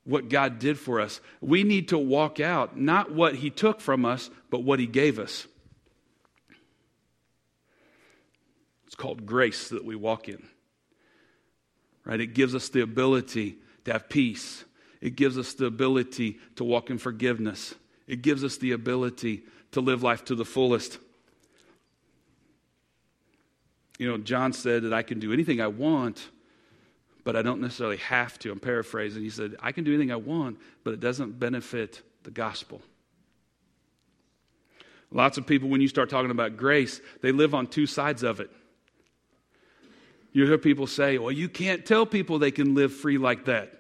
what 0.08 0.30
God 0.30 0.58
did 0.58 0.80
for 0.80 1.02
us. 1.02 1.20
We 1.42 1.64
need 1.64 1.90
to 1.90 1.98
walk 1.98 2.40
out 2.40 2.80
not 2.80 3.12
what 3.12 3.36
He 3.36 3.50
took 3.50 3.82
from 3.82 4.06
us, 4.06 4.30
but 4.50 4.64
what 4.64 4.80
He 4.80 4.88
gave 4.88 5.20
us. 5.20 5.46
It's 8.86 8.96
called 8.96 9.26
grace 9.26 9.68
that 9.70 9.84
we 9.84 9.98
walk 9.98 10.30
in. 10.30 10.48
Right? 12.06 12.22
It 12.22 12.28
gives 12.28 12.56
us 12.56 12.70
the 12.70 12.80
ability 12.80 13.58
to 13.84 13.92
have 13.92 14.08
peace. 14.08 14.64
It 15.02 15.18
gives 15.18 15.38
us 15.38 15.54
the 15.54 15.66
ability 15.66 16.40
to 16.56 16.64
walk 16.64 16.90
in 16.90 17.00
forgiveness. 17.00 17.76
It 18.08 18.22
gives 18.22 18.46
us 18.46 18.56
the 18.58 18.72
ability 18.72 19.44
to 19.74 19.82
live 19.82 20.04
life 20.04 20.24
to 20.26 20.36
the 20.36 20.46
fullest. 20.46 21.00
You 24.00 24.08
know, 24.08 24.18
John 24.18 24.54
said 24.54 24.84
that 24.84 24.94
I 24.94 25.02
can 25.02 25.20
do 25.20 25.34
anything 25.34 25.60
I 25.60 25.68
want, 25.68 26.30
but 27.28 27.36
I 27.36 27.42
don't 27.42 27.60
necessarily 27.60 27.98
have 27.98 28.40
to. 28.40 28.54
I'm 28.54 28.60
paraphrasing. 28.62 29.22
He 29.22 29.30
said, 29.30 29.58
I 29.60 29.74
can 29.74 29.84
do 29.84 29.94
anything 29.94 30.14
I 30.14 30.16
want, 30.16 30.60
but 30.86 30.94
it 30.94 31.02
doesn't 31.02 31.38
benefit 31.38 32.02
the 32.24 32.32
gospel. 32.32 32.82
Lots 35.12 35.38
of 35.38 35.46
people, 35.46 35.68
when 35.68 35.82
you 35.82 35.90
start 35.90 36.10
talking 36.10 36.32
about 36.32 36.56
grace, 36.56 37.02
they 37.22 37.34
live 37.34 37.54
on 37.54 37.68
two 37.68 37.86
sides 37.86 38.24
of 38.24 38.40
it. 38.40 38.50
You 40.32 40.46
hear 40.46 40.58
people 40.58 40.88
say, 40.88 41.18
well, 41.18 41.34
you 41.34 41.50
can't 41.50 41.86
tell 41.86 42.06
people 42.06 42.40
they 42.40 42.50
can 42.50 42.76
live 42.76 42.94
free 42.94 43.18
like 43.18 43.44
that. 43.44 43.74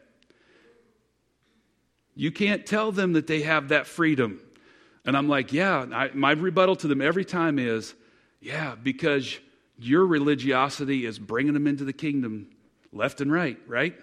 You 2.15 2.33
can't 2.33 2.65
tell 2.65 2.91
them 2.91 3.13
that 3.13 3.27
they 3.27 3.43
have 3.43 3.69
that 3.69 3.87
freedom. 3.87 4.41
And 5.05 5.15
I'm 5.15 5.29
like, 5.29 5.53
yeah, 5.53 5.85
I, 5.93 6.09
my 6.13 6.31
rebuttal 6.31 6.75
to 6.75 6.87
them 6.89 7.01
every 7.01 7.23
time 7.23 7.59
is, 7.59 7.95
yeah, 8.41 8.75
because 8.75 9.39
your 9.79 10.05
religiosity 10.05 11.05
is 11.05 11.17
bringing 11.17 11.53
them 11.53 11.65
into 11.65 11.85
the 11.85 11.93
kingdom 11.93 12.49
left 12.91 13.21
and 13.21 13.31
right, 13.31 13.57
right? 13.67 13.95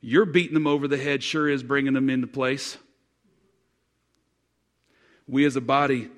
You're 0.00 0.26
beating 0.26 0.54
them 0.54 0.66
over 0.66 0.88
the 0.88 0.98
head, 0.98 1.22
sure 1.22 1.48
is 1.48 1.62
bringing 1.62 1.92
them 1.92 2.10
into 2.10 2.26
place. 2.26 2.76
We 5.28 5.44
as 5.44 5.56
a 5.56 5.60
body 5.60 6.10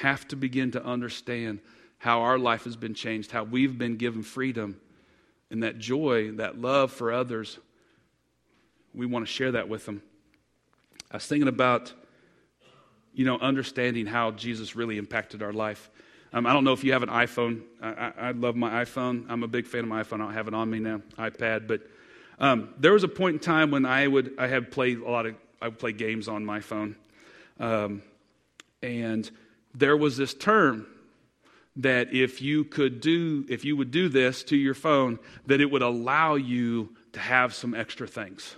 have 0.00 0.26
to 0.28 0.36
begin 0.36 0.72
to 0.72 0.84
understand 0.84 1.60
how 1.98 2.22
our 2.22 2.38
life 2.38 2.64
has 2.64 2.76
been 2.76 2.94
changed, 2.94 3.30
how 3.30 3.44
we've 3.44 3.76
been 3.78 3.96
given 3.96 4.22
freedom, 4.22 4.80
and 5.50 5.62
that 5.62 5.78
joy, 5.78 6.32
that 6.32 6.60
love 6.60 6.92
for 6.92 7.12
others. 7.12 7.58
We 8.94 9.06
want 9.06 9.26
to 9.26 9.32
share 9.32 9.52
that 9.52 9.68
with 9.68 9.86
them. 9.86 10.02
I 11.10 11.16
was 11.16 11.26
thinking 11.26 11.48
about, 11.48 11.92
you 13.12 13.24
know, 13.24 13.38
understanding 13.38 14.06
how 14.06 14.30
Jesus 14.30 14.74
really 14.74 14.96
impacted 14.96 15.42
our 15.42 15.52
life. 15.52 15.90
Um, 16.32 16.46
I 16.46 16.52
don't 16.52 16.64
know 16.64 16.72
if 16.72 16.84
you 16.84 16.92
have 16.92 17.02
an 17.02 17.08
iPhone. 17.08 17.62
I, 17.82 17.88
I, 17.88 18.12
I, 18.28 18.30
love 18.30 18.54
my 18.54 18.84
iPhone. 18.84 19.26
I'm 19.28 19.42
a 19.42 19.48
big 19.48 19.66
fan 19.66 19.80
of 19.80 19.88
my 19.88 20.02
iPhone. 20.02 20.20
I 20.20 20.24
don't 20.24 20.34
have 20.34 20.48
it 20.48 20.54
on 20.54 20.70
me 20.70 20.78
now, 20.78 21.02
iPad. 21.18 21.66
But 21.66 21.82
um, 22.38 22.72
there 22.78 22.92
was 22.92 23.02
a 23.02 23.08
point 23.08 23.34
in 23.34 23.40
time 23.40 23.70
when 23.70 23.84
I 23.84 24.06
would 24.06 24.34
I 24.38 24.46
had 24.46 24.70
played 24.70 24.98
a 24.98 25.10
lot 25.10 25.26
of 25.26 25.34
I 25.60 25.68
would 25.68 25.78
play 25.78 25.92
games 25.92 26.28
on 26.28 26.44
my 26.44 26.60
phone, 26.60 26.96
um, 27.58 28.02
and 28.82 29.28
there 29.74 29.96
was 29.96 30.16
this 30.16 30.32
term 30.32 30.86
that 31.76 32.12
if 32.14 32.40
you 32.40 32.64
could 32.64 33.00
do 33.00 33.44
if 33.48 33.64
you 33.64 33.76
would 33.76 33.90
do 33.90 34.08
this 34.08 34.44
to 34.44 34.56
your 34.56 34.74
phone, 34.74 35.18
that 35.46 35.60
it 35.60 35.70
would 35.70 35.82
allow 35.82 36.36
you 36.36 36.94
to 37.12 37.20
have 37.20 37.54
some 37.54 37.74
extra 37.74 38.06
things 38.06 38.54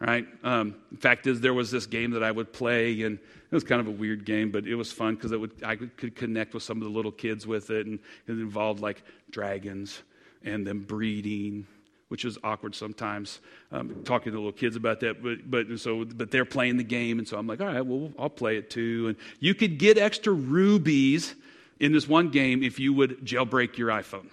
right? 0.00 0.26
Um, 0.42 0.76
fact 0.98 1.26
is, 1.26 1.40
there 1.40 1.54
was 1.54 1.70
this 1.70 1.86
game 1.86 2.10
that 2.12 2.22
I 2.22 2.30
would 2.30 2.52
play, 2.52 3.02
and 3.02 3.18
it 3.18 3.54
was 3.54 3.64
kind 3.64 3.80
of 3.80 3.86
a 3.86 3.92
weird 3.92 4.24
game, 4.24 4.50
but 4.50 4.66
it 4.66 4.74
was 4.74 4.92
fun 4.92 5.14
because 5.14 5.32
I 5.64 5.76
could 5.76 6.16
connect 6.16 6.54
with 6.54 6.62
some 6.62 6.78
of 6.78 6.84
the 6.84 6.90
little 6.90 7.12
kids 7.12 7.46
with 7.46 7.70
it, 7.70 7.86
and 7.86 7.98
it 8.26 8.32
involved 8.32 8.80
like 8.80 9.02
dragons 9.30 10.02
and 10.44 10.66
them 10.66 10.80
breeding, 10.80 11.66
which 12.08 12.24
was 12.24 12.38
awkward 12.44 12.74
sometimes. 12.74 13.40
Um, 13.72 14.02
talking 14.04 14.32
to 14.32 14.38
little 14.38 14.52
kids 14.52 14.76
about 14.76 15.00
that, 15.00 15.22
but 15.22 15.50
but 15.50 15.78
so 15.78 16.04
but 16.04 16.30
they're 16.30 16.44
playing 16.44 16.76
the 16.76 16.84
game, 16.84 17.18
and 17.18 17.26
so 17.26 17.38
I'm 17.38 17.46
like, 17.46 17.60
all 17.60 17.66
right, 17.66 17.84
well, 17.84 18.12
I'll 18.18 18.28
play 18.28 18.56
it 18.56 18.70
too. 18.70 19.08
And 19.08 19.16
you 19.40 19.54
could 19.54 19.78
get 19.78 19.98
extra 19.98 20.32
rubies 20.32 21.34
in 21.80 21.92
this 21.92 22.08
one 22.08 22.30
game 22.30 22.62
if 22.62 22.78
you 22.78 22.92
would 22.92 23.24
jailbreak 23.24 23.78
your 23.78 23.88
iPhone. 23.88 24.28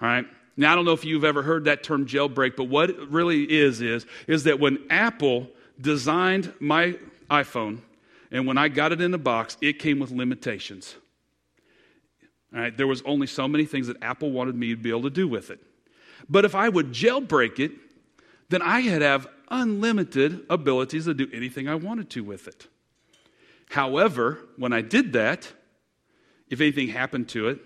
All 0.00 0.08
right. 0.08 0.26
Now, 0.56 0.72
I 0.72 0.74
don't 0.74 0.84
know 0.84 0.92
if 0.92 1.04
you've 1.04 1.24
ever 1.24 1.42
heard 1.42 1.64
that 1.64 1.82
term 1.82 2.06
jailbreak, 2.06 2.56
but 2.56 2.64
what 2.64 2.90
it 2.90 3.08
really 3.08 3.44
is, 3.44 3.80
is, 3.80 4.06
is 4.26 4.44
that 4.44 4.60
when 4.60 4.78
Apple 4.90 5.48
designed 5.80 6.52
my 6.60 6.98
iPhone 7.30 7.80
and 8.30 8.46
when 8.46 8.58
I 8.58 8.68
got 8.68 8.92
it 8.92 9.00
in 9.00 9.10
the 9.10 9.18
box, 9.18 9.56
it 9.60 9.78
came 9.78 9.98
with 9.98 10.10
limitations. 10.10 10.94
All 12.54 12.60
right, 12.60 12.76
there 12.76 12.86
was 12.86 13.02
only 13.02 13.26
so 13.26 13.48
many 13.48 13.64
things 13.64 13.86
that 13.86 14.02
Apple 14.02 14.30
wanted 14.30 14.54
me 14.54 14.70
to 14.70 14.76
be 14.76 14.90
able 14.90 15.02
to 15.02 15.10
do 15.10 15.26
with 15.26 15.50
it. 15.50 15.60
But 16.28 16.44
if 16.44 16.54
I 16.54 16.68
would 16.68 16.92
jailbreak 16.92 17.58
it, 17.58 17.72
then 18.50 18.60
I 18.60 18.80
had 18.80 19.00
have 19.00 19.26
unlimited 19.48 20.44
abilities 20.50 21.06
to 21.06 21.14
do 21.14 21.28
anything 21.32 21.68
I 21.68 21.74
wanted 21.74 22.10
to 22.10 22.22
with 22.22 22.46
it. 22.46 22.66
However, 23.70 24.38
when 24.56 24.72
I 24.74 24.82
did 24.82 25.14
that, 25.14 25.50
if 26.50 26.60
anything 26.60 26.88
happened 26.88 27.30
to 27.30 27.48
it, 27.48 27.58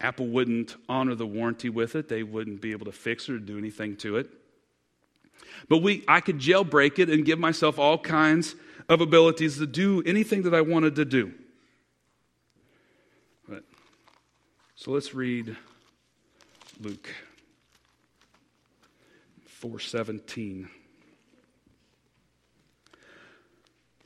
Apple 0.00 0.28
wouldn't 0.28 0.76
honor 0.88 1.14
the 1.14 1.26
warranty 1.26 1.68
with 1.68 1.96
it. 1.96 2.08
They 2.08 2.22
wouldn't 2.22 2.60
be 2.60 2.72
able 2.72 2.86
to 2.86 2.92
fix 2.92 3.28
it 3.28 3.32
or 3.32 3.38
do 3.38 3.58
anything 3.58 3.96
to 3.98 4.16
it. 4.16 4.30
But 5.68 5.78
we, 5.78 6.04
I 6.06 6.20
could 6.20 6.38
jailbreak 6.38 6.98
it 6.98 7.08
and 7.10 7.24
give 7.24 7.38
myself 7.38 7.78
all 7.78 7.98
kinds 7.98 8.54
of 8.88 9.00
abilities 9.00 9.58
to 9.58 9.66
do 9.66 10.02
anything 10.06 10.42
that 10.42 10.54
I 10.54 10.60
wanted 10.60 10.94
to 10.96 11.04
do. 11.04 11.32
But, 13.48 13.64
so 14.76 14.92
let's 14.92 15.14
read 15.14 15.56
Luke 16.80 17.08
417. 19.46 20.68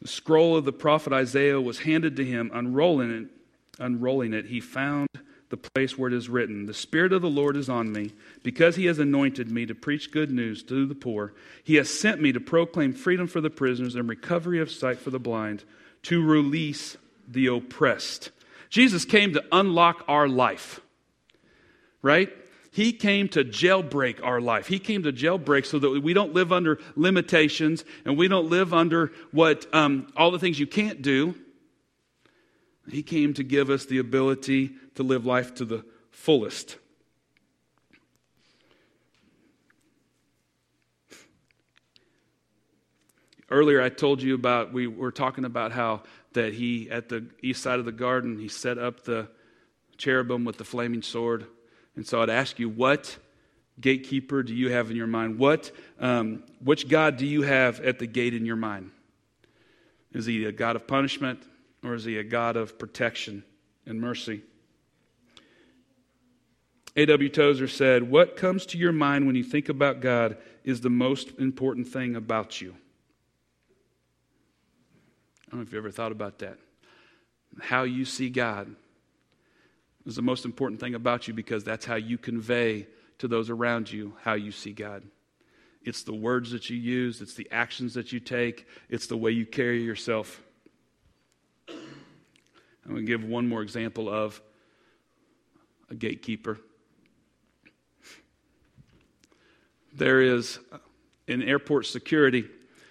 The 0.01 0.09
scroll 0.09 0.57
of 0.57 0.65
the 0.65 0.73
prophet 0.73 1.13
Isaiah 1.13 1.61
was 1.61 1.81
handed 1.81 2.17
to 2.17 2.25
him. 2.25 2.51
Unrolling 2.53 3.11
it, 3.11 3.29
unrolling 3.79 4.33
it, 4.33 4.47
he 4.47 4.59
found 4.59 5.09
the 5.53 5.57
place 5.59 5.99
where 5.99 6.09
it 6.09 6.15
is 6.17 6.31
written, 6.31 6.65
The 6.65 6.73
Spirit 6.73 7.13
of 7.13 7.21
the 7.21 7.29
Lord 7.29 7.59
is 7.59 7.69
on 7.69 7.93
me, 7.93 8.13
because 8.43 8.75
he 8.75 8.87
has 8.87 8.99
anointed 8.99 9.51
me 9.51 9.67
to 9.67 9.75
preach 9.75 10.11
good 10.11 10.31
news 10.31 10.63
to 10.63 10.87
the 10.87 10.95
poor. 10.95 11.35
He 11.63 11.75
has 11.75 11.91
sent 11.91 12.23
me 12.23 12.33
to 12.33 12.41
proclaim 12.41 12.95
freedom 12.95 13.27
for 13.27 13.43
the 13.43 13.51
prisoners 13.51 13.95
and 13.95 14.09
recovery 14.09 14.61
of 14.61 14.71
sight 14.71 14.99
for 14.99 15.11
the 15.11 15.21
blind, 15.21 15.65
to 16.05 16.25
release 16.25 16.97
the 17.29 17.49
oppressed. 17.49 18.31
Jesus 18.71 19.05
came 19.05 19.35
to 19.35 19.45
unlock 19.53 20.05
our 20.09 20.27
life, 20.27 20.81
right? 22.01 22.33
He 22.71 22.95
came 22.95 23.29
to 23.29 23.45
jailbreak 23.45 24.25
our 24.25 24.41
life. 24.41 24.69
He 24.69 24.79
came 24.79 25.03
to 25.03 25.13
jailbreak 25.13 25.67
so 25.67 25.79
that 25.81 26.03
we 26.03 26.15
don't 26.15 26.33
live 26.33 26.51
under 26.51 26.79
limitations 26.97 27.85
and 28.07 28.17
we 28.17 28.27
don't 28.27 28.49
live 28.49 28.73
under 28.73 29.13
what 29.33 29.67
um, 29.75 30.11
all 30.17 30.31
the 30.31 30.39
things 30.39 30.59
you 30.59 30.67
can't 30.67 31.03
do. 31.03 31.35
He 32.91 33.03
came 33.03 33.35
to 33.35 33.45
give 33.45 33.71
us 33.71 33.87
the 33.87 33.99
ability 33.99 34.73
to 34.97 35.03
live 35.03 35.25
life 35.25 35.55
to 35.57 35.65
the 35.65 35.85
fullest. 36.11 36.77
Earlier, 43.51 43.83
I 43.83 43.91
told 43.91 44.23
you 44.23 44.35
about, 44.35 44.73
we 44.73 44.87
were 44.87 45.13
talking 45.13 45.45
about 45.45 45.73
how 45.73 46.03
that 46.33 46.55
he, 46.55 46.91
at 46.91 47.11
the 47.11 47.27
east 47.43 47.63
side 47.63 47.79
of 47.79 47.85
the 47.85 47.93
garden, 47.93 48.39
he 48.39 48.49
set 48.49 48.79
up 48.79 49.05
the 49.05 49.29
cherubim 49.99 50.45
with 50.45 50.57
the 50.57 50.65
flaming 50.65 51.03
sword. 51.03 51.47
And 51.95 52.07
so 52.07 52.23
I'd 52.23 52.31
ask 52.31 52.59
you, 52.59 52.71
what 52.71 53.19
gatekeeper 53.79 54.43
do 54.43 54.55
you 54.55 54.71
have 54.71 54.91
in 54.91 54.97
your 54.97 55.07
mind? 55.07 55.39
What, 55.39 55.71
um, 56.01 56.45
which 56.65 56.89
God 56.89 57.19
do 57.19 57.27
you 57.27 57.43
have 57.43 57.81
at 57.81 57.99
the 57.99 58.07
gate 58.07 58.33
in 58.33 58.47
your 58.47 58.57
mind? 58.57 58.91
Is 60.13 60.25
he 60.25 60.47
a 60.47 60.53
God 60.53 60.77
of 60.77 60.87
punishment 60.87 61.43
or 61.83 61.95
is 61.95 62.05
he 62.05 62.19
a 62.19 62.25
God 62.25 62.57
of 62.57 62.79
protection 62.79 63.45
and 63.87 64.01
mercy? 64.01 64.43
A.W. 66.95 67.29
Tozer 67.31 67.69
said, 67.69 68.11
What 68.11 68.37
comes 68.37 68.67
to 68.67 68.79
your 68.79 68.93
mind 68.93 69.27
when 69.27 69.35
you 69.35 69.45
think 69.45 69.69
about 69.69 70.01
God 70.01 70.37
is 70.65 70.81
the 70.81 70.91
most 70.91 71.39
important 71.39 71.89
thing 71.89 72.17
about 72.17 72.61
you. 72.61 72.75
I 75.49 75.51
don't 75.51 75.61
know 75.61 75.67
if 75.67 75.73
you 75.73 75.79
ever 75.79 75.91
thought 75.91 76.13
about 76.13 76.39
that. 76.41 76.59
How 77.61 77.83
you 77.83 78.05
see 78.05 78.31
God 78.31 78.75
is 80.07 80.17
the 80.17 80.23
most 80.23 80.45
important 80.45 80.81
thing 80.81 80.95
about 80.95 81.29
you 81.29 81.35
because 81.35 81.65
that's 81.65 81.85
how 81.85 81.95
you 81.95 82.19
convey 82.19 82.87
to 83.19 83.29
those 83.29 83.51
around 83.51 83.91
you 83.91 84.15
how 84.23 84.35
you 84.35 84.51
see 84.51 84.73
God. 84.73 85.03
It's 85.85 86.03
the 86.03 86.15
words 86.15 86.53
that 86.53 86.71
you 86.71 86.77
use, 86.77 87.21
it's 87.21 87.35
the 87.35 87.49
actions 87.51 87.95
that 87.95 88.13
you 88.13 88.21
take, 88.21 88.67
it's 88.89 89.07
the 89.07 89.17
way 89.17 89.33
you 89.33 89.47
carry 89.47 89.83
yourself. 89.83 90.43
I'm 92.85 92.93
going 92.93 93.07
to 93.07 93.11
give 93.11 93.25
one 93.25 93.49
more 93.49 93.63
example 93.63 94.09
of 94.09 94.41
a 95.91 95.95
gatekeeper. 95.95 96.59
There 99.95 100.23
is 100.23 100.59
in 101.29 101.43
airport 101.43 101.87
security, 101.87 102.47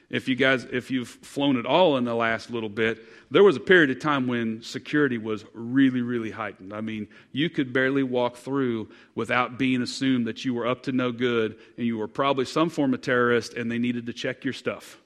if 0.09 0.27
you 0.27 0.35
guys, 0.35 0.65
if 0.71 0.91
you've 0.91 1.07
flown 1.07 1.57
at 1.57 1.65
all 1.65 1.97
in 1.97 2.03
the 2.03 2.13
last 2.13 2.51
little 2.51 2.69
bit, 2.69 2.99
there 3.31 3.43
was 3.43 3.55
a 3.55 3.61
period 3.61 3.89
of 3.91 3.99
time 3.99 4.27
when 4.27 4.61
security 4.61 5.17
was 5.17 5.45
really, 5.53 6.01
really 6.01 6.31
heightened. 6.31 6.73
I 6.73 6.81
mean, 6.81 7.07
you 7.31 7.49
could 7.49 7.71
barely 7.71 8.03
walk 8.03 8.35
through 8.35 8.89
without 9.15 9.57
being 9.57 9.81
assumed 9.81 10.27
that 10.27 10.43
you 10.43 10.53
were 10.53 10.67
up 10.67 10.83
to 10.83 10.91
no 10.91 11.13
good 11.13 11.57
and 11.77 11.87
you 11.87 11.97
were 11.97 12.09
probably 12.09 12.43
some 12.43 12.69
form 12.69 12.93
of 12.93 13.01
terrorist 13.01 13.53
and 13.53 13.71
they 13.71 13.79
needed 13.79 14.05
to 14.07 14.13
check 14.13 14.43
your 14.43 14.53
stuff. 14.53 14.99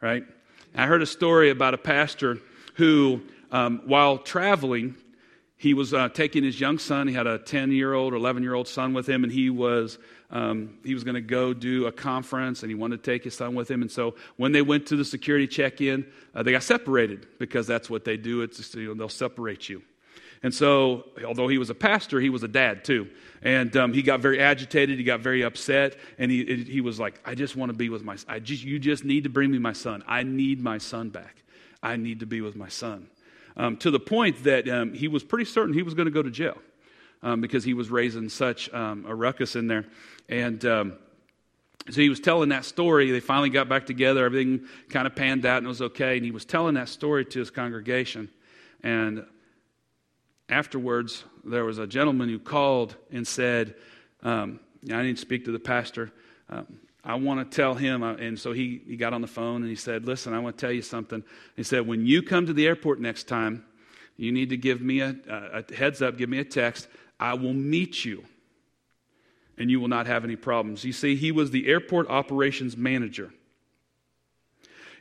Right? 0.00 0.24
I 0.74 0.86
heard 0.86 1.02
a 1.02 1.06
story 1.06 1.50
about 1.50 1.74
a 1.74 1.78
pastor 1.78 2.38
who, 2.76 3.20
um, 3.52 3.82
while 3.84 4.18
traveling, 4.18 4.96
he 5.56 5.74
was 5.74 5.92
uh, 5.92 6.08
taking 6.08 6.42
his 6.42 6.58
young 6.58 6.78
son. 6.78 7.06
He 7.06 7.14
had 7.14 7.26
a 7.26 7.38
10 7.38 7.72
year 7.72 7.92
old 7.92 8.12
or 8.12 8.16
11 8.16 8.42
year 8.42 8.54
old 8.54 8.68
son 8.68 8.94
with 8.94 9.08
him, 9.08 9.24
and 9.24 9.32
he 9.32 9.50
was 9.50 9.98
um, 10.30 10.78
he 10.84 10.94
was 10.94 11.04
going 11.04 11.16
to 11.16 11.20
go 11.20 11.52
do 11.52 11.86
a 11.86 11.92
conference 11.92 12.62
and 12.62 12.70
he 12.70 12.74
wanted 12.74 13.02
to 13.02 13.10
take 13.10 13.24
his 13.24 13.36
son 13.36 13.54
with 13.54 13.70
him. 13.70 13.82
And 13.82 13.90
so 13.90 14.14
when 14.36 14.52
they 14.52 14.62
went 14.62 14.86
to 14.86 14.96
the 14.96 15.04
security 15.04 15.46
check 15.46 15.80
in, 15.80 16.06
uh, 16.34 16.42
they 16.42 16.52
got 16.52 16.62
separated 16.62 17.26
because 17.38 17.66
that's 17.66 17.90
what 17.90 18.04
they 18.04 18.16
do. 18.16 18.42
It's 18.42 18.58
just, 18.58 18.74
you 18.74 18.88
know, 18.88 18.94
they'll 18.94 19.08
separate 19.08 19.68
you. 19.68 19.82
And 20.42 20.54
so, 20.54 21.04
although 21.26 21.48
he 21.48 21.58
was 21.58 21.68
a 21.68 21.74
pastor, 21.74 22.18
he 22.18 22.30
was 22.30 22.42
a 22.42 22.48
dad 22.48 22.84
too. 22.84 23.10
And 23.42 23.76
um, 23.76 23.92
he 23.92 24.02
got 24.02 24.20
very 24.20 24.40
agitated. 24.40 24.96
He 24.96 25.04
got 25.04 25.20
very 25.20 25.42
upset. 25.42 25.96
And 26.18 26.30
he, 26.30 26.64
he 26.64 26.80
was 26.80 26.98
like, 26.98 27.20
I 27.26 27.34
just 27.34 27.56
want 27.56 27.70
to 27.70 27.76
be 27.76 27.90
with 27.90 28.02
my 28.02 28.16
I 28.26 28.38
just, 28.38 28.62
You 28.62 28.78
just 28.78 29.04
need 29.04 29.24
to 29.24 29.30
bring 29.30 29.50
me 29.50 29.58
my 29.58 29.74
son. 29.74 30.02
I 30.06 30.22
need 30.22 30.62
my 30.62 30.78
son 30.78 31.10
back. 31.10 31.42
I 31.82 31.96
need 31.96 32.20
to 32.20 32.26
be 32.26 32.40
with 32.40 32.56
my 32.56 32.68
son. 32.68 33.08
Um, 33.56 33.76
to 33.78 33.90
the 33.90 34.00
point 34.00 34.44
that 34.44 34.68
um, 34.68 34.94
he 34.94 35.08
was 35.08 35.24
pretty 35.24 35.44
certain 35.44 35.74
he 35.74 35.82
was 35.82 35.94
going 35.94 36.06
to 36.06 36.12
go 36.12 36.22
to 36.22 36.30
jail 36.30 36.56
um, 37.22 37.40
because 37.40 37.64
he 37.64 37.74
was 37.74 37.90
raising 37.90 38.28
such 38.28 38.72
um, 38.72 39.04
a 39.06 39.14
ruckus 39.14 39.56
in 39.56 39.66
there. 39.66 39.86
And 40.28 40.64
um, 40.64 40.92
so 41.88 42.00
he 42.00 42.08
was 42.08 42.20
telling 42.20 42.50
that 42.50 42.64
story. 42.64 43.10
They 43.10 43.20
finally 43.20 43.50
got 43.50 43.68
back 43.68 43.86
together. 43.86 44.24
Everything 44.24 44.66
kind 44.88 45.06
of 45.06 45.14
panned 45.14 45.44
out 45.46 45.58
and 45.58 45.66
it 45.66 45.68
was 45.68 45.82
okay. 45.82 46.16
And 46.16 46.24
he 46.24 46.30
was 46.30 46.44
telling 46.44 46.74
that 46.74 46.88
story 46.88 47.24
to 47.24 47.38
his 47.38 47.50
congregation. 47.50 48.28
And 48.82 49.24
afterwards, 50.48 51.24
there 51.44 51.64
was 51.64 51.78
a 51.78 51.86
gentleman 51.86 52.28
who 52.28 52.38
called 52.38 52.96
and 53.10 53.26
said, 53.26 53.74
um, 54.22 54.60
I 54.92 55.02
need 55.02 55.16
to 55.16 55.20
speak 55.20 55.44
to 55.46 55.52
the 55.52 55.58
pastor. 55.58 56.12
Um, 56.48 56.66
I 57.02 57.14
want 57.14 57.50
to 57.50 57.56
tell 57.56 57.74
him. 57.74 58.02
And 58.02 58.38
so 58.38 58.52
he, 58.52 58.82
he 58.86 58.96
got 58.96 59.12
on 59.12 59.20
the 59.20 59.26
phone 59.26 59.62
and 59.62 59.70
he 59.70 59.76
said, 59.76 60.06
Listen, 60.06 60.32
I 60.34 60.38
want 60.38 60.58
to 60.58 60.60
tell 60.60 60.72
you 60.72 60.82
something. 60.82 61.22
He 61.56 61.62
said, 61.62 61.86
When 61.86 62.06
you 62.06 62.22
come 62.22 62.46
to 62.46 62.52
the 62.52 62.66
airport 62.66 63.00
next 63.00 63.24
time, 63.24 63.64
you 64.16 64.32
need 64.32 64.50
to 64.50 64.56
give 64.56 64.82
me 64.82 65.00
a, 65.00 65.16
a 65.28 65.74
heads 65.74 66.02
up, 66.02 66.18
give 66.18 66.28
me 66.28 66.38
a 66.38 66.44
text. 66.44 66.88
I 67.18 67.34
will 67.34 67.54
meet 67.54 68.04
you 68.04 68.24
and 69.60 69.70
you 69.70 69.78
will 69.78 69.88
not 69.88 70.06
have 70.06 70.24
any 70.24 70.36
problems. 70.36 70.84
You 70.84 70.92
see, 70.92 71.16
he 71.16 71.32
was 71.32 71.50
the 71.50 71.68
airport 71.68 72.08
operations 72.08 72.76
manager. 72.76 73.30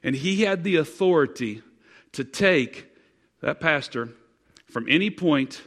And 0.04 0.16
he 0.16 0.42
had 0.42 0.64
the 0.64 0.76
authority 0.76 1.64
to 2.12 2.24
take 2.24 2.88
that 3.42 3.62
pastor 3.62 4.10
from 4.70 4.86
any 4.90 5.10
point 5.10 5.62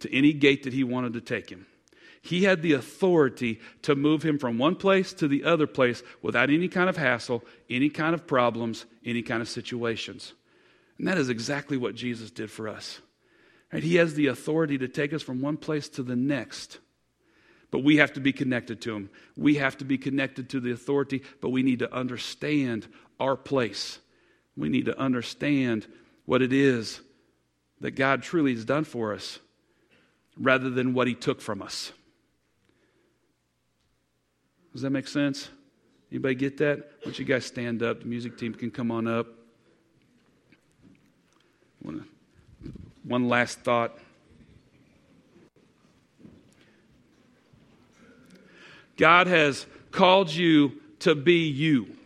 to 0.00 0.12
any 0.12 0.32
gate 0.32 0.64
that 0.64 0.72
he 0.72 0.84
wanted 0.84 1.12
to 1.14 1.20
take 1.20 1.50
him. 1.50 1.66
He 2.26 2.42
had 2.42 2.60
the 2.60 2.72
authority 2.72 3.60
to 3.82 3.94
move 3.94 4.22
him 4.22 4.38
from 4.38 4.58
one 4.58 4.74
place 4.74 5.12
to 5.14 5.28
the 5.28 5.44
other 5.44 5.66
place 5.66 6.02
without 6.22 6.50
any 6.50 6.66
kind 6.66 6.88
of 6.88 6.96
hassle, 6.96 7.44
any 7.70 7.88
kind 7.88 8.14
of 8.14 8.26
problems, 8.26 8.84
any 9.04 9.22
kind 9.22 9.40
of 9.40 9.48
situations. 9.48 10.32
And 10.98 11.06
that 11.06 11.18
is 11.18 11.28
exactly 11.28 11.76
what 11.76 11.94
Jesus 11.94 12.30
did 12.30 12.50
for 12.50 12.68
us. 12.68 13.00
He 13.72 13.96
has 13.96 14.14
the 14.14 14.26
authority 14.26 14.78
to 14.78 14.88
take 14.88 15.12
us 15.12 15.22
from 15.22 15.40
one 15.40 15.56
place 15.56 15.88
to 15.90 16.02
the 16.02 16.16
next. 16.16 16.78
But 17.70 17.84
we 17.84 17.96
have 17.96 18.12
to 18.14 18.20
be 18.20 18.32
connected 18.32 18.80
to 18.82 18.94
Him. 18.94 19.10
We 19.36 19.56
have 19.56 19.76
to 19.78 19.84
be 19.84 19.98
connected 19.98 20.48
to 20.50 20.60
the 20.60 20.72
authority, 20.72 21.22
but 21.40 21.50
we 21.50 21.62
need 21.62 21.80
to 21.80 21.92
understand 21.92 22.86
our 23.20 23.36
place. 23.36 23.98
We 24.56 24.68
need 24.68 24.86
to 24.86 24.98
understand 24.98 25.86
what 26.24 26.42
it 26.42 26.52
is 26.52 27.00
that 27.80 27.92
God 27.92 28.22
truly 28.22 28.54
has 28.54 28.64
done 28.64 28.84
for 28.84 29.12
us 29.12 29.38
rather 30.38 30.70
than 30.70 30.94
what 30.94 31.06
He 31.06 31.14
took 31.14 31.40
from 31.40 31.60
us. 31.60 31.92
Does 34.76 34.82
that 34.82 34.90
make 34.90 35.08
sense? 35.08 35.48
Anybody 36.12 36.34
get 36.34 36.58
that? 36.58 36.76
Why 36.76 37.04
don't 37.04 37.18
you 37.18 37.24
guys 37.24 37.46
stand 37.46 37.82
up? 37.82 38.00
The 38.00 38.04
music 38.04 38.36
team 38.36 38.52
can 38.52 38.70
come 38.70 38.90
on 38.90 39.06
up. 39.06 39.26
One 43.02 43.26
last 43.26 43.60
thought. 43.60 43.98
God 48.98 49.28
has 49.28 49.64
called 49.92 50.30
you 50.30 50.72
to 50.98 51.14
be 51.14 51.48
you. 51.48 51.96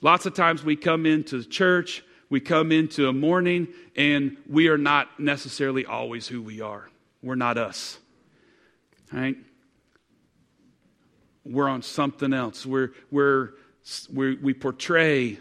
Lots 0.00 0.26
of 0.26 0.34
times 0.34 0.64
we 0.64 0.74
come 0.74 1.06
into 1.06 1.44
church, 1.44 2.02
we 2.30 2.40
come 2.40 2.72
into 2.72 3.06
a 3.06 3.12
morning, 3.12 3.68
and 3.94 4.36
we 4.50 4.66
are 4.66 4.78
not 4.78 5.20
necessarily 5.20 5.86
always 5.86 6.26
who 6.26 6.42
we 6.42 6.60
are. 6.60 6.90
We're 7.22 7.36
not 7.36 7.58
us. 7.58 7.98
Right? 9.12 9.36
We're 11.48 11.68
on 11.68 11.82
something 11.82 12.32
else. 12.32 12.66
We're, 12.66 12.92
we're, 13.10 13.50
we're, 14.12 14.36
we 14.40 14.54
portray 14.54 15.38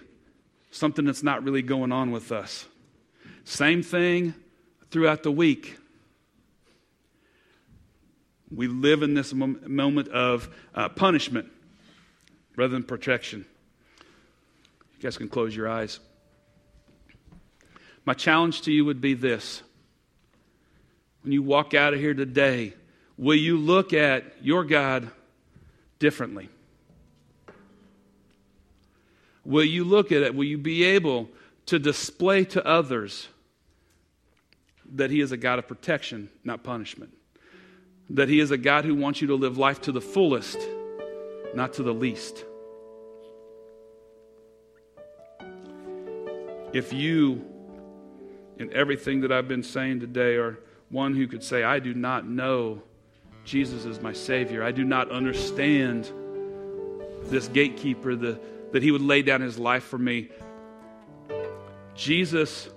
something 0.71 1.05
that's 1.05 1.23
not 1.23 1.43
really 1.43 1.61
going 1.61 1.91
on 1.91 2.11
with 2.11 2.31
us. 2.31 2.65
Same 3.43 3.81
thing 3.81 4.33
throughout 4.91 5.23
the 5.23 5.31
week. 5.31 5.77
We 8.53 8.67
live 8.67 9.01
in 9.01 9.13
this 9.13 9.33
moment 9.33 10.07
of 10.09 10.49
uh, 10.73 10.89
punishment 10.89 11.51
rather 12.55 12.73
than 12.73 12.83
protection. 12.83 13.45
You 14.97 15.01
guys 15.01 15.17
can 15.17 15.29
close 15.29 15.55
your 15.55 15.67
eyes. 15.67 15.99
My 18.05 18.13
challenge 18.13 18.61
to 18.63 18.71
you 18.71 18.85
would 18.85 19.01
be 19.01 19.15
this. 19.15 19.63
When 21.23 21.31
you 21.31 21.41
walk 21.41 21.73
out 21.73 21.93
of 21.93 21.99
here 21.99 22.13
today, 22.13 22.73
will 23.17 23.35
you 23.35 23.57
look 23.57 23.93
at 23.93 24.23
your 24.41 24.63
God 24.63 25.09
differently? 25.99 26.49
Will 29.43 29.63
you 29.63 29.83
look 29.83 30.11
at 30.11 30.21
it? 30.23 30.33
Will 30.33 30.45
you 30.45 30.57
be 30.57 30.83
able 30.83 31.29
to 31.67 31.79
display 31.79 32.45
to 32.45 32.65
others 32.65 33.27
that 34.93 35.11
He 35.11 35.19
is 35.19 35.31
a 35.31 35.37
God 35.37 35.59
of 35.59 35.67
protection, 35.67 36.29
not 36.43 36.63
punishment? 36.63 37.13
that 38.09 38.29
He 38.29 38.39
is 38.39 38.51
a 38.51 38.57
God 38.57 38.85
who 38.85 38.95
wants 38.95 39.21
you 39.21 39.27
to 39.27 39.35
live 39.35 39.57
life 39.57 39.81
to 39.81 39.91
the 39.91 40.01
fullest, 40.01 40.57
not 41.53 41.73
to 41.73 41.83
the 41.83 41.93
least. 41.93 42.45
If 46.73 46.91
you, 46.91 47.45
in 48.57 48.73
everything 48.73 49.21
that 49.21 49.31
I've 49.31 49.47
been 49.47 49.63
saying 49.63 50.01
today, 50.01 50.35
are 50.35 50.59
one 50.89 51.15
who 51.15 51.27
could 51.27 51.43
say, 51.43 51.63
I 51.63 51.79
do 51.79 51.93
not 51.93 52.27
know 52.27 52.83
Jesus 53.45 53.85
is 53.85 54.01
my 54.01 54.11
Savior, 54.11 54.63
I 54.63 54.71
do 54.71 54.83
not 54.83 55.11
understand 55.11 56.11
this 57.25 57.47
gatekeeper, 57.47 58.15
the, 58.15 58.39
that 58.71 58.83
He 58.83 58.91
would 58.91 59.01
lay 59.01 59.21
down 59.21 59.41
His 59.41 59.57
life 59.57 59.83
for 59.83 59.97
me. 59.97 60.29
Jesus 61.93 62.67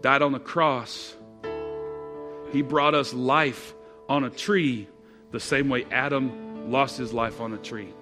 died 0.00 0.22
on 0.22 0.32
the 0.32 0.40
cross. 0.40 1.14
He 2.52 2.62
brought 2.62 2.94
us 2.94 3.12
life 3.12 3.74
on 4.08 4.24
a 4.24 4.30
tree 4.30 4.88
the 5.30 5.40
same 5.40 5.68
way 5.68 5.84
Adam 5.90 6.70
lost 6.70 6.98
his 6.98 7.12
life 7.12 7.40
on 7.40 7.52
a 7.52 7.58
tree. 7.58 7.92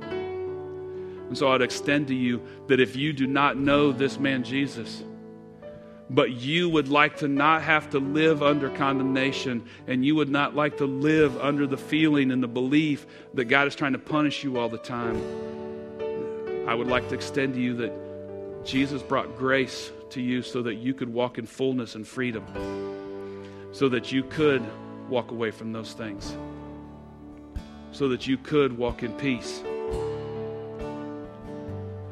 And 0.00 1.36
so 1.36 1.52
I'd 1.52 1.62
extend 1.62 2.08
to 2.08 2.14
you 2.14 2.42
that 2.68 2.80
if 2.80 2.96
you 2.96 3.12
do 3.12 3.26
not 3.26 3.56
know 3.56 3.92
this 3.92 4.18
man 4.18 4.44
Jesus, 4.44 5.02
but 6.14 6.32
you 6.32 6.68
would 6.68 6.88
like 6.88 7.18
to 7.18 7.28
not 7.28 7.62
have 7.62 7.90
to 7.90 7.98
live 7.98 8.42
under 8.42 8.70
condemnation, 8.70 9.66
and 9.86 10.04
you 10.04 10.14
would 10.14 10.28
not 10.28 10.54
like 10.54 10.78
to 10.78 10.86
live 10.86 11.38
under 11.40 11.66
the 11.66 11.76
feeling 11.76 12.30
and 12.30 12.42
the 12.42 12.48
belief 12.48 13.06
that 13.34 13.46
God 13.46 13.66
is 13.66 13.74
trying 13.74 13.92
to 13.92 13.98
punish 13.98 14.44
you 14.44 14.58
all 14.58 14.68
the 14.68 14.78
time, 14.78 15.16
I 16.68 16.74
would 16.74 16.88
like 16.88 17.08
to 17.08 17.14
extend 17.14 17.54
to 17.54 17.60
you 17.60 17.74
that 17.76 18.64
Jesus 18.64 19.02
brought 19.02 19.36
grace 19.36 19.90
to 20.10 20.20
you 20.22 20.42
so 20.42 20.62
that 20.62 20.76
you 20.76 20.94
could 20.94 21.12
walk 21.12 21.38
in 21.38 21.46
fullness 21.46 21.94
and 21.94 22.06
freedom, 22.06 22.44
so 23.72 23.88
that 23.88 24.12
you 24.12 24.22
could 24.24 24.62
walk 25.08 25.30
away 25.30 25.50
from 25.50 25.72
those 25.72 25.92
things 25.92 26.34
so 27.94 28.08
that 28.08 28.26
you 28.26 28.36
could 28.36 28.76
walk 28.76 29.04
in 29.04 29.12
peace. 29.12 29.62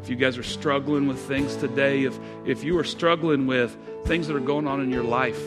If 0.03 0.11
you 0.11 0.16
guys 0.16 0.36
are 0.36 0.42
struggling 0.42 1.07
with 1.07 1.20
things 1.20 1.55
today, 1.55 2.03
if, 2.03 2.18
if 2.44 2.64
you 2.64 2.76
are 2.76 2.84
struggling 2.84 3.46
with 3.46 3.76
things 4.05 4.26
that 4.26 4.34
are 4.34 4.40
going 4.40 4.66
on 4.66 4.80
in 4.80 4.90
your 4.90 5.05
life, 5.05 5.40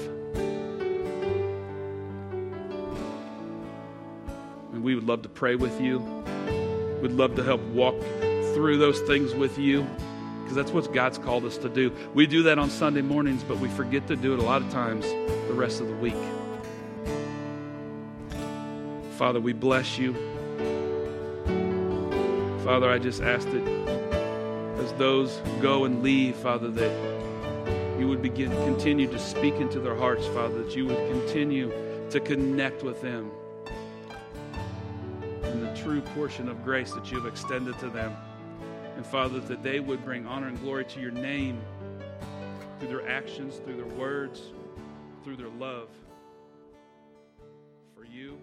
and 4.71 4.81
we 4.81 4.95
would 4.95 5.03
love 5.03 5.23
to 5.23 5.29
pray 5.29 5.55
with 5.55 5.81
you. 5.81 5.99
We'd 7.01 7.11
love 7.11 7.35
to 7.35 7.43
help 7.43 7.61
walk 7.73 7.99
through 8.53 8.77
those 8.77 9.01
things 9.01 9.33
with 9.33 9.57
you 9.57 9.85
because 10.41 10.55
that's 10.55 10.71
what 10.71 10.93
God's 10.93 11.17
called 11.17 11.43
us 11.43 11.57
to 11.57 11.67
do. 11.67 11.91
We 12.13 12.25
do 12.25 12.43
that 12.43 12.57
on 12.57 12.69
Sunday 12.69 13.01
mornings, 13.01 13.43
but 13.43 13.59
we 13.59 13.67
forget 13.67 14.07
to 14.07 14.15
do 14.15 14.33
it 14.33 14.39
a 14.39 14.43
lot 14.43 14.61
of 14.61 14.71
times 14.71 15.05
the 15.05 15.53
rest 15.53 15.81
of 15.81 15.87
the 15.87 15.95
week. 15.95 16.15
Father, 19.17 19.41
we 19.41 19.51
bless 19.51 19.97
you. 19.97 20.13
Father, 22.63 22.89
I 22.89 22.99
just 22.99 23.21
ask 23.21 23.45
that 23.51 24.04
those 24.97 25.41
go 25.61 25.85
and 25.85 26.01
leave, 26.01 26.35
Father, 26.35 26.69
that 26.69 27.99
you 27.99 28.07
would 28.07 28.21
begin 28.21 28.51
continue 28.65 29.07
to 29.11 29.19
speak 29.19 29.55
into 29.55 29.79
their 29.79 29.95
hearts, 29.95 30.25
Father, 30.27 30.63
that 30.63 30.75
you 30.75 30.85
would 30.85 31.09
continue 31.09 31.71
to 32.09 32.19
connect 32.19 32.83
with 32.83 33.01
them 33.01 33.31
in 35.43 35.61
the 35.61 35.73
true 35.75 36.01
portion 36.01 36.47
of 36.49 36.63
grace 36.63 36.91
that 36.91 37.11
you've 37.11 37.25
extended 37.25 37.77
to 37.79 37.89
them. 37.89 38.15
And 38.95 39.05
Father, 39.05 39.39
that 39.41 39.63
they 39.63 39.79
would 39.79 40.03
bring 40.05 40.25
honor 40.25 40.47
and 40.47 40.59
glory 40.61 40.85
to 40.85 40.99
your 41.01 41.11
name 41.11 41.61
through 42.79 42.87
their 42.87 43.07
actions, 43.09 43.57
through 43.57 43.77
their 43.77 43.93
words, 43.97 44.41
through 45.23 45.35
their 45.35 45.49
love 45.49 45.89
for 47.95 48.05
you. 48.05 48.37